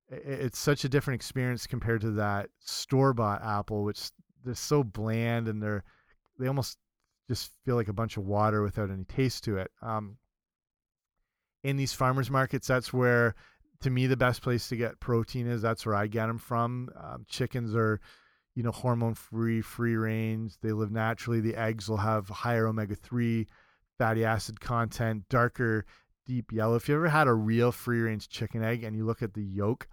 It's 0.09 0.57
such 0.57 0.85
a 0.85 0.89
different 0.89 1.15
experience 1.15 1.67
compared 1.67 2.01
to 2.01 2.11
that 2.11 2.49
store 2.59 3.13
bought 3.13 3.43
apple, 3.43 3.83
which 3.83 4.09
they're 4.43 4.55
so 4.55 4.83
bland 4.83 5.47
and 5.47 5.61
they're 5.61 5.83
they 6.39 6.47
almost 6.47 6.77
just 7.27 7.51
feel 7.65 7.75
like 7.75 7.89
a 7.89 7.93
bunch 7.93 8.17
of 8.17 8.25
water 8.25 8.63
without 8.63 8.89
any 8.89 9.03
taste 9.03 9.43
to 9.43 9.57
it. 9.57 9.71
Um, 9.81 10.17
in 11.63 11.75
these 11.75 11.93
farmers 11.93 12.31
markets, 12.31 12.67
that's 12.67 12.93
where 12.93 13.35
to 13.81 13.89
me 13.89 14.07
the 14.07 14.17
best 14.17 14.41
place 14.41 14.69
to 14.69 14.75
get 14.75 14.99
protein 14.99 15.47
is 15.47 15.61
that's 15.61 15.85
where 15.85 15.95
I 15.95 16.07
get 16.07 16.27
them 16.27 16.37
from. 16.37 16.89
Um, 16.95 17.25
chickens 17.27 17.75
are, 17.75 17.99
you 18.55 18.63
know, 18.63 18.71
hormone 18.71 19.13
free, 19.13 19.61
free 19.61 19.95
range. 19.95 20.53
They 20.61 20.71
live 20.71 20.91
naturally. 20.91 21.41
The 21.41 21.55
eggs 21.55 21.89
will 21.89 21.97
have 21.97 22.29
higher 22.29 22.67
omega 22.67 22.95
three 22.95 23.47
fatty 23.97 24.23
acid 24.23 24.59
content, 24.59 25.23
darker 25.29 25.85
deep 26.25 26.51
yellow. 26.51 26.75
If 26.75 26.87
you 26.87 26.95
ever 26.95 27.09
had 27.09 27.27
a 27.27 27.33
real 27.33 27.71
free 27.71 27.99
range 28.01 28.29
chicken 28.29 28.63
egg 28.63 28.83
and 28.83 28.95
you 28.95 29.05
look 29.05 29.21
at 29.21 29.33
the 29.33 29.43
yolk, 29.43 29.87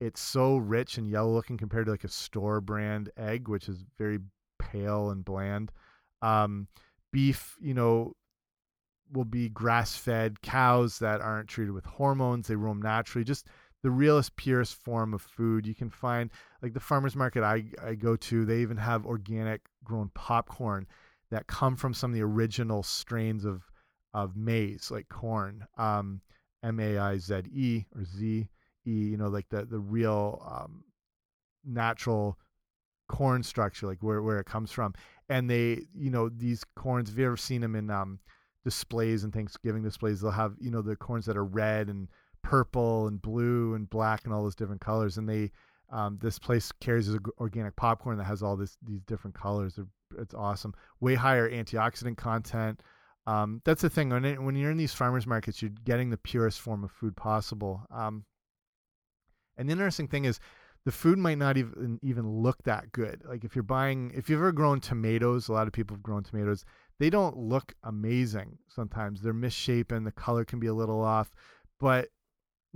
it's 0.00 0.20
so 0.20 0.56
rich 0.56 0.98
and 0.98 1.08
yellow 1.08 1.32
looking 1.32 1.58
compared 1.58 1.86
to 1.86 1.92
like 1.92 2.04
a 2.04 2.08
store 2.08 2.60
brand 2.60 3.10
egg, 3.16 3.48
which 3.48 3.68
is 3.68 3.84
very 3.98 4.18
pale 4.58 5.10
and 5.10 5.24
bland. 5.24 5.70
Um, 6.22 6.68
beef, 7.12 7.56
you 7.60 7.74
know, 7.74 8.14
will 9.12 9.24
be 9.24 9.48
grass 9.48 9.96
fed 9.96 10.40
cows 10.42 10.98
that 11.00 11.20
aren't 11.20 11.48
treated 11.48 11.72
with 11.72 11.84
hormones. 11.84 12.48
They 12.48 12.56
roam 12.56 12.80
naturally. 12.80 13.24
Just 13.24 13.46
the 13.82 13.90
realest, 13.90 14.36
purest 14.36 14.74
form 14.74 15.14
of 15.14 15.22
food 15.22 15.66
you 15.66 15.74
can 15.74 15.90
find. 15.90 16.30
Like 16.62 16.74
the 16.74 16.80
farmers 16.80 17.16
market 17.16 17.42
I, 17.42 17.64
I 17.82 17.94
go 17.94 18.16
to, 18.16 18.44
they 18.44 18.60
even 18.60 18.76
have 18.76 19.06
organic 19.06 19.62
grown 19.84 20.10
popcorn 20.14 20.86
that 21.30 21.46
come 21.46 21.76
from 21.76 21.94
some 21.94 22.10
of 22.10 22.14
the 22.14 22.22
original 22.22 22.82
strains 22.82 23.44
of 23.44 23.62
of 24.12 24.36
maize, 24.36 24.90
like 24.90 25.08
corn, 25.08 25.64
um, 25.78 26.20
M 26.64 26.80
A 26.80 26.98
I 26.98 27.18
Z 27.18 27.42
E 27.52 27.84
or 27.94 28.04
Z. 28.04 28.48
You 28.84 29.16
know, 29.16 29.28
like 29.28 29.48
the 29.50 29.64
the 29.64 29.78
real 29.78 30.42
um, 30.48 30.84
natural 31.64 32.38
corn 33.08 33.42
structure, 33.42 33.86
like 33.86 34.02
where 34.02 34.22
where 34.22 34.38
it 34.38 34.46
comes 34.46 34.72
from. 34.72 34.94
And 35.28 35.48
they, 35.48 35.82
you 35.94 36.10
know, 36.10 36.28
these 36.28 36.64
corns. 36.76 37.08
Have 37.08 37.18
you 37.18 37.26
ever 37.26 37.36
seen 37.36 37.60
them 37.60 37.76
in 37.76 37.88
um, 37.90 38.18
displays 38.64 39.24
and 39.24 39.32
Thanksgiving 39.32 39.82
displays, 39.82 40.20
they'll 40.20 40.30
have 40.30 40.54
you 40.60 40.70
know 40.70 40.82
the 40.82 40.96
corns 40.96 41.26
that 41.26 41.36
are 41.36 41.44
red 41.44 41.88
and 41.88 42.08
purple 42.42 43.06
and 43.06 43.20
blue 43.20 43.74
and 43.74 43.88
black 43.90 44.24
and 44.24 44.32
all 44.32 44.42
those 44.42 44.54
different 44.54 44.80
colors. 44.80 45.18
And 45.18 45.28
they 45.28 45.50
um, 45.90 46.18
this 46.20 46.38
place 46.38 46.70
carries 46.80 47.10
organic 47.38 47.76
popcorn 47.76 48.18
that 48.18 48.24
has 48.24 48.42
all 48.42 48.56
this 48.56 48.76
these 48.82 49.02
different 49.02 49.34
colors. 49.34 49.78
It's 50.18 50.34
awesome. 50.34 50.74
Way 51.00 51.14
higher 51.14 51.50
antioxidant 51.50 52.16
content. 52.16 52.82
Um, 53.26 53.60
that's 53.64 53.82
the 53.82 53.90
thing 53.90 54.08
when 54.08 54.24
it, 54.24 54.42
when 54.42 54.56
you're 54.56 54.70
in 54.70 54.76
these 54.76 54.94
farmers 54.94 55.26
markets, 55.26 55.62
you're 55.62 55.70
getting 55.84 56.10
the 56.10 56.16
purest 56.16 56.60
form 56.60 56.84
of 56.84 56.90
food 56.90 57.16
possible. 57.16 57.82
Um, 57.90 58.24
and 59.56 59.68
the 59.68 59.72
interesting 59.72 60.08
thing 60.08 60.24
is, 60.24 60.40
the 60.84 60.92
food 60.92 61.18
might 61.18 61.38
not 61.38 61.56
even 61.56 61.98
even 62.02 62.28
look 62.28 62.62
that 62.64 62.92
good. 62.92 63.22
Like 63.26 63.44
if 63.44 63.54
you're 63.54 63.62
buying, 63.62 64.12
if 64.14 64.30
you've 64.30 64.40
ever 64.40 64.52
grown 64.52 64.80
tomatoes, 64.80 65.48
a 65.48 65.52
lot 65.52 65.66
of 65.66 65.72
people 65.72 65.96
have 65.96 66.02
grown 66.02 66.22
tomatoes 66.22 66.64
they 67.00 67.10
don't 67.10 67.36
look 67.36 67.74
amazing 67.82 68.58
sometimes. 68.68 69.22
They're 69.22 69.32
misshapen, 69.32 70.04
the 70.04 70.12
color 70.12 70.44
can 70.44 70.60
be 70.60 70.66
a 70.66 70.74
little 70.74 71.00
off, 71.00 71.34
but 71.80 72.10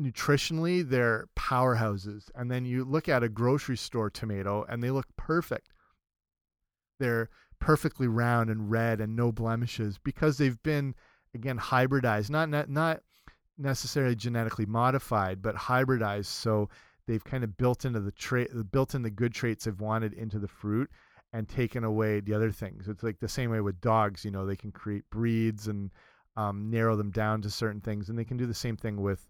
nutritionally 0.01 0.89
they're 0.89 1.27
powerhouses. 1.37 2.31
And 2.35 2.51
then 2.51 2.65
you 2.65 2.85
look 2.85 3.07
at 3.07 3.23
a 3.23 3.29
grocery 3.29 3.77
store 3.77 4.09
tomato 4.09 4.65
and 4.67 4.83
they 4.83 4.91
look 4.91 5.07
perfect. 5.17 5.75
They're 6.99 7.29
perfectly 7.61 8.09
round 8.09 8.49
and 8.49 8.71
red 8.71 8.99
and 8.99 9.15
no 9.15 9.31
blemishes 9.31 9.99
because 10.03 10.39
they've 10.39 10.63
been 10.63 10.95
again 11.35 11.59
hybridized, 11.59 12.31
not 12.31 12.49
not, 12.49 12.71
not 12.71 13.03
necessarily 13.59 14.17
genetically 14.17 14.67
modified, 14.67 15.43
but 15.43 15.55
hybridized 15.55 16.27
so 16.27 16.69
they've 17.07 17.25
kind 17.25 17.45
of 17.45 17.57
built 17.57 17.85
into 17.85 18.01
the 18.01 18.13
trait 18.13 18.51
built 18.73 18.95
in 18.95 19.03
the 19.03 19.11
good 19.11 19.35
traits 19.35 19.65
they've 19.65 19.81
wanted 19.81 20.13
into 20.15 20.39
the 20.39 20.49
fruit 20.49 20.91
and 21.33 21.49
taken 21.49 21.85
away 21.85 22.21
the 22.21 22.33
other 22.33 22.53
things. 22.53 22.89
It's 22.89 23.03
like 23.03 23.19
the 23.19 23.29
same 23.29 23.51
way 23.51 23.61
with 23.61 23.81
dogs, 23.81 24.25
you 24.25 24.31
know, 24.31 24.47
they 24.47 24.57
can 24.57 24.71
create 24.73 25.03
breeds 25.11 25.67
and 25.67 25.91
um, 26.37 26.71
narrow 26.71 26.97
them 26.97 27.11
down 27.11 27.43
to 27.43 27.51
certain 27.51 27.81
things, 27.81 28.09
and 28.09 28.19
they 28.19 28.25
can 28.25 28.37
do 28.37 28.47
the 28.47 28.55
same 28.55 28.77
thing 28.77 29.01
with 29.01 29.29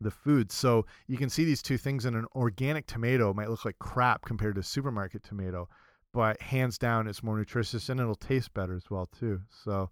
the 0.00 0.10
food. 0.10 0.52
So 0.52 0.86
you 1.06 1.16
can 1.16 1.30
see 1.30 1.44
these 1.44 1.62
two 1.62 1.78
things 1.78 2.04
in 2.04 2.14
an 2.14 2.26
organic 2.34 2.86
tomato 2.86 3.32
might 3.34 3.50
look 3.50 3.64
like 3.64 3.78
crap 3.78 4.24
compared 4.24 4.54
to 4.54 4.60
a 4.60 4.64
supermarket 4.64 5.22
tomato, 5.24 5.68
but 6.12 6.40
hands 6.40 6.78
down 6.78 7.08
it's 7.08 7.22
more 7.22 7.36
nutritious 7.36 7.88
and 7.88 7.98
it'll 7.98 8.14
taste 8.14 8.54
better 8.54 8.74
as 8.74 8.90
well 8.90 9.06
too. 9.06 9.40
So 9.64 9.90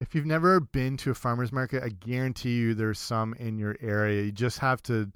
if 0.00 0.14
you've 0.14 0.26
never 0.26 0.60
been 0.60 0.96
to 0.98 1.10
a 1.10 1.14
farmer's 1.14 1.52
market, 1.52 1.82
I 1.82 1.88
guarantee 1.88 2.56
you 2.56 2.74
there's 2.74 2.98
some 2.98 3.34
in 3.34 3.58
your 3.58 3.76
area. 3.80 4.22
You 4.22 4.32
just 4.32 4.58
have 4.60 4.82
to 4.84 5.10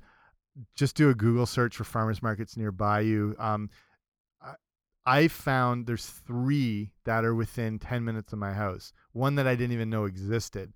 just 0.74 0.96
do 0.96 1.10
a 1.10 1.14
Google 1.14 1.46
search 1.46 1.76
for 1.76 1.84
farmers 1.84 2.22
markets 2.22 2.56
nearby 2.56 3.00
you. 3.00 3.34
Um, 3.38 3.70
I 5.04 5.28
found 5.28 5.86
there's 5.86 6.06
three 6.06 6.92
that 7.04 7.24
are 7.24 7.34
within 7.34 7.78
10 7.78 8.04
minutes 8.04 8.32
of 8.32 8.38
my 8.38 8.52
house. 8.52 8.92
One 9.12 9.34
that 9.36 9.46
I 9.46 9.54
didn't 9.54 9.72
even 9.72 9.90
know 9.90 10.04
existed. 10.04 10.72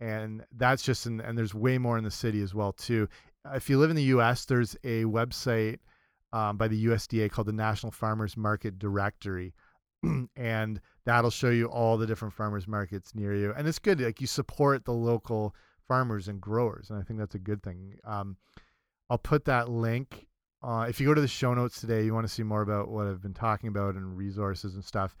And 0.00 0.44
that's 0.56 0.82
just 0.82 1.06
in, 1.06 1.20
and 1.20 1.36
there's 1.36 1.54
way 1.54 1.78
more 1.78 1.98
in 1.98 2.04
the 2.04 2.10
city 2.10 2.42
as 2.42 2.54
well 2.54 2.72
too. 2.72 3.08
If 3.54 3.70
you 3.70 3.78
live 3.78 3.90
in 3.90 3.96
the 3.96 4.02
US, 4.04 4.44
there's 4.44 4.74
a 4.84 5.04
website 5.04 5.78
um, 6.32 6.56
by 6.56 6.68
the 6.68 6.86
USDA 6.86 7.30
called 7.30 7.48
the 7.48 7.52
National 7.52 7.92
Farmers 7.92 8.36
Market 8.36 8.78
Directory. 8.78 9.54
and 10.36 10.80
that'll 11.04 11.30
show 11.30 11.50
you 11.50 11.66
all 11.66 11.96
the 11.96 12.06
different 12.06 12.34
farmers 12.34 12.68
markets 12.68 13.14
near 13.14 13.34
you. 13.34 13.52
And 13.56 13.66
it's 13.66 13.78
good 13.78 14.00
like 14.00 14.20
you 14.20 14.26
support 14.26 14.84
the 14.84 14.92
local 14.92 15.54
farmers 15.88 16.28
and 16.28 16.40
growers, 16.40 16.90
and 16.90 16.98
I 16.98 17.02
think 17.02 17.18
that's 17.18 17.34
a 17.34 17.40
good 17.40 17.62
thing. 17.62 17.98
Um, 18.04 18.36
I'll 19.08 19.18
put 19.18 19.44
that 19.46 19.68
link 19.68 20.28
uh, 20.62 20.86
if 20.88 21.00
you 21.00 21.06
go 21.06 21.14
to 21.14 21.20
the 21.20 21.28
show 21.28 21.54
notes 21.54 21.80
today, 21.80 22.04
you 22.04 22.12
want 22.12 22.26
to 22.26 22.32
see 22.32 22.42
more 22.42 22.60
about 22.60 22.88
what 22.88 23.06
I've 23.06 23.22
been 23.22 23.34
talking 23.34 23.68
about 23.68 23.94
and 23.94 24.16
resources 24.16 24.74
and 24.74 24.84
stuff. 24.84 25.16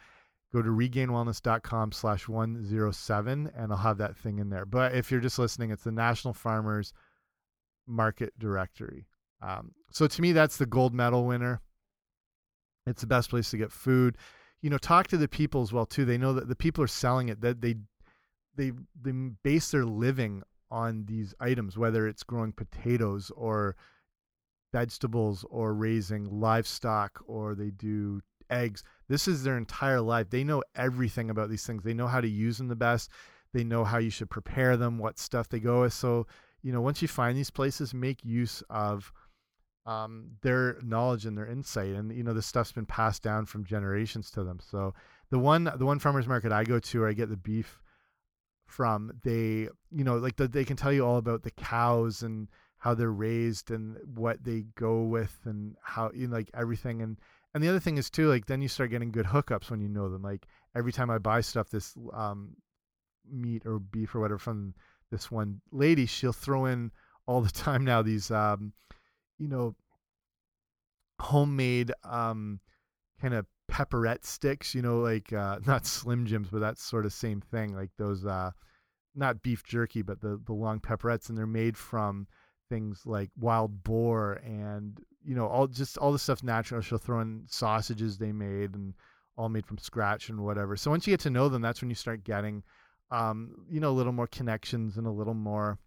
Go 0.52 0.60
to 0.60 0.68
regainedwellness.com 0.68 1.92
slash 1.92 2.28
107 2.28 3.50
and 3.56 3.72
I'll 3.72 3.78
have 3.78 3.98
that 3.98 4.16
thing 4.16 4.38
in 4.38 4.50
there. 4.50 4.66
But 4.66 4.94
if 4.94 5.10
you're 5.10 5.20
just 5.20 5.38
listening, 5.38 5.70
it's 5.70 5.84
the 5.84 5.92
National 5.92 6.34
Farmers 6.34 6.92
Market 7.86 8.38
Directory. 8.38 9.06
Um, 9.40 9.72
so 9.90 10.06
to 10.06 10.22
me, 10.22 10.32
that's 10.32 10.58
the 10.58 10.66
gold 10.66 10.92
medal 10.92 11.24
winner. 11.24 11.62
It's 12.86 13.00
the 13.00 13.06
best 13.06 13.30
place 13.30 13.50
to 13.50 13.56
get 13.56 13.72
food. 13.72 14.18
You 14.62 14.70
know, 14.70 14.78
talk 14.78 15.06
to 15.08 15.16
the 15.16 15.28
people 15.28 15.62
as 15.62 15.72
well 15.72 15.86
too. 15.86 16.04
They 16.04 16.18
know 16.18 16.32
that 16.34 16.48
the 16.48 16.56
people 16.56 16.84
are 16.84 16.88
selling 16.88 17.28
it. 17.28 17.40
That 17.40 17.60
they 17.60 17.76
they 18.56 18.72
they 19.00 19.12
base 19.42 19.70
their 19.70 19.84
living 19.84 20.42
on 20.70 21.06
these 21.06 21.34
items, 21.40 21.76
whether 21.76 22.06
it's 22.06 22.22
growing 22.22 22.52
potatoes 22.52 23.30
or 23.36 23.76
vegetables 24.72 25.44
or 25.50 25.74
raising 25.74 26.40
livestock 26.40 27.22
or 27.26 27.54
they 27.54 27.70
do 27.70 28.20
eggs. 28.50 28.82
This 29.08 29.26
is 29.26 29.42
their 29.42 29.56
entire 29.56 30.00
life. 30.00 30.30
They 30.30 30.44
know 30.44 30.62
everything 30.74 31.30
about 31.30 31.50
these 31.50 31.66
things. 31.66 31.82
They 31.82 31.94
know 31.94 32.06
how 32.06 32.20
to 32.20 32.28
use 32.28 32.58
them 32.58 32.68
the 32.68 32.76
best. 32.76 33.10
They 33.52 33.64
know 33.64 33.84
how 33.84 33.98
you 33.98 34.10
should 34.10 34.30
prepare 34.30 34.76
them, 34.76 34.98
what 34.98 35.18
stuff 35.18 35.48
they 35.48 35.60
go 35.60 35.82
with. 35.82 35.92
So, 35.92 36.26
you 36.62 36.72
know, 36.72 36.80
once 36.80 37.02
you 37.02 37.08
find 37.08 37.36
these 37.36 37.50
places, 37.50 37.92
make 37.92 38.24
use 38.24 38.62
of 38.70 39.12
um, 39.90 40.30
their 40.42 40.78
knowledge 40.82 41.26
and 41.26 41.36
their 41.36 41.46
insight. 41.46 41.90
And 41.90 42.16
you 42.16 42.22
know, 42.22 42.32
this 42.32 42.46
stuff's 42.46 42.72
been 42.72 42.86
passed 42.86 43.22
down 43.22 43.46
from 43.46 43.64
generations 43.64 44.30
to 44.32 44.44
them. 44.44 44.60
So, 44.60 44.94
the 45.30 45.38
one 45.38 45.64
the 45.64 45.84
one 45.86 45.98
farmers 45.98 46.28
market 46.28 46.52
I 46.52 46.64
go 46.64 46.78
to, 46.78 47.00
where 47.00 47.08
I 47.08 47.12
get 47.12 47.28
the 47.28 47.36
beef 47.36 47.80
from, 48.66 49.12
they 49.24 49.68
you 49.90 50.04
know, 50.04 50.16
like 50.16 50.36
the, 50.36 50.46
they 50.46 50.64
can 50.64 50.76
tell 50.76 50.92
you 50.92 51.04
all 51.04 51.16
about 51.16 51.42
the 51.42 51.50
cows 51.50 52.22
and 52.22 52.48
how 52.78 52.94
they're 52.94 53.10
raised 53.10 53.70
and 53.70 53.96
what 54.14 54.42
they 54.44 54.64
go 54.76 55.02
with 55.02 55.36
and 55.44 55.74
how 55.82 56.10
you 56.14 56.28
know, 56.28 56.36
like 56.36 56.50
everything 56.54 57.02
and 57.02 57.18
and 57.52 57.64
the 57.64 57.68
other 57.68 57.80
thing 57.80 57.98
is 57.98 58.08
too 58.08 58.28
like 58.28 58.46
then 58.46 58.62
you 58.62 58.68
start 58.68 58.90
getting 58.90 59.10
good 59.10 59.26
hookups 59.26 59.70
when 59.70 59.80
you 59.80 59.88
know 59.88 60.08
them 60.08 60.22
like 60.22 60.46
every 60.74 60.92
time 60.92 61.10
i 61.10 61.18
buy 61.18 61.40
stuff 61.40 61.68
this 61.68 61.94
um 62.14 62.56
meat 63.30 63.66
or 63.66 63.78
beef 63.78 64.14
or 64.14 64.20
whatever 64.20 64.38
from 64.38 64.72
this 65.10 65.30
one 65.30 65.60
lady 65.72 66.06
she'll 66.06 66.32
throw 66.32 66.64
in 66.64 66.90
all 67.26 67.40
the 67.40 67.50
time 67.50 67.84
now 67.84 68.00
these 68.00 68.30
um 68.30 68.72
you 69.40 69.48
know 69.48 69.74
homemade 71.20 71.92
um 72.04 72.60
kind 73.20 73.34
of 73.34 73.46
pepperette 73.70 74.24
sticks 74.24 74.74
you 74.74 74.82
know 74.82 75.00
like 75.00 75.32
uh 75.32 75.58
not 75.66 75.86
slim 75.86 76.26
jims 76.26 76.48
but 76.50 76.60
that 76.60 76.78
sort 76.78 77.04
of 77.04 77.12
same 77.12 77.40
thing 77.40 77.74
like 77.74 77.90
those 77.98 78.24
uh 78.24 78.50
not 79.14 79.42
beef 79.42 79.64
jerky 79.64 80.02
but 80.02 80.20
the 80.20 80.40
the 80.46 80.52
long 80.52 80.78
pepperettes 80.78 81.28
and 81.28 81.36
they're 81.36 81.46
made 81.46 81.76
from 81.76 82.26
things 82.70 83.02
like 83.04 83.30
wild 83.38 83.82
boar 83.82 84.40
and 84.44 85.00
you 85.22 85.34
know 85.34 85.46
all 85.46 85.66
just 85.66 85.98
all 85.98 86.12
the 86.12 86.18
stuff 86.18 86.42
natural. 86.42 86.80
She'll 86.80 86.96
throw 86.96 87.20
in 87.20 87.42
sausages 87.48 88.16
they 88.16 88.32
made 88.32 88.74
and 88.74 88.94
all 89.36 89.50
made 89.50 89.66
from 89.66 89.76
scratch 89.76 90.30
and 90.30 90.40
whatever. 90.40 90.76
So 90.76 90.90
once 90.90 91.06
you 91.06 91.12
get 91.12 91.20
to 91.20 91.30
know 91.30 91.48
them, 91.48 91.60
that's 91.60 91.82
when 91.82 91.90
you 91.90 91.96
start 91.96 92.24
getting 92.24 92.62
um, 93.10 93.66
you 93.68 93.80
know 93.80 93.90
a 93.90 93.92
little 93.92 94.12
more 94.12 94.28
connections 94.28 94.96
and 94.96 95.06
a 95.06 95.10
little 95.10 95.34
more 95.34 95.78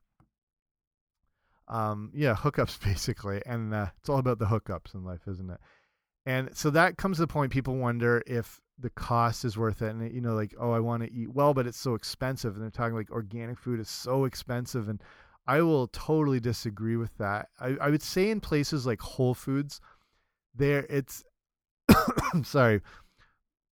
um, 1.74 2.12
yeah 2.14 2.36
hookups 2.36 2.82
basically. 2.84 3.42
And 3.46 3.74
uh, 3.74 3.88
it's 4.00 4.10
all 4.10 4.20
about 4.20 4.40
the 4.40 4.46
hookups 4.46 4.94
in 4.94 5.04
life, 5.04 5.22
isn't 5.28 5.50
it? 5.50 5.60
And 6.26 6.56
so 6.56 6.70
that 6.70 6.98
comes 6.98 7.18
to 7.18 7.24
the 7.24 7.28
point 7.28 7.52
people 7.52 7.76
wonder 7.76 8.24
if 8.26 8.62
the 8.80 8.90
cost 8.92 9.44
is 9.44 9.58
worth 9.58 9.82
it. 9.82 9.90
And 9.90 10.14
you 10.14 10.22
know, 10.22 10.34
like, 10.34 10.54
oh, 10.60 10.72
I 10.72 10.80
want 10.80 11.04
to 11.04 11.12
eat 11.12 11.34
well, 11.34 11.54
but 11.54 11.68
it's 11.68 11.80
so 11.80 11.96
expensive. 11.96 12.54
And 12.54 12.64
they're 12.64 12.72
talking 12.72 12.96
like 12.96 13.12
organic 13.12 13.60
food 13.60 13.80
is 13.80 13.90
so 13.90 14.26
expensive, 14.26 14.88
and 14.88 15.02
I 15.46 15.62
will 15.62 15.88
totally 15.88 16.40
disagree 16.40 16.96
with 16.96 17.18
that. 17.18 17.50
I, 17.60 17.76
I 17.82 17.90
would 17.90 18.02
say 18.02 18.30
in 18.30 18.40
places 18.40 18.86
like 18.86 19.02
Whole 19.02 19.34
Foods, 19.34 19.82
there 20.56 20.86
it's 20.90 21.24
sorry, 22.44 22.82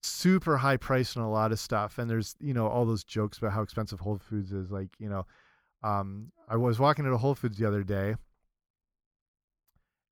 super 0.03 0.57
high 0.57 0.77
price 0.77 1.15
on 1.15 1.23
a 1.23 1.31
lot 1.31 1.51
of 1.51 1.59
stuff. 1.59 1.97
And 1.97 2.09
there's, 2.09 2.35
you 2.39 2.53
know, 2.53 2.67
all 2.67 2.85
those 2.85 3.03
jokes 3.03 3.37
about 3.37 3.53
how 3.53 3.61
expensive 3.61 3.99
Whole 3.99 4.17
Foods 4.17 4.51
is. 4.51 4.71
Like, 4.71 4.89
you 4.99 5.09
know, 5.09 5.25
um, 5.83 6.31
I 6.47 6.57
was 6.57 6.79
walking 6.79 7.05
into 7.05 7.17
Whole 7.17 7.35
Foods 7.35 7.57
the 7.57 7.67
other 7.67 7.83
day 7.83 8.15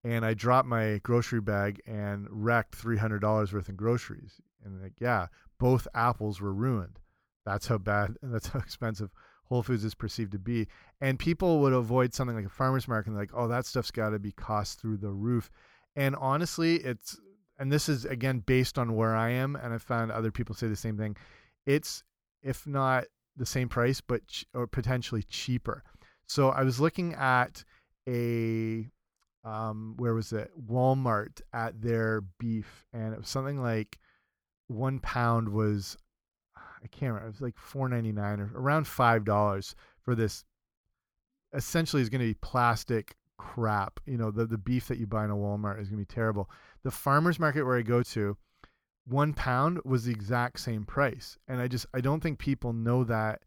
and 0.03 0.25
I 0.25 0.33
dropped 0.33 0.67
my 0.67 0.99
grocery 1.03 1.41
bag 1.41 1.81
and 1.85 2.27
wrecked 2.29 2.75
three 2.75 2.97
hundred 2.97 3.19
dollars 3.19 3.51
worth 3.51 3.69
in 3.69 3.75
groceries. 3.75 4.39
And 4.63 4.81
like, 4.81 4.93
yeah, 4.99 5.27
both 5.59 5.87
apples 5.93 6.39
were 6.41 6.53
ruined. 6.53 6.99
That's 7.45 7.67
how 7.67 7.77
bad. 7.77 8.15
That's 8.23 8.47
how 8.47 8.59
expensive 8.59 9.11
Whole 9.45 9.63
Foods 9.63 9.83
is 9.83 9.95
perceived 9.95 10.31
to 10.33 10.39
be. 10.39 10.67
And 11.01 11.19
people 11.19 11.59
would 11.61 11.73
avoid 11.73 12.13
something 12.13 12.35
like 12.35 12.45
a 12.45 12.49
farmer's 12.49 12.87
market 12.87 13.09
and 13.09 13.17
like, 13.17 13.31
oh, 13.33 13.47
that 13.47 13.65
stuff's 13.65 13.91
got 13.91 14.11
to 14.11 14.19
be 14.19 14.31
cost 14.31 14.79
through 14.79 14.97
the 14.97 15.11
roof. 15.11 15.49
And 15.95 16.15
honestly, 16.15 16.75
it's, 16.75 17.19
and 17.57 17.71
this 17.71 17.89
is 17.89 18.05
again 18.05 18.39
based 18.45 18.77
on 18.77 18.95
where 18.95 19.15
I 19.15 19.31
am, 19.31 19.55
and 19.55 19.73
I've 19.73 19.81
found 19.81 20.11
other 20.11 20.31
people 20.31 20.55
say 20.55 20.67
the 20.67 20.75
same 20.75 20.97
thing. 20.97 21.17
It's, 21.65 22.03
if 22.41 22.65
not 22.65 23.05
the 23.39 23.45
same 23.45 23.69
price, 23.69 24.01
but 24.01 24.21
or 24.53 24.67
potentially 24.67 25.23
cheaper. 25.23 25.83
So 26.27 26.49
I 26.49 26.63
was 26.63 26.79
looking 26.79 27.15
at 27.15 27.63
a, 28.07 28.87
um, 29.43 29.95
where 29.97 30.13
was 30.13 30.31
it? 30.31 30.51
Walmart 30.69 31.41
at 31.53 31.81
their 31.81 32.21
beef, 32.39 32.85
and 32.93 33.13
it 33.13 33.19
was 33.19 33.29
something 33.29 33.59
like 33.59 33.97
one 34.67 34.99
pound 34.99 35.49
was 35.49 35.97
I 36.83 36.87
can't 36.87 37.13
remember. 37.13 37.27
It 37.27 37.31
was 37.31 37.41
like 37.41 37.57
four 37.57 37.89
ninety 37.89 38.11
nine 38.11 38.39
or 38.39 38.51
around 38.55 38.87
five 38.87 39.25
dollars 39.25 39.75
for 40.03 40.15
this. 40.15 40.43
Essentially, 41.53 42.01
is 42.01 42.09
going 42.09 42.21
to 42.21 42.27
be 42.27 42.35
plastic 42.35 43.15
crap. 43.37 43.99
You 44.05 44.17
know, 44.17 44.31
the 44.31 44.45
the 44.45 44.57
beef 44.57 44.87
that 44.87 44.97
you 44.99 45.07
buy 45.07 45.25
in 45.25 45.31
a 45.31 45.35
Walmart 45.35 45.81
is 45.81 45.89
going 45.89 46.03
to 46.03 46.07
be 46.07 46.13
terrible. 46.13 46.49
The 46.83 46.91
farmers 46.91 47.39
market 47.39 47.63
where 47.63 47.77
I 47.77 47.81
go 47.81 48.03
to, 48.03 48.37
one 49.09 49.33
pound 49.33 49.79
was 49.85 50.05
the 50.05 50.11
exact 50.11 50.59
same 50.59 50.85
price, 50.85 51.37
and 51.47 51.61
I 51.61 51.67
just 51.67 51.85
I 51.93 52.01
don't 52.01 52.21
think 52.21 52.39
people 52.39 52.73
know 52.73 53.03
that 53.05 53.41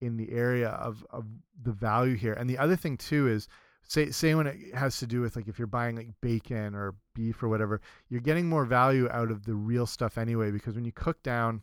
in 0.00 0.16
the 0.16 0.30
area 0.32 0.70
of 0.70 1.04
of 1.10 1.26
the 1.62 1.72
value 1.72 2.16
here. 2.16 2.34
And 2.34 2.48
the 2.48 2.58
other 2.58 2.76
thing 2.76 2.96
too 2.96 3.28
is 3.28 3.48
say 3.82 4.10
say 4.10 4.34
when 4.34 4.46
it 4.46 4.74
has 4.74 4.98
to 4.98 5.06
do 5.06 5.20
with 5.20 5.36
like 5.36 5.48
if 5.48 5.58
you're 5.58 5.66
buying 5.66 5.96
like 5.96 6.10
bacon 6.20 6.74
or 6.74 6.94
beef 7.14 7.42
or 7.42 7.48
whatever, 7.48 7.80
you're 8.08 8.20
getting 8.20 8.48
more 8.48 8.64
value 8.64 9.08
out 9.10 9.30
of 9.30 9.44
the 9.44 9.54
real 9.54 9.86
stuff 9.86 10.18
anyway 10.18 10.50
because 10.50 10.74
when 10.74 10.84
you 10.84 10.92
cook 10.92 11.22
down 11.22 11.62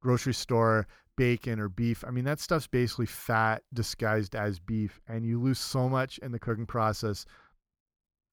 grocery 0.00 0.34
store 0.34 0.86
bacon 1.16 1.60
or 1.60 1.68
beef. 1.68 2.02
I 2.06 2.10
mean, 2.10 2.24
that 2.24 2.40
stuff's 2.40 2.66
basically 2.66 3.04
fat 3.04 3.62
disguised 3.74 4.34
as 4.34 4.58
beef, 4.58 5.00
and 5.06 5.26
you 5.26 5.38
lose 5.38 5.58
so 5.58 5.86
much 5.86 6.16
in 6.18 6.32
the 6.32 6.38
cooking 6.38 6.64
process 6.64 7.26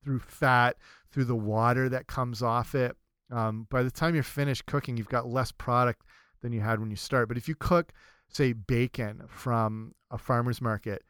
through 0.04 0.20
fat, 0.20 0.78
through 1.12 1.26
the 1.26 1.36
water 1.36 1.90
that 1.90 2.08
comes 2.08 2.42
off 2.42 2.76
it. 2.76 2.96
Um, 3.32 3.68
by 3.70 3.84
the 3.84 3.92
time 3.92 4.14
you're 4.14 4.24
finished 4.24 4.66
cooking, 4.66 4.98
you've 4.98 5.10
got 5.10 5.28
less 5.28 5.52
product 5.52 6.04
than 6.42 6.54
you 6.54 6.62
had 6.62 6.80
when 6.80 6.90
you 6.90 6.96
start. 6.96 7.28
But 7.28 7.38
if 7.38 7.48
you 7.48 7.56
cook, 7.56 7.92
say, 8.30 8.54
bacon 8.54 9.24
from 9.28 9.94
a 10.12 10.18
farmer's 10.18 10.62
market, 10.62 11.04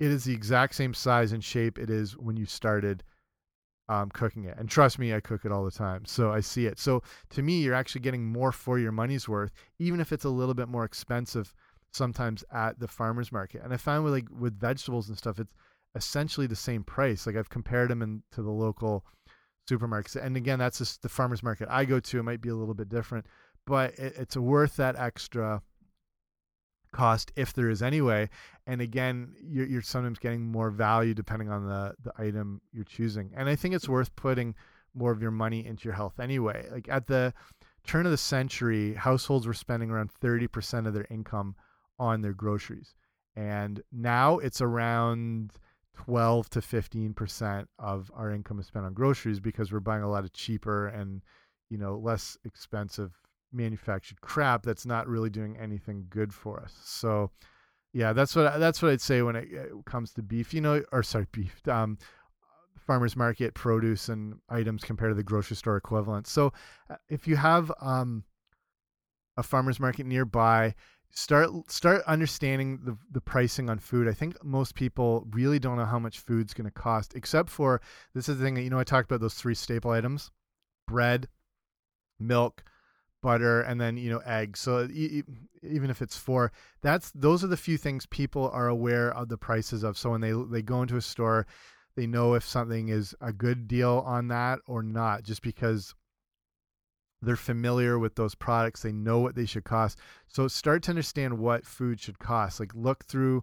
it 0.00 0.10
is 0.10 0.24
the 0.24 0.32
exact 0.32 0.74
same 0.74 0.94
size 0.94 1.32
and 1.32 1.42
shape 1.42 1.78
it 1.78 1.90
is 1.90 2.16
when 2.16 2.36
you 2.36 2.46
started 2.46 3.02
um, 3.88 4.10
cooking 4.10 4.44
it. 4.44 4.56
And 4.58 4.68
trust 4.68 4.98
me, 4.98 5.14
I 5.14 5.20
cook 5.20 5.44
it 5.44 5.52
all 5.52 5.64
the 5.64 5.70
time. 5.70 6.04
So 6.04 6.30
I 6.30 6.40
see 6.40 6.66
it. 6.66 6.78
So 6.78 7.02
to 7.30 7.42
me, 7.42 7.62
you're 7.62 7.74
actually 7.74 8.02
getting 8.02 8.24
more 8.24 8.52
for 8.52 8.78
your 8.78 8.92
money's 8.92 9.28
worth, 9.28 9.52
even 9.78 10.00
if 10.00 10.12
it's 10.12 10.24
a 10.24 10.30
little 10.30 10.54
bit 10.54 10.68
more 10.68 10.84
expensive 10.84 11.52
sometimes 11.92 12.44
at 12.52 12.78
the 12.78 12.88
farmer's 12.88 13.32
market. 13.32 13.62
And 13.64 13.72
I 13.72 13.76
find 13.76 14.04
with 14.04 14.12
like 14.12 14.26
with 14.30 14.58
vegetables 14.58 15.08
and 15.08 15.16
stuff, 15.16 15.38
it's 15.38 15.54
essentially 15.94 16.46
the 16.46 16.56
same 16.56 16.84
price. 16.84 17.26
Like 17.26 17.36
I've 17.36 17.48
compared 17.48 17.90
them 17.90 18.02
in, 18.02 18.22
to 18.32 18.42
the 18.42 18.50
local 18.50 19.04
supermarkets. 19.68 20.16
And 20.16 20.36
again, 20.36 20.58
that's 20.58 20.78
just 20.78 21.02
the 21.02 21.08
farmers 21.08 21.42
market 21.42 21.68
I 21.70 21.84
go 21.84 22.00
to. 22.00 22.18
It 22.18 22.22
might 22.22 22.40
be 22.40 22.48
a 22.48 22.54
little 22.54 22.74
bit 22.74 22.88
different, 22.88 23.26
but 23.66 23.98
it, 23.98 24.14
it's 24.16 24.36
worth 24.36 24.76
that 24.76 24.96
extra 24.96 25.62
cost 26.92 27.32
if 27.36 27.52
there 27.52 27.68
is 27.68 27.82
anyway. 27.82 28.28
And 28.66 28.80
again, 28.80 29.34
you're, 29.42 29.66
you're 29.66 29.82
sometimes 29.82 30.18
getting 30.18 30.42
more 30.42 30.70
value 30.70 31.14
depending 31.14 31.50
on 31.50 31.66
the 31.66 31.94
the 32.02 32.12
item 32.18 32.60
you're 32.72 32.84
choosing. 32.84 33.32
And 33.36 33.48
I 33.48 33.56
think 33.56 33.74
it's 33.74 33.88
worth 33.88 34.14
putting 34.16 34.54
more 34.94 35.12
of 35.12 35.22
your 35.22 35.30
money 35.30 35.64
into 35.64 35.84
your 35.84 35.94
health 35.94 36.18
anyway. 36.18 36.66
Like 36.70 36.88
at 36.88 37.06
the 37.06 37.32
turn 37.86 38.06
of 38.06 38.12
the 38.12 38.18
century, 38.18 38.94
households 38.94 39.46
were 39.46 39.54
spending 39.54 39.90
around 39.90 40.10
30% 40.22 40.86
of 40.86 40.94
their 40.94 41.06
income 41.10 41.54
on 41.98 42.20
their 42.20 42.32
groceries. 42.32 42.94
And 43.36 43.82
now 43.92 44.38
it's 44.38 44.60
around 44.60 45.52
12 46.04 46.48
to 46.50 46.60
15% 46.60 47.66
of 47.80 48.10
our 48.14 48.30
income 48.30 48.60
is 48.60 48.66
spent 48.66 48.86
on 48.86 48.94
groceries 48.94 49.40
because 49.40 49.72
we're 49.72 49.80
buying 49.80 50.04
a 50.04 50.10
lot 50.10 50.22
of 50.22 50.32
cheaper 50.32 50.86
and, 50.86 51.22
you 51.70 51.76
know, 51.76 51.98
less 51.98 52.38
expensive 52.44 53.12
manufactured 53.52 54.20
crap 54.20 54.62
that's 54.62 54.86
not 54.86 55.08
really 55.08 55.28
doing 55.28 55.56
anything 55.58 56.06
good 56.08 56.32
for 56.32 56.60
us. 56.60 56.72
So, 56.84 57.32
yeah, 57.92 58.12
that's 58.12 58.36
what 58.36 58.60
that's 58.60 58.80
what 58.80 58.92
I'd 58.92 59.00
say 59.00 59.22
when 59.22 59.34
it, 59.34 59.48
it 59.50 59.72
comes 59.86 60.12
to 60.12 60.22
beef, 60.22 60.54
you 60.54 60.60
know, 60.60 60.82
or 60.92 61.02
sorry, 61.02 61.26
beef. 61.32 61.66
Um, 61.66 61.98
farmers 62.86 63.16
market 63.16 63.54
produce 63.54 64.08
and 64.08 64.36
items 64.48 64.84
compared 64.84 65.10
to 65.10 65.16
the 65.16 65.24
grocery 65.24 65.56
store 65.56 65.76
equivalent. 65.76 66.28
So 66.28 66.52
uh, 66.88 66.94
if 67.08 67.26
you 67.26 67.34
have 67.34 67.72
um, 67.80 68.22
a 69.36 69.42
farmers 69.42 69.80
market 69.80 70.06
nearby, 70.06 70.76
start 71.10 71.50
start 71.70 72.02
understanding 72.06 72.80
the 72.84 72.96
the 73.10 73.20
pricing 73.20 73.70
on 73.70 73.78
food. 73.78 74.08
I 74.08 74.12
think 74.12 74.42
most 74.44 74.74
people 74.74 75.26
really 75.30 75.58
don't 75.58 75.76
know 75.76 75.84
how 75.84 75.98
much 75.98 76.20
food's 76.20 76.54
going 76.54 76.66
to 76.66 76.70
cost, 76.70 77.14
except 77.14 77.48
for 77.48 77.80
this 78.14 78.28
is 78.28 78.38
the 78.38 78.44
thing 78.44 78.54
that 78.54 78.62
you 78.62 78.70
know 78.70 78.78
I 78.78 78.84
talked 78.84 79.10
about 79.10 79.20
those 79.20 79.34
three 79.34 79.54
staple 79.54 79.90
items: 79.90 80.30
bread, 80.86 81.28
milk, 82.18 82.62
butter, 83.22 83.60
and 83.60 83.80
then 83.80 83.96
you 83.96 84.10
know 84.10 84.22
eggs. 84.24 84.60
So 84.60 84.88
even 84.92 85.90
if 85.90 86.02
it's 86.02 86.16
four, 86.16 86.52
that's 86.82 87.10
those 87.12 87.42
are 87.42 87.48
the 87.48 87.56
few 87.56 87.78
things 87.78 88.06
people 88.06 88.50
are 88.50 88.68
aware 88.68 89.12
of 89.12 89.28
the 89.28 89.38
prices 89.38 89.82
of. 89.82 89.98
So 89.98 90.10
when 90.10 90.20
they 90.20 90.32
they 90.32 90.62
go 90.62 90.82
into 90.82 90.96
a 90.96 91.02
store 91.02 91.46
they 91.98 92.06
know 92.06 92.34
if 92.34 92.44
something 92.44 92.90
is 92.90 93.12
a 93.20 93.32
good 93.32 93.66
deal 93.66 94.04
on 94.06 94.28
that 94.28 94.60
or 94.68 94.84
not 94.84 95.24
just 95.24 95.42
because 95.42 95.96
they're 97.22 97.36
familiar 97.36 97.98
with 97.98 98.14
those 98.14 98.34
products 98.34 98.82
they 98.82 98.92
know 98.92 99.18
what 99.18 99.34
they 99.34 99.46
should 99.46 99.64
cost 99.64 99.98
so 100.26 100.46
start 100.48 100.82
to 100.82 100.90
understand 100.90 101.38
what 101.38 101.64
food 101.64 102.00
should 102.00 102.18
cost 102.18 102.60
like 102.60 102.74
look 102.74 103.04
through 103.04 103.42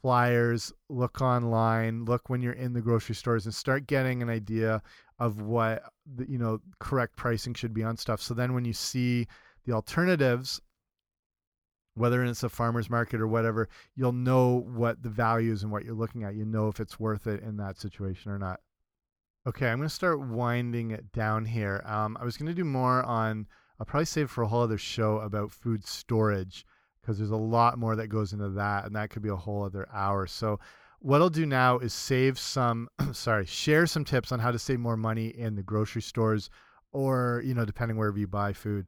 flyers 0.00 0.72
look 0.88 1.20
online 1.20 2.04
look 2.04 2.28
when 2.28 2.42
you're 2.42 2.52
in 2.52 2.72
the 2.72 2.80
grocery 2.80 3.14
stores 3.14 3.44
and 3.44 3.54
start 3.54 3.86
getting 3.86 4.22
an 4.22 4.28
idea 4.28 4.82
of 5.18 5.40
what 5.40 5.82
the, 6.16 6.28
you 6.28 6.38
know 6.38 6.58
correct 6.78 7.14
pricing 7.16 7.54
should 7.54 7.74
be 7.74 7.84
on 7.84 7.96
stuff 7.96 8.20
so 8.20 8.34
then 8.34 8.54
when 8.54 8.64
you 8.64 8.72
see 8.72 9.26
the 9.64 9.72
alternatives 9.72 10.60
whether 11.94 12.24
it's 12.24 12.42
a 12.42 12.48
farmer's 12.48 12.88
market 12.88 13.20
or 13.20 13.26
whatever, 13.26 13.68
you'll 13.94 14.12
know 14.12 14.64
what 14.68 15.02
the 15.02 15.08
value 15.08 15.52
is 15.52 15.62
and 15.62 15.70
what 15.70 15.84
you're 15.84 15.94
looking 15.94 16.24
at. 16.24 16.34
You 16.34 16.44
know 16.44 16.68
if 16.68 16.80
it's 16.80 16.98
worth 16.98 17.26
it 17.26 17.42
in 17.42 17.56
that 17.58 17.78
situation 17.78 18.32
or 18.32 18.38
not. 18.38 18.60
Okay, 19.46 19.68
I'm 19.68 19.78
going 19.78 19.88
to 19.88 19.94
start 19.94 20.20
winding 20.20 20.92
it 20.92 21.12
down 21.12 21.44
here. 21.44 21.82
Um, 21.84 22.16
I 22.20 22.24
was 22.24 22.36
going 22.36 22.48
to 22.48 22.54
do 22.54 22.64
more 22.64 23.02
on, 23.02 23.46
I'll 23.78 23.86
probably 23.86 24.06
save 24.06 24.30
for 24.30 24.42
a 24.42 24.46
whole 24.46 24.62
other 24.62 24.78
show 24.78 25.18
about 25.18 25.50
food 25.50 25.86
storage 25.86 26.64
because 27.00 27.18
there's 27.18 27.30
a 27.30 27.36
lot 27.36 27.78
more 27.78 27.96
that 27.96 28.06
goes 28.06 28.32
into 28.32 28.50
that, 28.50 28.84
and 28.84 28.94
that 28.94 29.10
could 29.10 29.22
be 29.22 29.28
a 29.28 29.36
whole 29.36 29.64
other 29.64 29.88
hour. 29.92 30.26
So, 30.26 30.60
what 31.00 31.20
I'll 31.20 31.30
do 31.30 31.46
now 31.46 31.78
is 31.78 31.92
save 31.92 32.38
some, 32.38 32.88
sorry, 33.12 33.44
share 33.44 33.88
some 33.88 34.04
tips 34.04 34.30
on 34.30 34.38
how 34.38 34.52
to 34.52 34.58
save 34.58 34.78
more 34.78 34.96
money 34.96 35.26
in 35.26 35.56
the 35.56 35.62
grocery 35.64 36.02
stores 36.02 36.48
or, 36.92 37.42
you 37.44 37.54
know, 37.54 37.64
depending 37.64 37.96
wherever 37.96 38.18
you 38.18 38.28
buy 38.28 38.52
food 38.52 38.86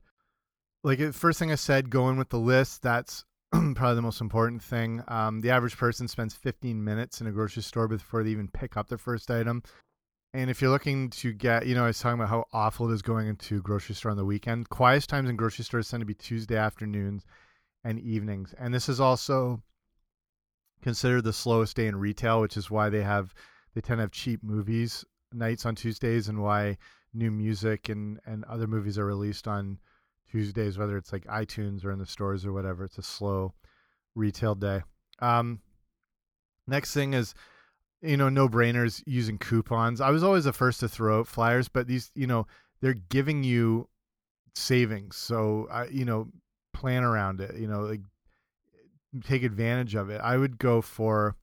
like 0.84 1.00
first 1.14 1.38
thing 1.38 1.50
I 1.50 1.56
said, 1.56 1.90
going 1.90 2.16
with 2.16 2.28
the 2.28 2.38
list, 2.38 2.82
that's 2.82 3.24
probably 3.50 3.94
the 3.94 4.02
most 4.02 4.20
important 4.20 4.62
thing. 4.62 5.02
Um, 5.08 5.40
the 5.40 5.50
average 5.50 5.76
person 5.76 6.06
spends 6.06 6.34
15 6.34 6.84
minutes 6.84 7.20
in 7.20 7.26
a 7.26 7.32
grocery 7.32 7.62
store 7.62 7.88
before 7.88 8.22
they 8.22 8.30
even 8.30 8.48
pick 8.48 8.76
up 8.76 8.88
their 8.88 8.98
first 8.98 9.30
item. 9.30 9.62
And 10.34 10.50
if 10.50 10.60
you're 10.60 10.70
looking 10.70 11.10
to 11.10 11.32
get, 11.32 11.64
you 11.64 11.76
know, 11.76 11.84
I 11.84 11.86
was 11.86 12.00
talking 12.00 12.18
about 12.18 12.28
how 12.28 12.46
awful 12.52 12.90
it 12.90 12.94
is 12.94 13.02
going 13.02 13.28
into 13.28 13.62
grocery 13.62 13.94
store 13.94 14.10
on 14.10 14.16
the 14.16 14.24
weekend. 14.24 14.68
Quietest 14.68 15.08
times 15.08 15.30
in 15.30 15.36
grocery 15.36 15.64
stores 15.64 15.88
tend 15.88 16.00
to 16.00 16.06
be 16.06 16.14
Tuesday 16.14 16.56
afternoons 16.56 17.24
and 17.84 18.00
evenings. 18.00 18.52
And 18.58 18.74
this 18.74 18.88
is 18.88 18.98
also 18.98 19.62
considered 20.82 21.22
the 21.22 21.32
slowest 21.32 21.76
day 21.76 21.86
in 21.86 21.94
retail, 21.94 22.40
which 22.40 22.56
is 22.56 22.68
why 22.68 22.90
they 22.90 23.02
have 23.02 23.32
they 23.74 23.80
tend 23.80 23.98
to 23.98 24.02
have 24.02 24.10
cheap 24.10 24.42
movies 24.42 25.04
nights 25.32 25.64
on 25.66 25.76
Tuesdays 25.76 26.28
and 26.28 26.42
why 26.42 26.78
new 27.12 27.30
music 27.30 27.88
and 27.88 28.18
and 28.26 28.44
other 28.46 28.66
movies 28.66 28.98
are 28.98 29.06
released 29.06 29.46
on 29.46 29.78
Tuesdays, 30.28 30.76
whether 30.76 30.96
it's 30.96 31.12
like 31.12 31.24
iTunes 31.26 31.84
or 31.84 31.92
in 31.92 32.00
the 32.00 32.06
stores 32.06 32.44
or 32.44 32.52
whatever. 32.52 32.82
It's 32.84 32.98
a 32.98 33.02
slow 33.02 33.54
retail 34.16 34.56
day. 34.56 34.82
Um, 35.20 35.60
next 36.66 36.92
thing 36.92 37.14
is, 37.14 37.34
you 38.04 38.16
know, 38.16 38.28
no 38.28 38.48
brainers 38.48 39.02
using 39.06 39.38
coupons. 39.38 40.00
I 40.00 40.10
was 40.10 40.22
always 40.22 40.44
the 40.44 40.52
first 40.52 40.80
to 40.80 40.88
throw 40.88 41.20
out 41.20 41.26
flyers, 41.26 41.68
but 41.68 41.86
these, 41.86 42.10
you 42.14 42.26
know, 42.26 42.46
they're 42.80 42.94
giving 42.94 43.42
you 43.42 43.88
savings. 44.54 45.16
So, 45.16 45.68
I, 45.70 45.86
you 45.86 46.04
know, 46.04 46.28
plan 46.72 47.02
around 47.02 47.40
it, 47.40 47.56
you 47.56 47.66
know, 47.66 47.80
like 47.80 48.00
take 49.24 49.42
advantage 49.42 49.94
of 49.94 50.10
it. 50.10 50.20
I 50.20 50.36
would 50.36 50.58
go 50.58 50.82
for, 50.82 51.36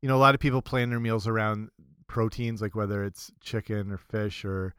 you 0.00 0.08
know, 0.08 0.16
a 0.16 0.18
lot 0.18 0.34
of 0.34 0.40
people 0.40 0.62
plan 0.62 0.90
their 0.90 1.00
meals 1.00 1.26
around 1.26 1.68
proteins, 2.06 2.62
like 2.62 2.74
whether 2.74 3.04
it's 3.04 3.30
chicken 3.42 3.90
or 3.90 3.98
fish 3.98 4.44
or 4.44 4.74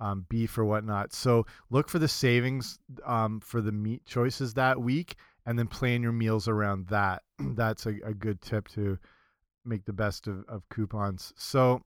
um, 0.00 0.26
beef 0.28 0.58
or 0.58 0.64
whatnot. 0.64 1.14
So 1.14 1.46
look 1.70 1.88
for 1.88 1.98
the 1.98 2.08
savings 2.08 2.78
um, 3.04 3.40
for 3.40 3.60
the 3.60 3.72
meat 3.72 4.04
choices 4.04 4.54
that 4.54 4.80
week, 4.80 5.14
and 5.46 5.58
then 5.58 5.68
plan 5.68 6.02
your 6.02 6.12
meals 6.12 6.48
around 6.48 6.88
that. 6.88 7.22
That's 7.38 7.86
a, 7.86 7.94
a, 8.04 8.14
good 8.14 8.40
tip 8.40 8.68
to 8.68 8.98
make 9.64 9.84
the 9.84 9.92
best 9.92 10.26
of, 10.26 10.44
of 10.48 10.68
coupons. 10.68 11.32
So 11.36 11.82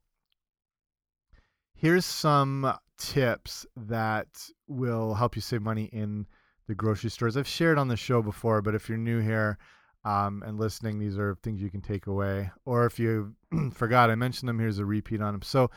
here's 1.75 2.05
some 2.05 2.73
tips 2.99 3.67
that 3.77 4.29
will 4.69 5.15
help 5.15 5.37
you 5.37 5.43
save 5.43 5.63
money 5.63 5.85
in 5.93 6.27
the 6.67 6.75
grocery 6.75 7.11
stores. 7.11 7.37
I've 7.37 7.49
shared 7.49 7.79
on 7.79 7.89
the 7.89 7.97
show 7.97 8.23
before, 8.23 8.63
but 8.63 8.75
if 8.75 8.89
you're 8.89 8.99
new 8.99 9.21
here 9.21 9.59
um, 10.05 10.43
and 10.47 10.59
listening, 10.59 10.99
these 10.99 11.19
are 11.19 11.37
things 11.43 11.61
you 11.61 11.71
can 11.71 11.83
take 11.83 12.07
away. 12.07 12.51
Or 12.65 12.87
if 12.87 12.99
you 12.99 13.35
forgot, 13.73 14.11
I 14.11 14.15
mentioned 14.15 14.49
them. 14.49 14.59
Here's 14.59 14.79
a 14.79 14.85
repeat 14.85 15.21
on 15.21 15.35
them. 15.35 15.43
So 15.43 15.71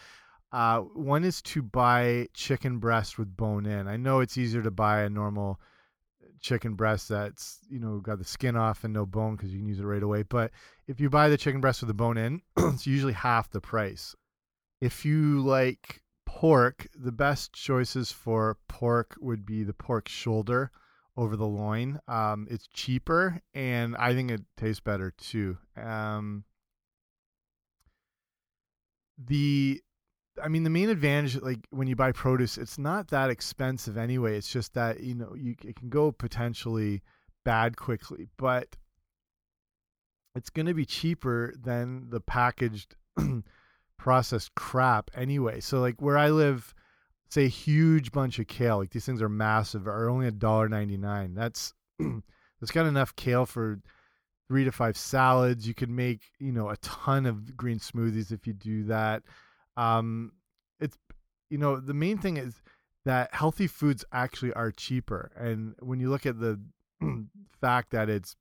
uh, 0.52 0.80
one 0.80 1.24
is 1.24 1.42
to 1.42 1.62
buy 1.62 2.28
chicken 2.34 2.80
breast 2.80 3.18
with 3.18 3.36
bone 3.36 3.66
in. 3.66 3.88
I 3.88 3.98
know 3.98 4.22
it's 4.22 4.38
easier 4.38 4.62
to 4.62 4.72
buy 4.72 5.02
a 5.02 5.10
normal 5.10 5.60
chicken 6.40 6.74
breast 6.76 7.10
that's 7.10 7.60
you 7.70 7.80
know 7.80 8.00
got 8.00 8.20
the 8.20 8.26
skin 8.26 8.56
off 8.56 8.84
and 8.84 8.94
no 8.94 9.06
bone 9.06 9.36
because 9.36 9.52
you 9.52 9.60
can 9.60 9.68
use 9.68 9.80
it 9.80 9.86
right 9.86 10.04
away. 10.04 10.24
But 10.24 10.52
if 10.88 11.00
you 11.00 11.10
buy 11.10 11.30
the 11.30 11.38
chicken 11.38 11.62
breast 11.62 11.82
with 11.82 11.88
the 11.88 11.94
bone 11.94 12.18
in, 12.18 12.42
it's 12.58 12.88
usually 12.88 13.14
half 13.14 13.50
the 13.50 13.62
price. 13.62 14.16
If 14.82 15.06
you 15.06 15.42
like 15.42 16.02
pork, 16.26 16.88
the 16.96 17.12
best 17.12 17.54
choices 17.54 18.12
for 18.12 18.58
pork 18.68 19.16
would 19.20 19.46
be 19.46 19.64
the 19.64 19.74
pork 19.74 20.08
shoulder 20.08 20.72
over 21.16 21.36
the 21.36 21.48
loin. 21.48 22.00
Um, 22.08 22.48
it's 22.50 22.68
cheaper 22.68 23.42
and 23.54 23.96
I 23.98 24.14
think 24.14 24.30
it 24.30 24.42
tastes 24.56 24.80
better 24.80 25.12
too. 25.18 25.58
Um, 25.76 26.44
the 29.18 29.82
I 30.44 30.48
mean, 30.48 30.64
the 30.64 30.70
main 30.70 30.90
advantage, 30.90 31.42
like 31.42 31.60
when 31.70 31.88
you 31.88 31.96
buy 31.96 32.12
produce, 32.12 32.58
it's 32.58 32.78
not 32.78 33.10
that 33.10 33.30
expensive 33.30 33.98
anyway. 33.98 34.38
It's 34.38 34.52
just 34.52 34.74
that 34.74 35.02
you 35.02 35.16
know 35.16 35.34
you 35.36 35.56
it 35.64 35.76
can 35.76 35.90
go 35.90 36.12
potentially 36.12 37.02
bad 37.44 37.78
quickly, 37.78 38.28
but 38.38 38.76
it's 40.36 40.50
going 40.50 40.68
to 40.68 40.74
be 40.74 40.86
cheaper 40.86 41.54
than 41.62 42.10
the 42.10 42.20
packaged 42.20 42.96
processed 43.98 44.54
crap 44.56 45.10
anyway. 45.16 45.60
So 45.60 45.80
like 45.80 46.02
where 46.02 46.18
I 46.18 46.30
live, 46.30 46.74
say 47.30 47.46
a 47.46 47.50
huge 47.50 48.12
bunch 48.12 48.38
of 48.40 48.48
kale, 48.48 48.78
like 48.78 48.92
these 48.92 49.06
things 49.06 49.22
are 49.22 49.30
massive, 49.30 49.88
are 49.88 50.10
only 50.10 50.28
a 50.28 50.32
dollar 50.32 50.70
ninety 50.70 50.98
nine. 50.98 51.34
That's 51.34 51.74
that's 52.00 52.72
got 52.72 52.86
enough 52.86 53.16
kale 53.16 53.46
for 53.46 53.80
three 54.48 54.64
to 54.64 54.72
five 54.72 54.98
salads. 54.98 55.68
You 55.68 55.74
could 55.74 55.90
make 55.90 56.22
you 56.40 56.52
know 56.52 56.70
a 56.70 56.78
ton 56.78 57.26
of 57.26 57.58
green 57.58 57.80
smoothies 57.80 58.32
if 58.32 58.46
you 58.48 58.54
do 58.54 58.84
that. 58.86 59.24
Um, 59.78 60.34
it's 60.80 60.98
you 61.50 61.58
know 61.58 61.80
the 61.80 61.94
main 61.94 62.18
thing 62.18 62.38
is 62.38 62.62
that 63.06 63.34
healthy 63.34 63.68
foods 63.68 64.04
actually 64.12 64.54
are 64.54 64.72
cheaper, 64.72 65.32
and 65.38 65.76
when 65.80 66.00
you 66.00 66.10
look 66.10 66.26
at 66.26 66.40
the 66.40 66.60
fact 67.62 67.92
that 67.92 68.10
it's 68.10 68.36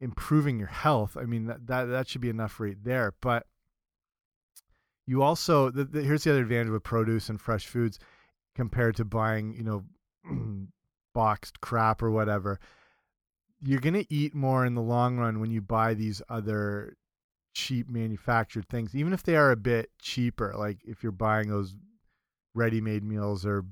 improving 0.00 0.58
your 0.58 0.68
health, 0.68 1.16
I 1.20 1.24
mean 1.24 1.46
that 1.46 1.66
that, 1.66 1.86
that 1.86 2.08
should 2.08 2.20
be 2.20 2.30
enough 2.30 2.60
right 2.60 2.76
there. 2.82 3.14
But 3.20 3.46
you 5.06 5.22
also 5.22 5.70
the, 5.70 5.84
the, 5.84 6.02
here's 6.02 6.24
the 6.24 6.30
other 6.30 6.42
advantage 6.42 6.70
with 6.70 6.84
produce 6.84 7.28
and 7.28 7.40
fresh 7.40 7.66
foods 7.66 7.98
compared 8.54 8.96
to 8.96 9.04
buying 9.04 9.54
you 9.54 9.64
know 9.64 9.84
boxed 11.14 11.60
crap 11.60 12.02
or 12.02 12.10
whatever 12.10 12.60
you're 13.66 13.80
going 13.80 13.94
to 13.94 14.12
eat 14.12 14.34
more 14.34 14.64
in 14.64 14.74
the 14.74 14.82
long 14.82 15.16
run 15.16 15.40
when 15.40 15.50
you 15.50 15.60
buy 15.60 15.94
these 15.94 16.20
other 16.28 16.96
cheap 17.54 17.88
manufactured 17.88 18.68
things, 18.68 18.94
even 18.94 19.12
if 19.12 19.22
they 19.22 19.36
are 19.36 19.50
a 19.50 19.56
bit 19.56 19.90
cheaper. 20.00 20.52
Like 20.56 20.78
if 20.84 21.02
you're 21.02 21.12
buying 21.12 21.48
those 21.48 21.76
ready-made 22.54 23.02
meals 23.02 23.46
or 23.46 23.64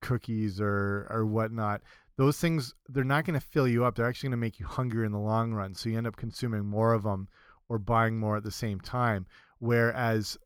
cookies 0.00 0.60
or 0.60 1.06
or 1.10 1.26
whatnot, 1.26 1.82
those 2.16 2.38
things 2.38 2.74
they're 2.88 3.04
not 3.04 3.24
going 3.24 3.38
to 3.38 3.44
fill 3.44 3.66
you 3.66 3.84
up. 3.84 3.96
They're 3.96 4.08
actually 4.08 4.28
going 4.28 4.38
to 4.38 4.46
make 4.46 4.60
you 4.60 4.66
hungrier 4.66 5.04
in 5.04 5.12
the 5.12 5.18
long 5.18 5.52
run. 5.52 5.74
So 5.74 5.88
you 5.88 5.98
end 5.98 6.06
up 6.06 6.16
consuming 6.16 6.66
more 6.66 6.92
of 6.92 7.02
them 7.02 7.28
or 7.68 7.78
buying 7.78 8.18
more 8.18 8.36
at 8.36 8.44
the 8.44 8.50
same 8.50 8.80
time. 8.80 9.26
Whereas 9.58 10.38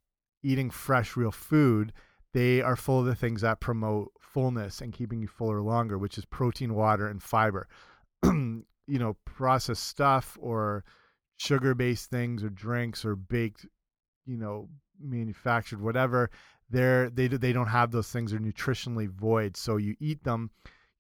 eating 0.43 0.71
fresh, 0.71 1.17
real 1.17 1.33
food, 1.33 1.93
they 2.33 2.61
are 2.61 2.77
full 2.77 3.01
of 3.01 3.07
the 3.07 3.15
things 3.15 3.41
that 3.43 3.61
promote 3.61 4.13
fullness 4.21 4.81
and 4.81 4.93
keeping 4.93 5.21
you 5.21 5.29
fuller 5.29 5.63
longer, 5.63 5.99
which 5.99 6.19
is 6.19 6.25
protein, 6.25 6.75
water, 6.75 7.09
and 7.09 7.23
fiber. 7.23 7.69
you 8.25 8.65
know, 8.87 9.17
processed 9.25 9.87
stuff 9.87 10.37
or 10.41 10.85
sugar 11.37 11.75
based 11.75 12.11
things 12.11 12.43
or 12.45 12.51
drinks 12.51 13.05
or 13.05 13.17
baked, 13.17 13.67
you 14.27 14.37
know, 14.37 14.69
manufactured 15.01 15.81
whatever, 15.81 16.31
they're 16.71 17.11
they 17.11 17.27
they 17.29 17.53
don't 17.53 17.69
have 17.69 17.91
those 17.91 18.11
things. 18.11 18.31
They're 18.31 18.41
nutritionally 18.41 19.09
void. 19.09 19.57
So 19.57 19.77
you 19.77 19.95
eat 20.01 20.25
them, 20.25 20.51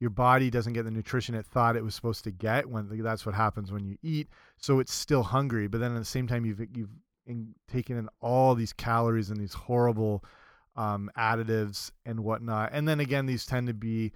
your 0.01 0.11
body 0.11 0.51
doesn't 0.51 0.72
get 0.72 0.85
the 0.85 0.91
nutrition 0.91 1.35
it 1.35 1.47
thought 1.47 1.76
it 1.76 1.85
was 1.85 1.95
supposed 1.95 2.24
to 2.24 2.30
get. 2.30 2.68
When 2.68 3.03
that's 3.03 3.24
what 3.24 3.35
happens 3.35 3.72
when 3.72 3.85
you 3.85 3.97
eat. 4.03 4.28
So 4.59 4.80
it's 4.80 4.93
still 4.93 5.22
hungry, 5.22 5.66
but 5.66 5.78
then 5.78 5.95
at 5.95 5.99
the 5.99 6.05
same 6.05 6.26
time 6.26 6.45
you've 6.45 6.61
you've 6.74 6.91
in, 7.26 7.55
taken 7.68 7.97
in 7.97 8.09
all 8.20 8.55
these 8.55 8.72
calories 8.72 9.30
and 9.30 9.41
these 9.41 9.55
horrible 9.55 10.24
um, 10.76 11.11
additives 11.16 11.91
and 12.05 12.20
whatnot. 12.20 12.70
And 12.72 12.87
then 12.87 13.01
again, 13.01 13.26
these 13.26 13.47
tend 13.47 13.68
to 13.68 13.74
be 13.74 14.12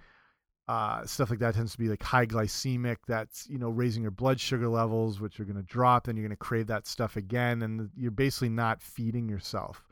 uh, 0.69 1.03
stuff 1.03 1.31
like 1.31 1.39
that 1.39 1.55
tends 1.55 1.71
to 1.71 1.79
be 1.79 1.89
like 1.89 2.03
high 2.03 2.27
glycemic. 2.27 2.97
That's 3.07 3.49
you 3.49 3.57
know 3.57 3.69
raising 3.69 4.03
your 4.03 4.11
blood 4.11 4.39
sugar 4.39 4.67
levels, 4.67 5.19
which 5.19 5.39
are 5.39 5.43
going 5.43 5.55
to 5.55 5.63
drop. 5.63 6.05
Then 6.05 6.15
you're 6.15 6.27
going 6.27 6.29
to 6.29 6.37
crave 6.37 6.67
that 6.67 6.85
stuff 6.85 7.15
again, 7.15 7.63
and 7.63 7.89
you're 7.97 8.11
basically 8.11 8.49
not 8.49 8.79
feeding 8.79 9.27
yourself. 9.27 9.83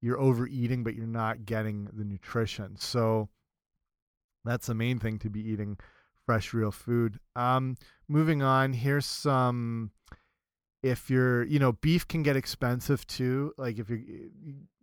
You're 0.00 0.20
overeating, 0.20 0.84
but 0.84 0.94
you're 0.94 1.04
not 1.06 1.46
getting 1.46 1.88
the 1.92 2.04
nutrition. 2.04 2.76
So 2.78 3.28
that's 4.44 4.68
the 4.68 4.74
main 4.74 5.00
thing 5.00 5.18
to 5.18 5.28
be 5.28 5.40
eating 5.40 5.78
fresh, 6.26 6.54
real 6.54 6.70
food. 6.70 7.18
Um, 7.34 7.76
moving 8.06 8.40
on, 8.40 8.72
here's 8.72 9.06
some. 9.06 9.90
If 10.84 11.10
you're, 11.10 11.42
you 11.42 11.58
know, 11.58 11.72
beef 11.72 12.06
can 12.06 12.22
get 12.22 12.36
expensive 12.36 13.04
too. 13.08 13.52
Like 13.58 13.80
if 13.80 13.90
you're 13.90 13.98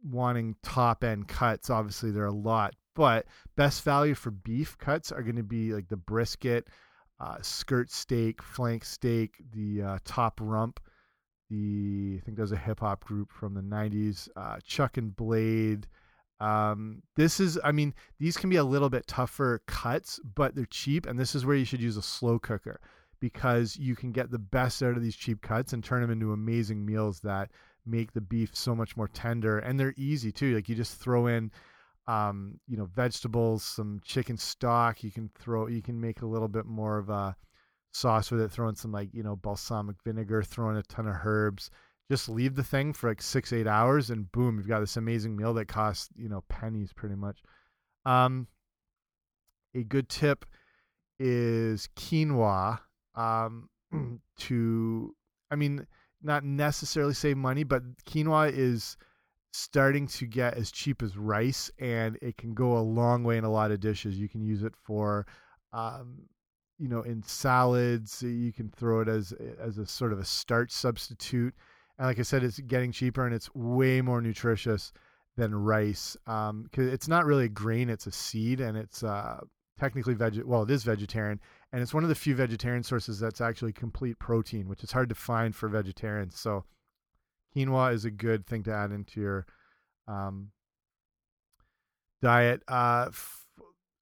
wanting 0.04 0.58
top 0.62 1.06
end 1.06 1.30
cuts, 1.30 1.70
obviously 1.70 2.12
they're 2.12 2.26
a 2.26 2.32
lot 2.32 2.76
but 2.98 3.28
best 3.56 3.84
value 3.84 4.16
for 4.16 4.32
beef 4.32 4.76
cuts 4.80 5.12
are 5.12 5.22
going 5.22 5.36
to 5.36 5.44
be 5.44 5.72
like 5.72 5.88
the 5.88 5.96
brisket, 5.96 6.68
uh, 7.20 7.38
skirt 7.42 7.92
steak, 7.92 8.42
flank 8.42 8.84
steak, 8.84 9.36
the 9.54 9.84
uh, 9.84 9.98
top 10.04 10.40
rump. 10.42 10.80
The 11.52 12.18
I 12.18 12.26
think 12.26 12.36
there's 12.36 12.52
a 12.52 12.58
hip 12.58 12.80
hop 12.80 13.04
group 13.04 13.32
from 13.32 13.54
the 13.54 13.62
'90s, 13.62 14.28
uh, 14.36 14.58
Chuck 14.66 14.98
and 14.98 15.16
Blade. 15.16 15.88
Um, 16.40 17.04
this 17.16 17.40
is, 17.40 17.60
I 17.64 17.72
mean, 17.72 17.94
these 18.20 18.36
can 18.36 18.50
be 18.50 18.58
a 18.58 18.64
little 18.64 18.90
bit 18.90 19.08
tougher 19.08 19.62
cuts, 19.68 20.20
but 20.36 20.56
they're 20.56 20.66
cheap, 20.66 21.06
and 21.06 21.20
this 21.20 21.36
is 21.36 21.46
where 21.46 21.56
you 21.56 21.66
should 21.66 21.82
use 21.82 21.98
a 21.98 22.02
slow 22.02 22.40
cooker 22.40 22.80
because 23.20 23.78
you 23.78 23.96
can 23.96 24.12
get 24.12 24.32
the 24.32 24.40
best 24.40 24.82
out 24.82 24.98
of 24.98 25.04
these 25.04 25.16
cheap 25.16 25.42
cuts 25.42 25.74
and 25.74 25.84
turn 25.84 26.02
them 26.02 26.12
into 26.12 26.34
amazing 26.34 26.86
meals 26.86 27.20
that 27.22 27.50
make 27.86 28.14
the 28.14 28.22
beef 28.22 28.56
so 28.56 28.76
much 28.76 28.98
more 28.98 29.08
tender, 29.08 29.60
and 29.60 29.80
they're 29.80 29.94
easy 29.98 30.32
too. 30.32 30.56
Like 30.56 30.68
you 30.68 30.76
just 30.76 31.00
throw 31.00 31.28
in 31.28 31.52
um, 32.08 32.60
you 32.68 32.78
know, 32.78 32.86
vegetables, 32.86 33.64
some 33.64 34.00
chicken 34.04 34.38
stock. 34.38 35.04
You 35.04 35.12
can 35.12 35.30
throw, 35.38 35.68
you 35.68 35.82
can 35.82 36.00
make 36.00 36.22
a 36.22 36.26
little 36.26 36.48
bit 36.48 36.66
more 36.66 36.98
of 36.98 37.10
a 37.10 37.36
sauce 37.92 38.32
with 38.32 38.42
it, 38.42 38.52
throw 38.52 38.70
in 38.70 38.76
some 38.76 38.92
like, 38.92 39.10
you 39.14 39.24
know, 39.24 39.36
balsamic 39.36 39.98
vinegar, 40.04 40.42
throw 40.44 40.70
in 40.70 40.78
a 40.78 40.84
ton 40.84 41.08
of 41.08 41.16
herbs. 41.24 41.70
Just 42.10 42.30
leave 42.30 42.56
the 42.56 42.64
thing 42.64 42.94
for 42.94 43.10
like 43.10 43.22
six, 43.22 43.52
eight 43.52 43.68
hours 43.68 44.10
and 44.10 44.32
boom, 44.32 44.58
you've 44.58 44.68
got 44.68 44.80
this 44.80 44.96
amazing 44.96 45.36
meal 45.36 45.54
that 45.56 45.68
costs, 45.68 46.10
you 46.16 46.30
know, 46.30 46.44
pennies 46.48 46.94
pretty 46.94 47.16
much. 47.16 47.40
Um, 48.06 48.48
a 49.76 49.84
good 49.84 50.08
tip 50.08 50.46
is 51.20 51.90
quinoa 51.98 52.80
um, 53.16 53.70
to, 54.40 55.16
I 55.52 55.56
mean, 55.56 55.86
not 56.22 56.46
necessarily 56.46 57.14
save 57.14 57.36
money, 57.36 57.64
but 57.64 57.84
quinoa 58.06 58.52
is 58.54 58.96
starting 59.58 60.08
to 60.08 60.26
get 60.26 60.54
as 60.54 60.72
cheap 60.72 61.02
as 61.02 61.18
rice, 61.18 61.72
and 61.80 62.18
it 62.22 62.38
can 62.38 62.54
go 62.54 62.78
a 62.78 62.80
long 62.80 63.24
way 63.24 63.38
in 63.38 63.44
a 63.44 63.52
lot 63.52 63.72
of 63.72 63.80
dishes. 63.80 64.20
You 64.20 64.30
can 64.30 64.42
use 64.42 64.64
it 64.64 64.74
for, 64.84 65.26
um, 65.74 66.20
you 66.78 66.88
know, 66.88 67.02
in 67.02 67.24
salads. 67.24 68.22
You 68.22 68.54
can 68.54 68.70
throw 68.70 69.02
it 69.02 69.08
as 69.08 69.34
as 69.60 69.78
a 69.78 69.86
sort 69.86 70.14
of 70.14 70.20
a 70.20 70.26
starch 70.26 70.72
substitute. 70.72 71.56
And 71.98 72.08
like 72.08 72.20
I 72.20 72.24
said, 72.24 72.44
it's 72.44 72.60
getting 72.60 72.92
cheaper 72.92 73.26
and 73.26 73.34
it's 73.34 73.54
way 73.56 74.02
more 74.02 74.22
nutritious 74.22 74.94
than 75.36 75.56
rice. 75.56 76.16
Um, 76.28 76.68
cause 76.72 76.86
it's 76.86 77.08
not 77.08 77.26
really 77.26 77.46
a 77.46 77.50
grain; 77.50 77.90
it's 77.90 78.08
a 78.08 78.12
seed, 78.12 78.60
and 78.62 78.78
it's 78.78 79.04
uh, 79.04 79.40
technically 79.80 80.14
veg. 80.14 80.44
Well, 80.44 80.64
it 80.64 80.72
is 80.72 80.84
vegetarian, 80.84 81.40
and 81.72 81.82
it's 81.82 81.94
one 81.94 82.04
of 82.04 82.10
the 82.10 82.16
few 82.16 82.36
vegetarian 82.36 82.84
sources 82.84 83.20
that's 83.20 83.42
actually 83.42 83.74
complete 83.74 84.20
protein, 84.20 84.68
which 84.70 84.84
is 84.84 84.92
hard 84.92 85.10
to 85.10 85.16
find 85.16 85.56
for 85.56 85.68
vegetarians. 85.68 86.40
So 86.40 86.64
quinoa 87.58 87.94
is 87.94 88.06
a 88.06 88.12
good 88.12 88.46
thing 88.46 88.64
to 88.64 88.74
add 88.74 88.92
into 88.92 89.20
your 89.20 89.46
um, 90.08 90.52
diet. 92.22 92.62
Uh, 92.68 93.10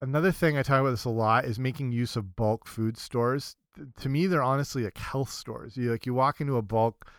another 0.01 0.32
thing 0.32 0.58
I 0.58 0.64
talk 0.64 0.82
about 0.82 0.91
this 0.91 1.06
a 1.06 1.10
lot 1.10 1.45
is 1.45 1.60
making 1.60 1.91
use 1.91 2.16
of 2.16 2.36
bulk 2.36 2.68
food 2.68 2.97
stores. 2.97 3.56
to 3.99 4.10
me, 4.10 4.28
they're 4.28 4.43
honestly 4.43 4.84
like 4.84 4.97
health 4.97 5.30
stores. 5.30 5.78
You 5.78 5.91
like 5.91 6.06
you 6.06 6.14
walk 6.14 6.41
into 6.41 6.58
a 6.58 6.62
bulk 6.62 7.10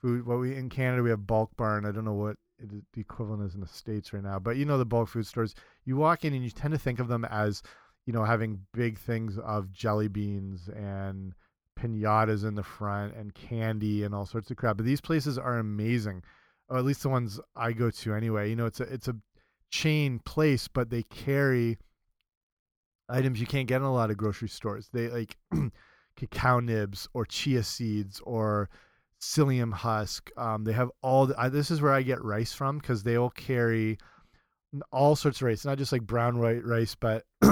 food. 0.00 0.26
What 0.26 0.38
we 0.38 0.54
in 0.54 0.68
Canada 0.68 1.02
we 1.02 1.10
have 1.10 1.26
bulk 1.26 1.56
barn. 1.56 1.86
I 1.86 1.92
don't 1.92 2.04
know 2.04 2.14
what 2.14 2.36
it, 2.58 2.70
the 2.92 3.00
equivalent 3.00 3.44
is 3.44 3.54
in 3.54 3.60
the 3.60 3.66
states 3.66 4.12
right 4.12 4.22
now, 4.22 4.38
but 4.38 4.56
you 4.56 4.64
know 4.64 4.78
the 4.78 4.84
bulk 4.84 5.08
food 5.08 5.26
stores. 5.26 5.54
You 5.84 5.96
walk 5.96 6.24
in 6.24 6.34
and 6.34 6.44
you 6.44 6.50
tend 6.50 6.72
to 6.72 6.78
think 6.78 7.00
of 7.00 7.08
them 7.08 7.24
as 7.24 7.62
you 8.06 8.12
know 8.12 8.24
having 8.24 8.60
big 8.72 8.98
things 8.98 9.38
of 9.38 9.72
jelly 9.72 10.08
beans 10.08 10.68
and 10.68 11.34
pinatas 11.78 12.44
in 12.44 12.54
the 12.54 12.62
front 12.62 13.14
and 13.14 13.34
candy 13.34 14.02
and 14.04 14.14
all 14.14 14.26
sorts 14.26 14.50
of 14.50 14.56
crap. 14.56 14.76
But 14.76 14.86
these 14.86 15.00
places 15.00 15.38
are 15.38 15.58
amazing, 15.58 16.22
or 16.68 16.78
at 16.78 16.84
least 16.84 17.02
the 17.02 17.08
ones 17.08 17.40
I 17.56 17.72
go 17.72 17.90
to 17.90 18.14
anyway. 18.14 18.50
You 18.50 18.56
know, 18.56 18.66
it's 18.66 18.80
a 18.80 18.84
it's 18.84 19.08
a 19.08 19.16
chain 19.70 20.20
place, 20.24 20.68
but 20.68 20.90
they 20.90 21.02
carry 21.02 21.78
items 23.08 23.40
you 23.40 23.46
can't 23.46 23.68
get 23.68 23.76
in 23.76 23.82
a 23.82 23.92
lot 23.92 24.10
of 24.10 24.16
grocery 24.16 24.48
stores. 24.48 24.88
They 24.92 25.08
like 25.08 25.36
cacao 26.16 26.60
nibs 26.60 27.08
or 27.12 27.24
chia 27.24 27.62
seeds 27.62 28.20
or 28.24 28.68
psyllium 29.20 29.72
husk. 29.72 30.30
Um, 30.36 30.64
they 30.64 30.72
have 30.72 30.90
all. 31.02 31.26
The, 31.26 31.40
I, 31.40 31.48
this 31.48 31.70
is 31.70 31.80
where 31.80 31.92
I 31.92 32.02
get 32.02 32.24
rice 32.24 32.52
from 32.52 32.78
because 32.78 33.02
they 33.02 33.18
will 33.18 33.30
carry 33.30 33.98
all 34.92 35.16
sorts 35.16 35.40
of 35.40 35.46
rice, 35.46 35.64
not 35.64 35.78
just 35.78 35.92
like 35.92 36.02
brown 36.02 36.38
white 36.38 36.64
rice, 36.64 36.94
but 36.94 37.24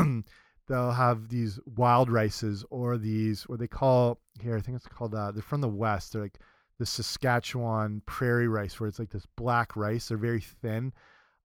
they'll 0.69 0.93
have 0.93 1.29
these 1.29 1.59
wild 1.77 2.11
rices 2.11 2.65
or 2.71 2.99
these 2.99 3.45
what 3.49 3.59
they 3.59 3.67
call 3.67 4.21
here 4.41 4.57
i 4.57 4.61
think 4.61 4.77
it's 4.77 4.87
called 4.87 5.15
uh, 5.15 5.31
they're 5.31 5.43
from 5.43 5.61
the 5.61 5.69
west. 5.69 6.13
They're 6.13 6.23
like 6.23 6.39
the 6.79 6.87
saskatchewan 6.87 8.03
prairie 8.07 8.49
rice 8.49 8.79
where 8.79 8.89
it's 8.89 9.01
like 9.01 9.11
this 9.11 9.27
black 9.37 9.75
rice. 9.75 10.09
They're 10.09 10.17
very 10.17 10.41
thin 10.41 10.93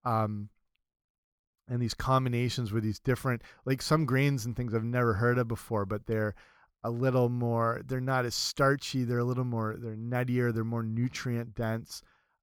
um, 0.06 0.50
and 1.68 1.82
these 1.82 1.96
combinations 1.96 2.72
with 2.72 2.84
these 2.84 3.00
different 3.00 3.42
like 3.66 3.82
some 3.82 4.06
grains 4.06 4.46
and 4.46 4.56
things 4.56 4.76
i've 4.76 4.84
never 4.84 5.14
heard 5.14 5.38
of 5.38 5.48
before 5.48 5.86
but 5.86 6.06
they're 6.06 6.36
a 6.84 6.90
little 6.90 7.30
more 7.30 7.82
they're 7.86 8.02
not 8.02 8.26
as 8.26 8.36
starchy. 8.36 9.04
They're 9.04 9.20
a 9.20 9.24
little 9.24 9.46
more 9.46 9.76
they're 9.78 9.96
nuttier. 9.96 10.54
They're 10.54 10.64
more 10.64 10.84
nutrient 10.84 11.56
dense. 11.56 12.02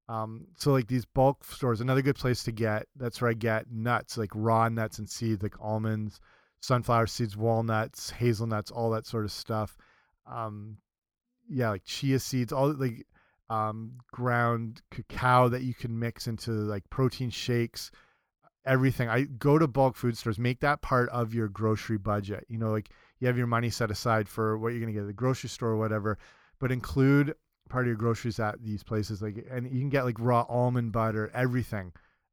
Um, 0.09 0.47
so 0.57 0.71
like 0.71 0.87
these 0.87 1.05
bulk 1.05 1.45
stores 1.45 1.79
another 1.79 2.01
good 2.01 2.17
place 2.17 2.43
to 2.43 2.51
get 2.51 2.85
that's 2.97 3.21
where 3.21 3.31
i 3.31 3.33
get 3.33 3.71
nuts 3.71 4.17
like 4.17 4.31
raw 4.33 4.67
nuts 4.67 4.99
and 4.99 5.09
seeds 5.09 5.41
like 5.41 5.55
almonds 5.61 6.19
sunflower 6.61 7.07
seeds, 7.07 7.35
walnuts, 7.35 8.11
hazelnuts, 8.11 8.71
all 8.71 8.91
that 8.91 9.05
sort 9.05 9.25
of 9.25 9.31
stuff. 9.31 9.77
Um, 10.25 10.77
yeah, 11.49 11.71
like 11.71 11.83
chia 11.83 12.19
seeds, 12.19 12.53
all 12.53 12.73
like 12.73 13.05
um, 13.49 13.97
ground 14.11 14.81
cacao 14.91 15.49
that 15.49 15.63
you 15.63 15.73
can 15.73 15.99
mix 15.99 16.27
into 16.27 16.51
like 16.51 16.89
protein 16.89 17.29
shakes, 17.29 17.91
everything. 18.65 19.09
I 19.09 19.23
go 19.23 19.57
to 19.57 19.67
bulk 19.67 19.97
food 19.97 20.17
stores, 20.17 20.39
make 20.39 20.61
that 20.61 20.81
part 20.81 21.09
of 21.09 21.33
your 21.33 21.49
grocery 21.49 21.97
budget. 21.97 22.45
You 22.47 22.59
know, 22.59 22.71
like 22.71 22.89
you 23.19 23.27
have 23.27 23.37
your 23.37 23.47
money 23.47 23.69
set 23.69 23.91
aside 23.91 24.29
for 24.29 24.57
what 24.57 24.69
you're 24.69 24.79
going 24.79 24.93
to 24.93 24.93
get 24.93 25.01
at 25.01 25.07
the 25.07 25.13
grocery 25.13 25.49
store 25.49 25.69
or 25.69 25.77
whatever, 25.77 26.17
but 26.59 26.71
include 26.71 27.33
part 27.69 27.85
of 27.85 27.87
your 27.87 27.95
groceries 27.95 28.39
at 28.39 28.63
these 28.63 28.83
places. 28.83 29.21
Like, 29.21 29.45
and 29.49 29.65
you 29.65 29.79
can 29.79 29.89
get 29.89 30.05
like 30.05 30.17
raw 30.19 30.45
almond 30.47 30.91
butter, 30.91 31.31
everything 31.33 31.91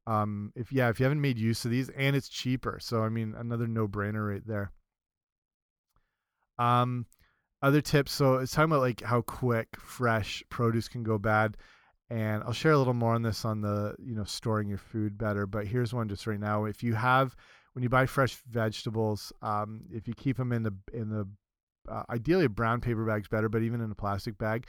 um, 0.09 0.51
if 0.55 0.71
yeah, 0.71 0.89
if 0.89 0.99
you 0.99 1.03
haven't 1.03 1.21
made 1.21 1.37
use 1.37 1.63
of 1.65 1.71
these, 1.71 1.89
and 1.89 2.15
it's 2.15 2.29
cheaper, 2.29 2.79
so 2.81 3.03
I 3.03 3.09
mean, 3.09 3.35
another 3.37 3.67
no-brainer 3.67 4.27
right 4.27 4.45
there. 4.45 4.71
Um, 6.57 7.05
other 7.61 7.79
tips. 7.79 8.11
So 8.11 8.37
it's 8.37 8.51
talking 8.51 8.71
about 8.71 8.81
like 8.81 9.01
how 9.01 9.21
quick 9.21 9.67
fresh 9.77 10.43
produce 10.49 10.87
can 10.87 11.03
go 11.03 11.19
bad, 11.19 11.57
and 12.09 12.43
I'll 12.43 12.53
share 12.53 12.71
a 12.71 12.77
little 12.77 12.95
more 12.95 13.13
on 13.13 13.21
this 13.21 13.45
on 13.45 13.61
the 13.61 13.95
you 13.99 14.15
know 14.15 14.23
storing 14.23 14.67
your 14.67 14.79
food 14.79 15.15
better. 15.15 15.45
But 15.45 15.67
here's 15.67 15.93
one 15.93 16.09
just 16.09 16.25
right 16.25 16.39
now. 16.39 16.65
If 16.65 16.81
you 16.81 16.95
have 16.95 17.35
when 17.73 17.83
you 17.83 17.89
buy 17.89 18.07
fresh 18.07 18.41
vegetables, 18.49 19.31
um, 19.43 19.83
if 19.91 20.07
you 20.07 20.15
keep 20.15 20.37
them 20.37 20.51
in 20.51 20.63
the 20.63 20.73
in 20.91 21.09
the 21.09 21.27
uh, 21.87 22.03
ideally 22.09 22.45
a 22.45 22.49
brown 22.49 22.81
paper 22.81 23.05
bag's 23.05 23.27
better, 23.27 23.47
but 23.47 23.61
even 23.61 23.79
in 23.79 23.91
a 23.91 23.95
plastic 23.95 24.39
bag, 24.39 24.65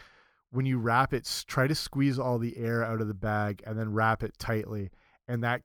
when 0.50 0.66
you 0.66 0.78
wrap 0.78 1.14
it, 1.14 1.44
try 1.46 1.66
to 1.66 1.74
squeeze 1.74 2.18
all 2.18 2.38
the 2.38 2.58
air 2.58 2.84
out 2.84 3.00
of 3.00 3.08
the 3.08 3.14
bag 3.14 3.62
and 3.66 3.78
then 3.78 3.94
wrap 3.94 4.22
it 4.22 4.38
tightly, 4.38 4.90
and 5.30 5.44
that 5.44 5.62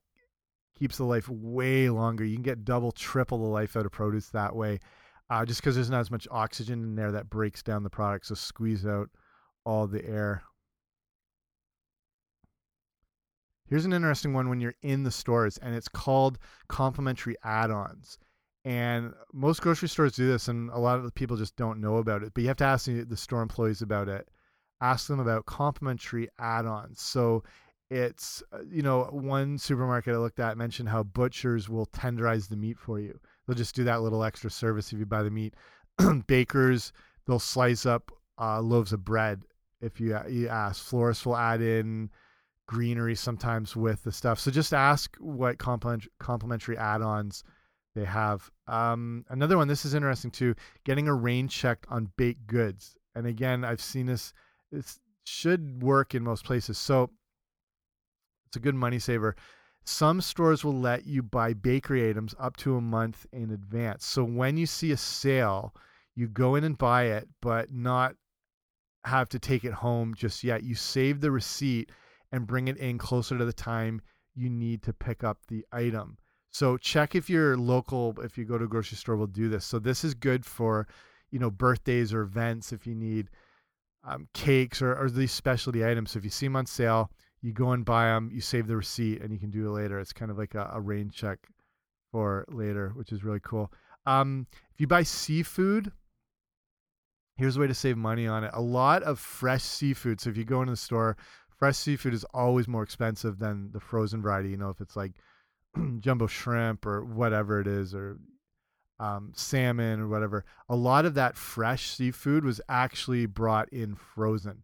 keeps 0.78 0.98
the 0.98 1.04
life 1.06 1.28
way 1.30 1.90
longer. 1.90 2.24
You 2.24 2.36
can 2.36 2.44
get 2.44 2.66
double, 2.66 2.92
triple 2.92 3.40
the 3.40 3.46
life 3.46 3.76
out 3.76 3.86
of 3.86 3.92
produce 3.92 4.30
that 4.30 4.56
way, 4.56 4.80
uh, 5.30 5.46
just 5.46 5.62
because 5.62 5.76
there's 5.76 5.90
not 5.90 6.02
as 6.02 6.12
much 6.12 6.28
oxygen 6.30 6.84
in 6.84 6.96
there 6.96 7.12
that 7.12 7.30
breaks 7.30 7.64
down 7.64 7.84
the 7.84 7.90
product. 7.90 8.28
So 8.28 8.36
squeeze 8.36 8.86
out 8.86 9.10
all 9.66 9.88
the 9.88 10.06
air. 10.06 10.44
Here's 13.68 13.86
an 13.86 13.94
interesting 13.94 14.34
one 14.34 14.50
when 14.50 14.60
you're 14.62 14.76
in 14.84 15.04
the 15.04 15.12
stores, 15.12 15.58
and 15.58 15.74
it's 15.74 15.88
called 15.88 16.38
complimentary 16.68 17.36
add-ons. 17.44 18.20
And 18.64 19.14
most 19.34 19.62
grocery 19.62 19.90
stores 19.90 20.14
do 20.14 20.28
this, 20.28 20.48
and 20.48 20.70
a 20.70 20.78
lot 20.80 21.00
of 21.00 21.16
people 21.16 21.38
just 21.38 21.56
don't 21.56 21.82
know 21.82 21.98
about 21.98 22.22
it. 22.22 22.34
But 22.34 22.42
you 22.42 22.48
have 22.48 22.58
to 22.58 22.66
ask 22.66 22.86
the, 22.86 23.04
the 23.04 23.18
store 23.18 23.42
employees 23.42 23.82
about 23.82 24.08
it. 24.08 24.30
Ask 24.82 25.08
them 25.08 25.20
about 25.20 25.48
complimentary 25.48 26.30
add-ons. 26.38 27.02
So 27.02 27.44
it's 27.90 28.42
uh, 28.52 28.60
you 28.70 28.82
know 28.82 29.04
one 29.12 29.58
supermarket 29.58 30.16
I 30.16 30.18
looked 30.18 30.40
at 30.40 30.58
mentioned 30.58 30.90
how 30.90 31.04
butchers 31.04 31.70
will 31.70 31.86
tenderize 31.88 32.50
the 32.50 32.56
meat 32.56 32.78
for 32.80 33.00
you. 33.00 33.20
They'll 33.46 33.56
just 33.56 33.76
do 33.76 33.84
that 33.84 34.02
little 34.02 34.24
extra 34.24 34.50
service 34.50 34.92
if 34.92 35.00
you 35.00 35.06
buy 35.06 35.24
the 35.24 35.32
meat. 35.32 35.54
Bakers 36.28 36.92
they'll 37.28 37.40
slice 37.40 37.86
up 37.86 38.12
uh, 38.40 38.62
loaves 38.62 38.94
of 38.94 39.04
bread 39.04 39.44
if 39.82 40.00
you 40.00 40.18
you 40.30 40.48
ask. 40.48 40.84
Florists 40.84 41.26
will 41.26 41.38
add 41.38 41.62
in 41.62 42.10
greenery 42.68 43.16
sometimes 43.16 43.76
with 43.76 44.04
the 44.04 44.12
stuff. 44.12 44.40
So 44.40 44.50
just 44.52 44.74
ask 44.74 45.16
what 45.20 45.58
compliment, 45.60 46.08
complimentary 46.20 46.78
add-ons 46.78 47.44
they 47.96 48.06
have. 48.06 48.50
Um, 48.68 49.26
another 49.30 49.58
one. 49.58 49.68
This 49.68 49.86
is 49.86 49.94
interesting 49.94 50.32
too. 50.32 50.56
Getting 50.84 51.08
a 51.08 51.14
rain 51.14 51.48
checked 51.48 51.86
on 51.90 52.12
baked 52.18 52.48
goods. 52.48 52.98
And 53.14 53.28
again, 53.28 53.64
I've 53.64 53.82
seen 53.82 54.08
this. 54.08 54.34
It 54.72 54.86
should 55.24 55.82
work 55.84 56.16
in 56.16 56.24
most 56.24 56.44
places. 56.44 56.78
So 56.78 57.12
it's 58.56 58.62
a 58.62 58.64
good 58.64 58.76
money 58.76 59.00
saver. 59.00 59.36
Some 59.84 60.22
stores 60.22 60.64
will 60.64 60.80
let 60.80 61.06
you 61.06 61.22
buy 61.22 61.54
bakery 61.54 62.10
items 62.10 62.34
up 62.40 62.56
to 62.58 62.78
a 62.78 62.82
month 62.82 63.26
in 63.34 63.52
advance. 63.52 64.06
So 64.06 64.24
when 64.24 64.56
you 64.56 64.66
see 64.66 64.94
a 64.94 64.98
sale, 64.98 65.76
you 66.16 66.30
go 66.30 66.56
in 66.56 66.64
and 66.64 66.78
buy 66.78 67.04
it, 67.08 67.28
but 67.42 67.74
not 67.74 68.16
have 69.04 69.28
to 69.30 69.40
take 69.40 69.66
it 69.66 69.74
home 69.74 70.14
just 70.16 70.42
yet. 70.42 70.64
You 70.64 70.74
save 70.74 71.20
the 71.20 71.32
receipt 71.32 71.92
and 72.32 72.48
bring 72.48 72.70
it 72.70 72.78
in 72.78 72.98
closer 72.98 73.38
to 73.38 73.44
the 73.44 73.54
time 73.54 74.02
you 74.34 74.50
need 74.50 74.82
to 74.84 74.94
pick 74.94 75.26
up 75.26 75.40
the 75.50 75.66
item. 75.74 76.18
So 76.52 76.78
check 76.78 77.14
if 77.14 77.30
your 77.30 77.58
local, 77.58 78.16
if 78.24 78.38
you 78.38 78.46
go 78.46 78.58
to 78.58 78.64
a 78.64 78.70
grocery 78.70 78.98
store, 78.98 79.18
will 79.18 79.28
do 79.28 79.50
this. 79.50 79.66
So 79.66 79.80
this 79.80 80.06
is 80.06 80.14
good 80.14 80.46
for, 80.46 80.88
you 81.30 81.40
know, 81.40 81.52
birthdays 81.52 82.14
or 82.14 82.22
events 82.22 82.72
if 82.72 82.88
you 82.88 82.96
need 82.96 83.30
um, 84.08 84.30
cakes 84.34 84.82
or, 84.82 84.96
or 84.96 85.10
these 85.10 85.34
specialty 85.34 85.86
items. 85.86 86.12
So 86.12 86.20
if 86.20 86.24
you 86.24 86.32
see 86.32 86.46
them 86.46 86.56
on 86.56 86.66
sale, 86.66 87.12
you 87.46 87.54
go 87.54 87.72
and 87.74 87.86
buy 87.86 88.06
them, 88.06 88.32
you 88.34 88.42
save 88.42 88.66
the 88.66 88.76
receipt, 88.76 89.22
and 89.22 89.32
you 89.32 89.38
can 89.38 89.52
do 89.52 89.68
it 89.68 89.70
later. 89.70 90.00
It's 90.00 90.12
kind 90.12 90.32
of 90.32 90.38
like 90.38 90.56
a, 90.56 90.72
a 90.74 90.82
rain 90.82 91.12
check 91.14 91.38
for 92.12 92.44
later, 92.50 92.92
which 92.96 93.12
is 93.12 93.24
really 93.24 93.40
cool. 93.44 93.72
Um, 94.08 94.48
if 94.74 94.82
you 94.82 94.88
buy 94.88 95.04
seafood, 95.04 95.92
here's 97.38 97.56
a 97.56 97.60
way 97.60 97.68
to 97.68 97.74
save 97.76 97.98
money 97.98 98.26
on 98.26 98.44
it. 98.44 98.50
A 98.54 98.62
lot 98.62 99.04
of 99.04 99.20
fresh 99.20 99.62
seafood. 99.62 100.20
So 100.20 100.32
if 100.32 100.38
you 100.38 100.44
go 100.44 100.62
into 100.62 100.72
the 100.72 100.78
store, 100.78 101.18
fresh 101.56 101.78
seafood 101.78 102.16
is 102.16 102.26
always 102.34 102.68
more 102.68 102.82
expensive 102.82 103.38
than 103.38 103.70
the 103.74 103.80
frozen 103.80 104.24
variety. 104.24 104.50
You 104.50 104.58
know, 104.58 104.70
if 104.70 104.82
it's 104.82 104.96
like 104.96 105.12
jumbo 106.00 106.26
shrimp 106.26 106.84
or 106.84 107.06
whatever 107.06 107.60
it 107.60 107.68
is, 107.68 107.94
or 107.94 108.18
um, 109.00 109.34
salmon 109.36 110.00
or 110.00 110.08
whatever. 110.08 110.46
A 110.68 110.76
lot 110.76 111.06
of 111.06 111.14
that 111.14 111.38
fresh 111.38 111.90
seafood 111.90 112.44
was 112.44 112.60
actually 112.68 113.28
brought 113.28 113.70
in 113.70 113.96
frozen. 113.96 114.64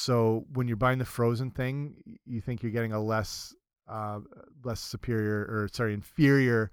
So 0.00 0.46
when 0.54 0.66
you're 0.66 0.78
buying 0.78 0.98
the 0.98 1.04
frozen 1.04 1.50
thing, 1.50 1.94
you 2.24 2.40
think 2.40 2.62
you're 2.62 2.72
getting 2.72 2.94
a 2.94 3.02
less 3.02 3.54
uh, 3.86 4.20
less 4.64 4.80
superior 4.80 5.40
or 5.42 5.68
sorry 5.70 5.92
inferior 5.92 6.70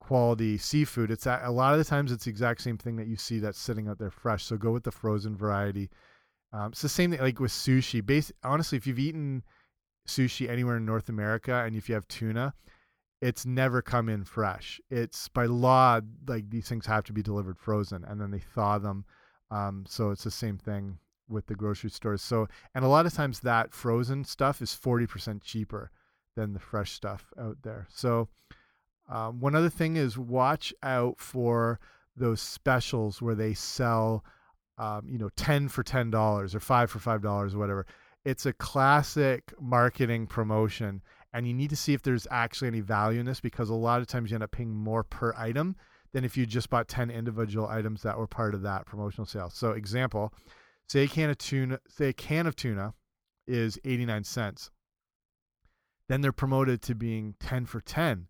quality 0.00 0.58
seafood. 0.58 1.12
It's 1.12 1.26
a, 1.26 1.40
a 1.44 1.52
lot 1.52 1.74
of 1.74 1.78
the 1.78 1.84
times 1.84 2.10
it's 2.10 2.24
the 2.24 2.30
exact 2.30 2.60
same 2.62 2.76
thing 2.76 2.96
that 2.96 3.06
you 3.06 3.16
see 3.16 3.38
that's 3.38 3.58
sitting 3.58 3.86
out 3.86 3.98
there 4.00 4.10
fresh. 4.10 4.44
So 4.44 4.56
go 4.56 4.72
with 4.72 4.82
the 4.82 4.90
frozen 4.90 5.36
variety. 5.36 5.90
Um, 6.52 6.72
it's 6.72 6.82
the 6.82 6.88
same 6.88 7.12
thing 7.12 7.20
like 7.20 7.38
with 7.38 7.52
sushi. 7.52 8.04
Base 8.04 8.32
honestly, 8.42 8.76
if 8.76 8.86
you've 8.86 8.98
eaten 8.98 9.44
sushi 10.08 10.48
anywhere 10.48 10.78
in 10.78 10.84
North 10.84 11.08
America 11.08 11.62
and 11.64 11.76
if 11.76 11.88
you 11.88 11.94
have 11.94 12.08
tuna, 12.08 12.52
it's 13.20 13.46
never 13.46 13.80
come 13.80 14.08
in 14.08 14.24
fresh. 14.24 14.80
It's 14.90 15.28
by 15.28 15.46
law 15.46 16.00
like 16.26 16.50
these 16.50 16.68
things 16.68 16.86
have 16.86 17.04
to 17.04 17.12
be 17.12 17.22
delivered 17.22 17.58
frozen 17.58 18.04
and 18.04 18.20
then 18.20 18.32
they 18.32 18.40
thaw 18.40 18.78
them. 18.78 19.04
Um, 19.52 19.84
so 19.86 20.10
it's 20.10 20.24
the 20.24 20.32
same 20.32 20.58
thing 20.58 20.98
with 21.28 21.46
the 21.46 21.54
grocery 21.54 21.90
stores. 21.90 22.22
So 22.22 22.48
and 22.74 22.84
a 22.84 22.88
lot 22.88 23.06
of 23.06 23.14
times 23.14 23.40
that 23.40 23.72
frozen 23.72 24.24
stuff 24.24 24.62
is 24.62 24.74
forty 24.74 25.06
percent 25.06 25.42
cheaper 25.42 25.90
than 26.34 26.52
the 26.52 26.60
fresh 26.60 26.92
stuff 26.92 27.32
out 27.38 27.56
there. 27.62 27.86
So 27.90 28.28
um, 29.08 29.40
one 29.40 29.54
other 29.54 29.70
thing 29.70 29.96
is 29.96 30.18
watch 30.18 30.74
out 30.82 31.18
for 31.18 31.80
those 32.16 32.40
specials 32.40 33.20
where 33.20 33.34
they 33.34 33.54
sell, 33.54 34.24
um, 34.78 35.06
you 35.08 35.18
know, 35.18 35.30
ten 35.36 35.68
for 35.68 35.82
ten 35.82 36.10
dollars 36.10 36.54
or 36.54 36.60
five 36.60 36.90
for 36.90 36.98
five 36.98 37.22
dollars 37.22 37.54
or 37.54 37.58
whatever. 37.58 37.86
It's 38.24 38.46
a 38.46 38.52
classic 38.52 39.52
marketing 39.60 40.26
promotion, 40.26 41.02
and 41.32 41.46
you 41.46 41.54
need 41.54 41.70
to 41.70 41.76
see 41.76 41.94
if 41.94 42.02
there's 42.02 42.26
actually 42.30 42.68
any 42.68 42.80
value 42.80 43.20
in 43.20 43.26
this 43.26 43.40
because 43.40 43.70
a 43.70 43.74
lot 43.74 44.00
of 44.00 44.08
times 44.08 44.30
you 44.30 44.34
end 44.34 44.42
up 44.42 44.50
paying 44.50 44.74
more 44.74 45.04
per 45.04 45.32
item 45.36 45.76
than 46.12 46.24
if 46.24 46.36
you 46.36 46.44
just 46.44 46.68
bought 46.68 46.88
ten 46.88 47.10
individual 47.10 47.68
items 47.68 48.02
that 48.02 48.18
were 48.18 48.26
part 48.26 48.54
of 48.54 48.62
that 48.62 48.86
promotional 48.86 49.26
sale. 49.26 49.50
So, 49.50 49.72
example, 49.72 50.32
say 50.88 51.04
a 51.04 51.08
can 51.08 51.30
of 51.30 51.38
tuna, 51.38 51.80
say 51.88 52.08
a 52.08 52.12
can 52.12 52.46
of 52.46 52.56
tuna 52.56 52.94
is 53.46 53.78
eighty 53.84 54.06
nine 54.06 54.24
cents. 54.24 54.70
Then 56.08 56.20
they're 56.20 56.32
promoted 56.32 56.82
to 56.82 56.94
being 56.94 57.34
ten 57.40 57.66
for 57.66 57.80
ten. 57.80 58.28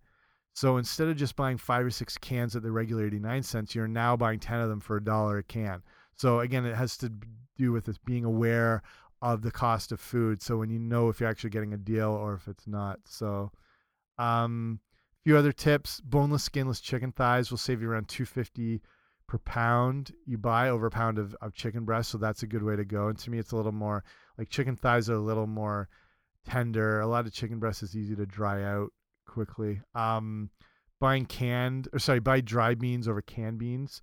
So 0.57 0.79
instead 0.79 1.09
of 1.09 1.17
just 1.17 1.37
buying 1.37 1.59
five 1.59 1.85
or 1.85 1.91
six 1.91 2.17
cans 2.17 2.57
at 2.57 2.63
the 2.63 2.73
regular 2.73 3.05
89 3.05 3.43
cents, 3.43 3.75
you're 3.75 3.87
now 3.87 4.17
buying 4.17 4.39
10 4.39 4.59
of 4.61 4.71
them 4.71 4.81
for 4.81 4.97
a 4.97 5.05
dollar 5.05 5.37
a 5.37 5.43
can. 5.43 5.83
So 6.15 6.41
again, 6.41 6.65
it 6.65 6.75
has 6.75 6.97
to 6.99 7.13
do 7.59 7.73
with 7.73 7.85
this 7.85 7.99
being 7.99 8.25
aware 8.25 8.83
of 9.21 9.43
the 9.43 9.51
cost 9.51 9.93
of 9.93 10.01
food. 10.01 10.41
So 10.41 10.57
when 10.57 10.71
you 10.71 10.79
know 10.79 11.11
if 11.11 11.21
you're 11.21 11.29
actually 11.29 11.51
getting 11.51 11.75
a 11.75 11.77
deal 11.77 12.09
or 12.09 12.33
if 12.33 12.49
it's 12.49 12.67
not. 12.67 13.01
So 13.05 13.53
um 14.17 14.81
a 15.21 15.29
few 15.29 15.37
other 15.37 15.53
tips, 15.53 16.01
boneless 16.01 16.45
skinless 16.45 16.81
chicken 16.81 17.13
thighs 17.13 17.51
will 17.51 17.59
save 17.59 17.83
you 17.83 17.91
around 17.91 18.09
250 18.09 18.81
per 19.29 19.39
pound 19.39 20.13
you 20.25 20.39
buy 20.39 20.69
over 20.69 20.87
a 20.87 20.91
pound 20.91 21.19
of, 21.19 21.35
of 21.41 21.55
chicken 21.55 21.85
breast. 21.85 22.11
So 22.11 22.19
that's 22.19 22.43
a 22.43 22.47
good 22.47 22.63
way 22.63 22.77
to 22.77 22.85
go. 22.85 23.09
And 23.09 23.19
to 23.19 23.31
me 23.31 23.39
it's 23.39 23.53
a 23.53 23.57
little 23.57 23.73
more 23.73 24.05
like 24.39 24.49
chicken 24.49 24.77
thighs 24.77 25.11
are 25.11 25.15
a 25.15 25.19
little 25.19 25.47
more 25.47 25.89
tender. 26.49 27.01
A 27.01 27.07
lot 27.07 27.27
of 27.27 27.33
chicken 27.33 27.59
breast 27.59 27.83
is 27.83 27.97
easy 27.97 28.15
to 28.17 28.27
dry 28.27 28.63
out 28.63 28.93
quickly. 29.27 29.81
Um, 29.95 30.51
buying 31.01 31.27
canned 31.27 31.89
or 31.93 31.99
sorry, 31.99 32.21
buy 32.21 32.41
dry 32.41 32.75
beans 32.75 33.09
over 33.09 33.23
canned 33.23 33.59
beans. 33.59 34.03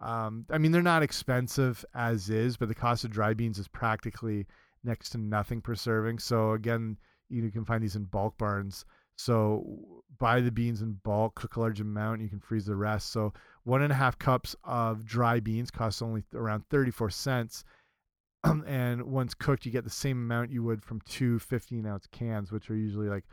Um, 0.00 0.44
I 0.50 0.58
mean, 0.58 0.72
they're 0.72 0.82
not 0.82 1.02
expensive 1.02 1.84
as 1.94 2.28
is, 2.28 2.56
but 2.56 2.68
the 2.68 2.74
cost 2.74 3.04
of 3.04 3.10
dry 3.10 3.32
beans 3.32 3.58
is 3.58 3.68
practically 3.68 4.46
next 4.84 5.10
to 5.10 5.18
nothing 5.18 5.60
per 5.60 5.74
serving. 5.74 6.18
So 6.18 6.52
again, 6.52 6.98
you 7.28 7.50
can 7.50 7.64
find 7.64 7.82
these 7.82 7.96
in 7.96 8.04
bulk 8.04 8.36
barns. 8.36 8.84
So 9.16 10.02
buy 10.18 10.40
the 10.40 10.52
beans 10.52 10.82
in 10.82 10.98
bulk, 11.02 11.34
cook 11.36 11.56
a 11.56 11.60
large 11.60 11.80
amount, 11.80 12.20
you 12.20 12.28
can 12.28 12.40
freeze 12.40 12.66
the 12.66 12.76
rest. 12.76 13.10
So 13.12 13.32
one 13.66 13.82
and 13.82 13.90
a 13.90 13.96
half 13.96 14.16
cups 14.16 14.54
of 14.62 15.04
dry 15.04 15.40
beans 15.40 15.72
costs 15.72 16.00
only 16.00 16.22
around 16.32 16.64
34 16.70 17.10
cents. 17.10 17.64
and 18.44 19.02
once 19.02 19.34
cooked, 19.34 19.66
you 19.66 19.72
get 19.72 19.82
the 19.82 19.90
same 19.90 20.18
amount 20.18 20.52
you 20.52 20.62
would 20.62 20.84
from 20.84 21.00
two 21.00 21.40
15 21.40 21.84
ounce 21.84 22.06
cans, 22.12 22.52
which 22.52 22.70
are 22.70 22.76
usually 22.76 23.08
like 23.08 23.24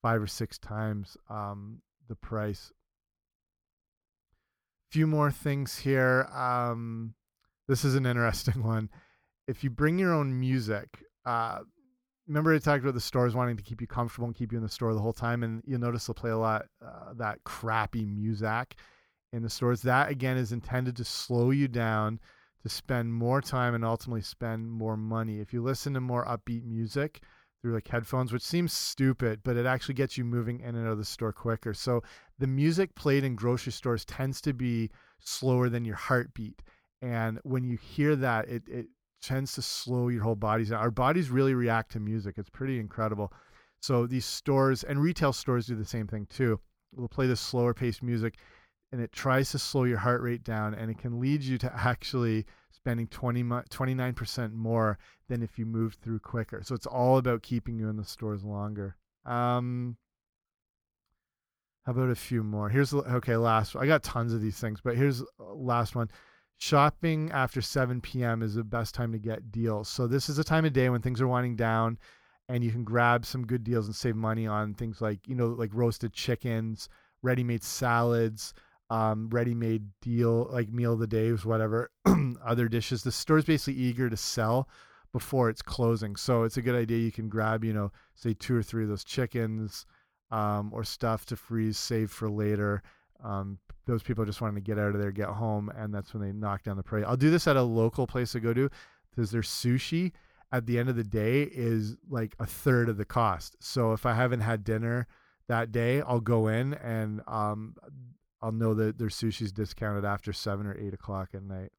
five 0.00 0.22
or 0.22 0.28
six 0.28 0.58
times 0.58 1.16
um, 1.28 1.82
the 2.08 2.14
price. 2.14 2.72
Few 4.92 5.08
more 5.08 5.32
things 5.32 5.78
here. 5.78 6.28
Um, 6.32 7.14
this 7.66 7.84
is 7.84 7.96
an 7.96 8.06
interesting 8.06 8.62
one. 8.62 8.90
If 9.48 9.64
you 9.64 9.70
bring 9.70 9.98
your 9.98 10.14
own 10.14 10.38
music, 10.38 11.02
uh, 11.26 11.62
remember 12.28 12.54
I 12.54 12.58
talked 12.58 12.84
about 12.84 12.94
the 12.94 13.00
stores 13.00 13.34
wanting 13.34 13.56
to 13.56 13.62
keep 13.64 13.80
you 13.80 13.88
comfortable 13.88 14.26
and 14.26 14.36
keep 14.36 14.52
you 14.52 14.58
in 14.58 14.62
the 14.62 14.70
store 14.70 14.94
the 14.94 15.00
whole 15.00 15.12
time, 15.12 15.42
and 15.42 15.64
you'll 15.66 15.80
notice 15.80 16.06
they'll 16.06 16.14
play 16.14 16.30
a 16.30 16.38
lot 16.38 16.66
uh, 16.80 17.12
that 17.14 17.42
crappy 17.42 18.04
music 18.06 18.76
in 19.32 19.42
the 19.42 19.50
stores. 19.50 19.82
That 19.82 20.10
again 20.10 20.36
is 20.36 20.52
intended 20.52 20.96
to 20.96 21.04
slow 21.04 21.50
you 21.50 21.68
down, 21.68 22.20
to 22.62 22.68
spend 22.68 23.14
more 23.14 23.40
time, 23.40 23.74
and 23.74 23.84
ultimately 23.84 24.22
spend 24.22 24.70
more 24.70 24.96
money. 24.96 25.40
If 25.40 25.52
you 25.52 25.62
listen 25.62 25.94
to 25.94 26.00
more 26.00 26.24
upbeat 26.24 26.64
music, 26.64 27.20
through 27.60 27.74
like 27.74 27.88
headphones, 27.88 28.32
which 28.32 28.42
seems 28.42 28.72
stupid, 28.72 29.40
but 29.44 29.56
it 29.56 29.66
actually 29.66 29.94
gets 29.94 30.16
you 30.16 30.24
moving 30.24 30.60
in 30.60 30.74
and 30.74 30.86
out 30.86 30.92
of 30.92 30.98
the 30.98 31.04
store 31.04 31.32
quicker. 31.32 31.74
So 31.74 32.02
the 32.38 32.46
music 32.46 32.94
played 32.94 33.24
in 33.24 33.34
grocery 33.34 33.72
stores 33.72 34.04
tends 34.04 34.40
to 34.42 34.52
be 34.52 34.90
slower 35.20 35.68
than 35.68 35.84
your 35.84 35.96
heartbeat. 35.96 36.62
And 37.02 37.38
when 37.42 37.64
you 37.64 37.76
hear 37.76 38.16
that, 38.16 38.48
it, 38.48 38.62
it 38.66 38.86
tends 39.22 39.52
to 39.54 39.62
slow 39.62 40.08
your 40.08 40.22
whole 40.22 40.36
bodies 40.36 40.70
down. 40.70 40.80
Our 40.80 40.90
bodies 40.90 41.30
really 41.30 41.54
react 41.54 41.92
to 41.92 42.00
music. 42.00 42.36
It's 42.38 42.50
pretty 42.50 42.78
incredible. 42.78 43.32
So 43.82 44.06
these 44.06 44.24
stores 44.24 44.82
and 44.84 45.00
retail 45.00 45.32
stores 45.32 45.66
do 45.66 45.74
the 45.74 45.84
same 45.84 46.06
thing 46.06 46.26
too. 46.30 46.60
We'll 46.92 47.08
play 47.08 47.26
this 47.26 47.40
slower 47.40 47.74
paced 47.74 48.02
music. 48.02 48.38
And 48.92 49.00
it 49.00 49.12
tries 49.12 49.50
to 49.50 49.58
slow 49.58 49.84
your 49.84 49.98
heart 49.98 50.22
rate 50.22 50.44
down 50.44 50.74
and 50.74 50.90
it 50.90 50.98
can 50.98 51.20
lead 51.20 51.42
you 51.42 51.58
to 51.58 51.72
actually 51.76 52.46
spending 52.70 53.06
20 53.08 53.42
29% 53.42 54.52
more 54.52 54.98
than 55.28 55.42
if 55.42 55.58
you 55.58 55.66
moved 55.66 56.00
through 56.00 56.18
quicker. 56.18 56.62
So 56.64 56.74
it's 56.74 56.86
all 56.86 57.18
about 57.18 57.42
keeping 57.42 57.78
you 57.78 57.88
in 57.88 57.96
the 57.96 58.04
stores 58.04 58.44
longer. 58.44 58.96
Um, 59.26 59.96
how 61.84 61.92
about 61.92 62.10
a 62.10 62.14
few 62.14 62.42
more? 62.42 62.68
Here's 62.68 62.92
okay, 62.92 63.36
last. 63.36 63.76
I 63.76 63.86
got 63.86 64.02
tons 64.02 64.32
of 64.32 64.40
these 64.40 64.58
things, 64.58 64.80
but 64.82 64.96
here's 64.96 65.22
last 65.38 65.94
one. 65.94 66.10
Shopping 66.58 67.30
after 67.32 67.62
7 67.62 68.02
p.m. 68.02 68.42
is 68.42 68.54
the 68.54 68.64
best 68.64 68.94
time 68.94 69.12
to 69.12 69.18
get 69.18 69.50
deals. 69.50 69.88
So 69.88 70.06
this 70.06 70.28
is 70.28 70.38
a 70.38 70.44
time 70.44 70.66
of 70.66 70.74
day 70.74 70.90
when 70.90 71.00
things 71.00 71.20
are 71.20 71.28
winding 71.28 71.56
down 71.56 71.98
and 72.50 72.62
you 72.62 72.70
can 72.70 72.84
grab 72.84 73.24
some 73.24 73.46
good 73.46 73.64
deals 73.64 73.86
and 73.86 73.94
save 73.94 74.14
money 74.14 74.46
on 74.46 74.74
things 74.74 75.00
like, 75.00 75.26
you 75.26 75.34
know, 75.34 75.48
like 75.48 75.70
roasted 75.72 76.12
chickens, 76.12 76.90
ready-made 77.22 77.62
salads, 77.62 78.52
um, 78.90 79.28
ready-made 79.30 79.88
deal 80.02 80.48
like 80.50 80.68
meal 80.68 80.94
of 80.94 80.98
the 80.98 81.06
days, 81.06 81.44
whatever, 81.44 81.90
other 82.44 82.68
dishes. 82.68 83.02
The 83.02 83.12
store's 83.12 83.44
basically 83.44 83.80
eager 83.80 84.10
to 84.10 84.16
sell 84.16 84.68
before 85.12 85.48
it's 85.48 85.62
closing, 85.62 86.16
so 86.16 86.42
it's 86.42 86.56
a 86.56 86.62
good 86.62 86.74
idea. 86.74 86.98
You 86.98 87.12
can 87.12 87.28
grab, 87.28 87.64
you 87.64 87.72
know, 87.72 87.92
say 88.14 88.34
two 88.34 88.56
or 88.56 88.62
three 88.62 88.82
of 88.82 88.88
those 88.88 89.04
chickens 89.04 89.86
um, 90.30 90.70
or 90.72 90.84
stuff 90.84 91.24
to 91.26 91.36
freeze, 91.36 91.78
save 91.78 92.10
for 92.10 92.28
later. 92.28 92.82
Um, 93.22 93.58
those 93.86 94.02
people 94.02 94.24
just 94.24 94.40
wanting 94.40 94.56
to 94.56 94.60
get 94.60 94.78
out 94.78 94.94
of 94.94 95.00
there, 95.00 95.12
get 95.12 95.28
home, 95.28 95.70
and 95.76 95.94
that's 95.94 96.12
when 96.12 96.22
they 96.22 96.32
knock 96.32 96.64
down 96.64 96.76
the 96.76 96.82
price. 96.82 97.04
I'll 97.06 97.16
do 97.16 97.30
this 97.30 97.46
at 97.46 97.56
a 97.56 97.62
local 97.62 98.06
place 98.06 98.32
to 98.32 98.40
go 98.40 98.52
to 98.52 98.70
because 99.10 99.30
their 99.30 99.42
sushi 99.42 100.12
at 100.52 100.66
the 100.66 100.78
end 100.78 100.88
of 100.88 100.96
the 100.96 101.04
day 101.04 101.42
is 101.42 101.96
like 102.08 102.34
a 102.38 102.46
third 102.46 102.88
of 102.88 102.96
the 102.96 103.04
cost. 103.04 103.56
So 103.60 103.92
if 103.92 104.04
I 104.04 104.14
haven't 104.14 104.40
had 104.40 104.64
dinner 104.64 105.06
that 105.48 105.70
day, 105.70 106.00
I'll 106.02 106.20
go 106.20 106.48
in 106.48 106.74
and 106.74 107.20
um, 107.26 107.74
I'll 108.42 108.52
know 108.52 108.74
that 108.74 108.98
their 108.98 109.08
sushi's 109.08 109.52
discounted 109.52 110.04
after 110.04 110.32
seven 110.32 110.66
or 110.66 110.76
eight 110.78 110.94
o'clock 110.94 111.30
at 111.34 111.42
night. 111.42 111.72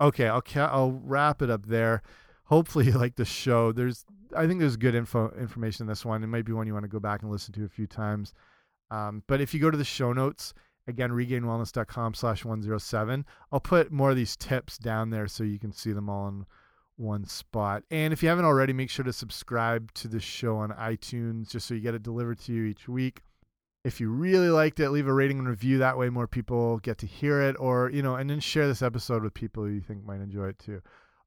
Okay, 0.00 0.28
I'll 0.28 0.42
I'll 0.56 1.00
wrap 1.04 1.42
it 1.42 1.50
up 1.50 1.66
there. 1.66 2.02
Hopefully, 2.44 2.92
like 2.92 3.16
the 3.16 3.24
show. 3.24 3.72
There's 3.72 4.04
I 4.36 4.46
think 4.46 4.60
there's 4.60 4.76
good 4.76 4.94
info 4.94 5.32
information 5.38 5.84
in 5.84 5.88
this 5.88 6.04
one. 6.04 6.22
It 6.22 6.28
might 6.28 6.44
be 6.44 6.52
one 6.52 6.66
you 6.66 6.72
want 6.72 6.84
to 6.84 6.88
go 6.88 7.00
back 7.00 7.22
and 7.22 7.30
listen 7.30 7.52
to 7.54 7.64
a 7.64 7.68
few 7.68 7.86
times. 7.86 8.32
Um, 8.90 9.22
but 9.26 9.40
if 9.40 9.54
you 9.54 9.60
go 9.60 9.70
to 9.70 9.78
the 9.78 9.84
show 9.84 10.12
notes 10.12 10.52
again, 10.86 11.10
regainedwellness.com 11.10 12.14
slash 12.14 12.44
107, 12.44 13.24
I'll 13.50 13.60
put 13.60 13.92
more 13.92 14.10
of 14.10 14.16
these 14.16 14.36
tips 14.36 14.76
down 14.76 15.10
there 15.10 15.26
so 15.26 15.44
you 15.44 15.58
can 15.58 15.72
see 15.72 15.92
them 15.92 16.10
all 16.10 16.28
in 16.28 16.44
one 16.96 17.24
spot. 17.24 17.84
And 17.90 18.12
if 18.12 18.22
you 18.22 18.28
haven't 18.28 18.44
already, 18.44 18.72
make 18.72 18.90
sure 18.90 19.04
to 19.04 19.12
subscribe 19.12 19.92
to 19.94 20.08
the 20.08 20.20
show 20.20 20.56
on 20.56 20.70
iTunes 20.70 21.50
just 21.50 21.66
so 21.66 21.74
you 21.74 21.80
get 21.80 21.94
it 21.94 22.02
delivered 22.02 22.38
to 22.40 22.52
you 22.52 22.64
each 22.64 22.88
week 22.88 23.22
if 23.84 24.00
you 24.00 24.10
really 24.10 24.48
liked 24.48 24.78
it, 24.80 24.90
leave 24.90 25.08
a 25.08 25.12
rating 25.12 25.38
and 25.38 25.48
review. 25.48 25.78
That 25.78 25.98
way, 25.98 26.08
more 26.08 26.28
people 26.28 26.78
get 26.78 26.98
to 26.98 27.06
hear 27.06 27.40
it, 27.40 27.56
or 27.58 27.90
you 27.90 28.02
know, 28.02 28.14
and 28.14 28.30
then 28.30 28.40
share 28.40 28.68
this 28.68 28.82
episode 28.82 29.22
with 29.22 29.34
people 29.34 29.68
you 29.68 29.80
think 29.80 30.04
might 30.04 30.20
enjoy 30.20 30.48
it 30.48 30.58
too. 30.58 30.80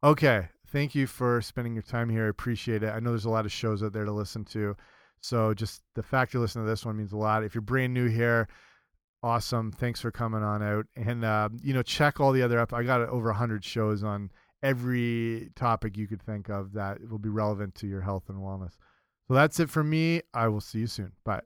Okay, 0.04 0.48
thank 0.68 0.96
you 0.96 1.08
for 1.08 1.42
spending 1.42 1.74
your 1.74 1.84
time 1.84 2.10
here. 2.10 2.26
I 2.26 2.30
appreciate 2.30 2.84
it. 2.84 2.90
I 2.90 3.00
know 3.00 3.10
there's 3.10 3.26
a 3.26 3.30
lot 3.30 3.46
of 3.46 3.52
shows 3.52 3.84
out 3.84 3.94
there 3.94 4.06
to 4.06 4.12
listen 4.12 4.46
to, 4.46 4.76
so 5.22 5.54
just 5.54 5.82
the 5.96 6.04
fact 6.04 6.34
you're 6.34 6.42
listening 6.42 6.66
to 6.66 6.70
this 6.70 6.86
one 6.86 6.98
means 6.98 7.12
a 7.12 7.18
lot. 7.18 7.44
If 7.44 7.56
you're 7.56 7.62
brand 7.62 7.94
new 7.94 8.08
here, 8.08 8.48
awesome. 9.22 9.72
Thanks 9.72 10.00
for 10.00 10.12
coming 10.12 10.44
on 10.44 10.64
out, 10.64 10.86
and 10.96 11.26
uh, 11.26 11.50
you 11.62 11.74
know, 11.74 11.84
check 11.84 12.20
all 12.20 12.32
the 12.32 12.42
other 12.42 12.60
up. 12.60 12.74
I 12.74 12.84
got 12.84 13.02
over 13.02 13.34
hundred 13.34 13.66
shows 13.66 14.04
on 14.04 14.32
every 14.64 15.50
topic 15.56 15.98
you 15.98 16.08
could 16.08 16.22
think 16.22 16.50
of 16.50 16.74
that 16.74 16.98
will 17.10 17.20
be 17.20 17.30
relevant 17.30 17.76
to 17.76 17.88
your 17.88 18.02
health 18.02 18.30
and 18.30 18.38
wellness. 18.38 18.72
So 19.28 19.34
that's 19.34 19.60
it 19.60 19.70
for 19.70 19.84
me. 19.84 20.22
I 20.34 20.48
will 20.48 20.62
see 20.62 20.80
you 20.80 20.88
soon. 20.88 21.12
Bye. 21.24 21.42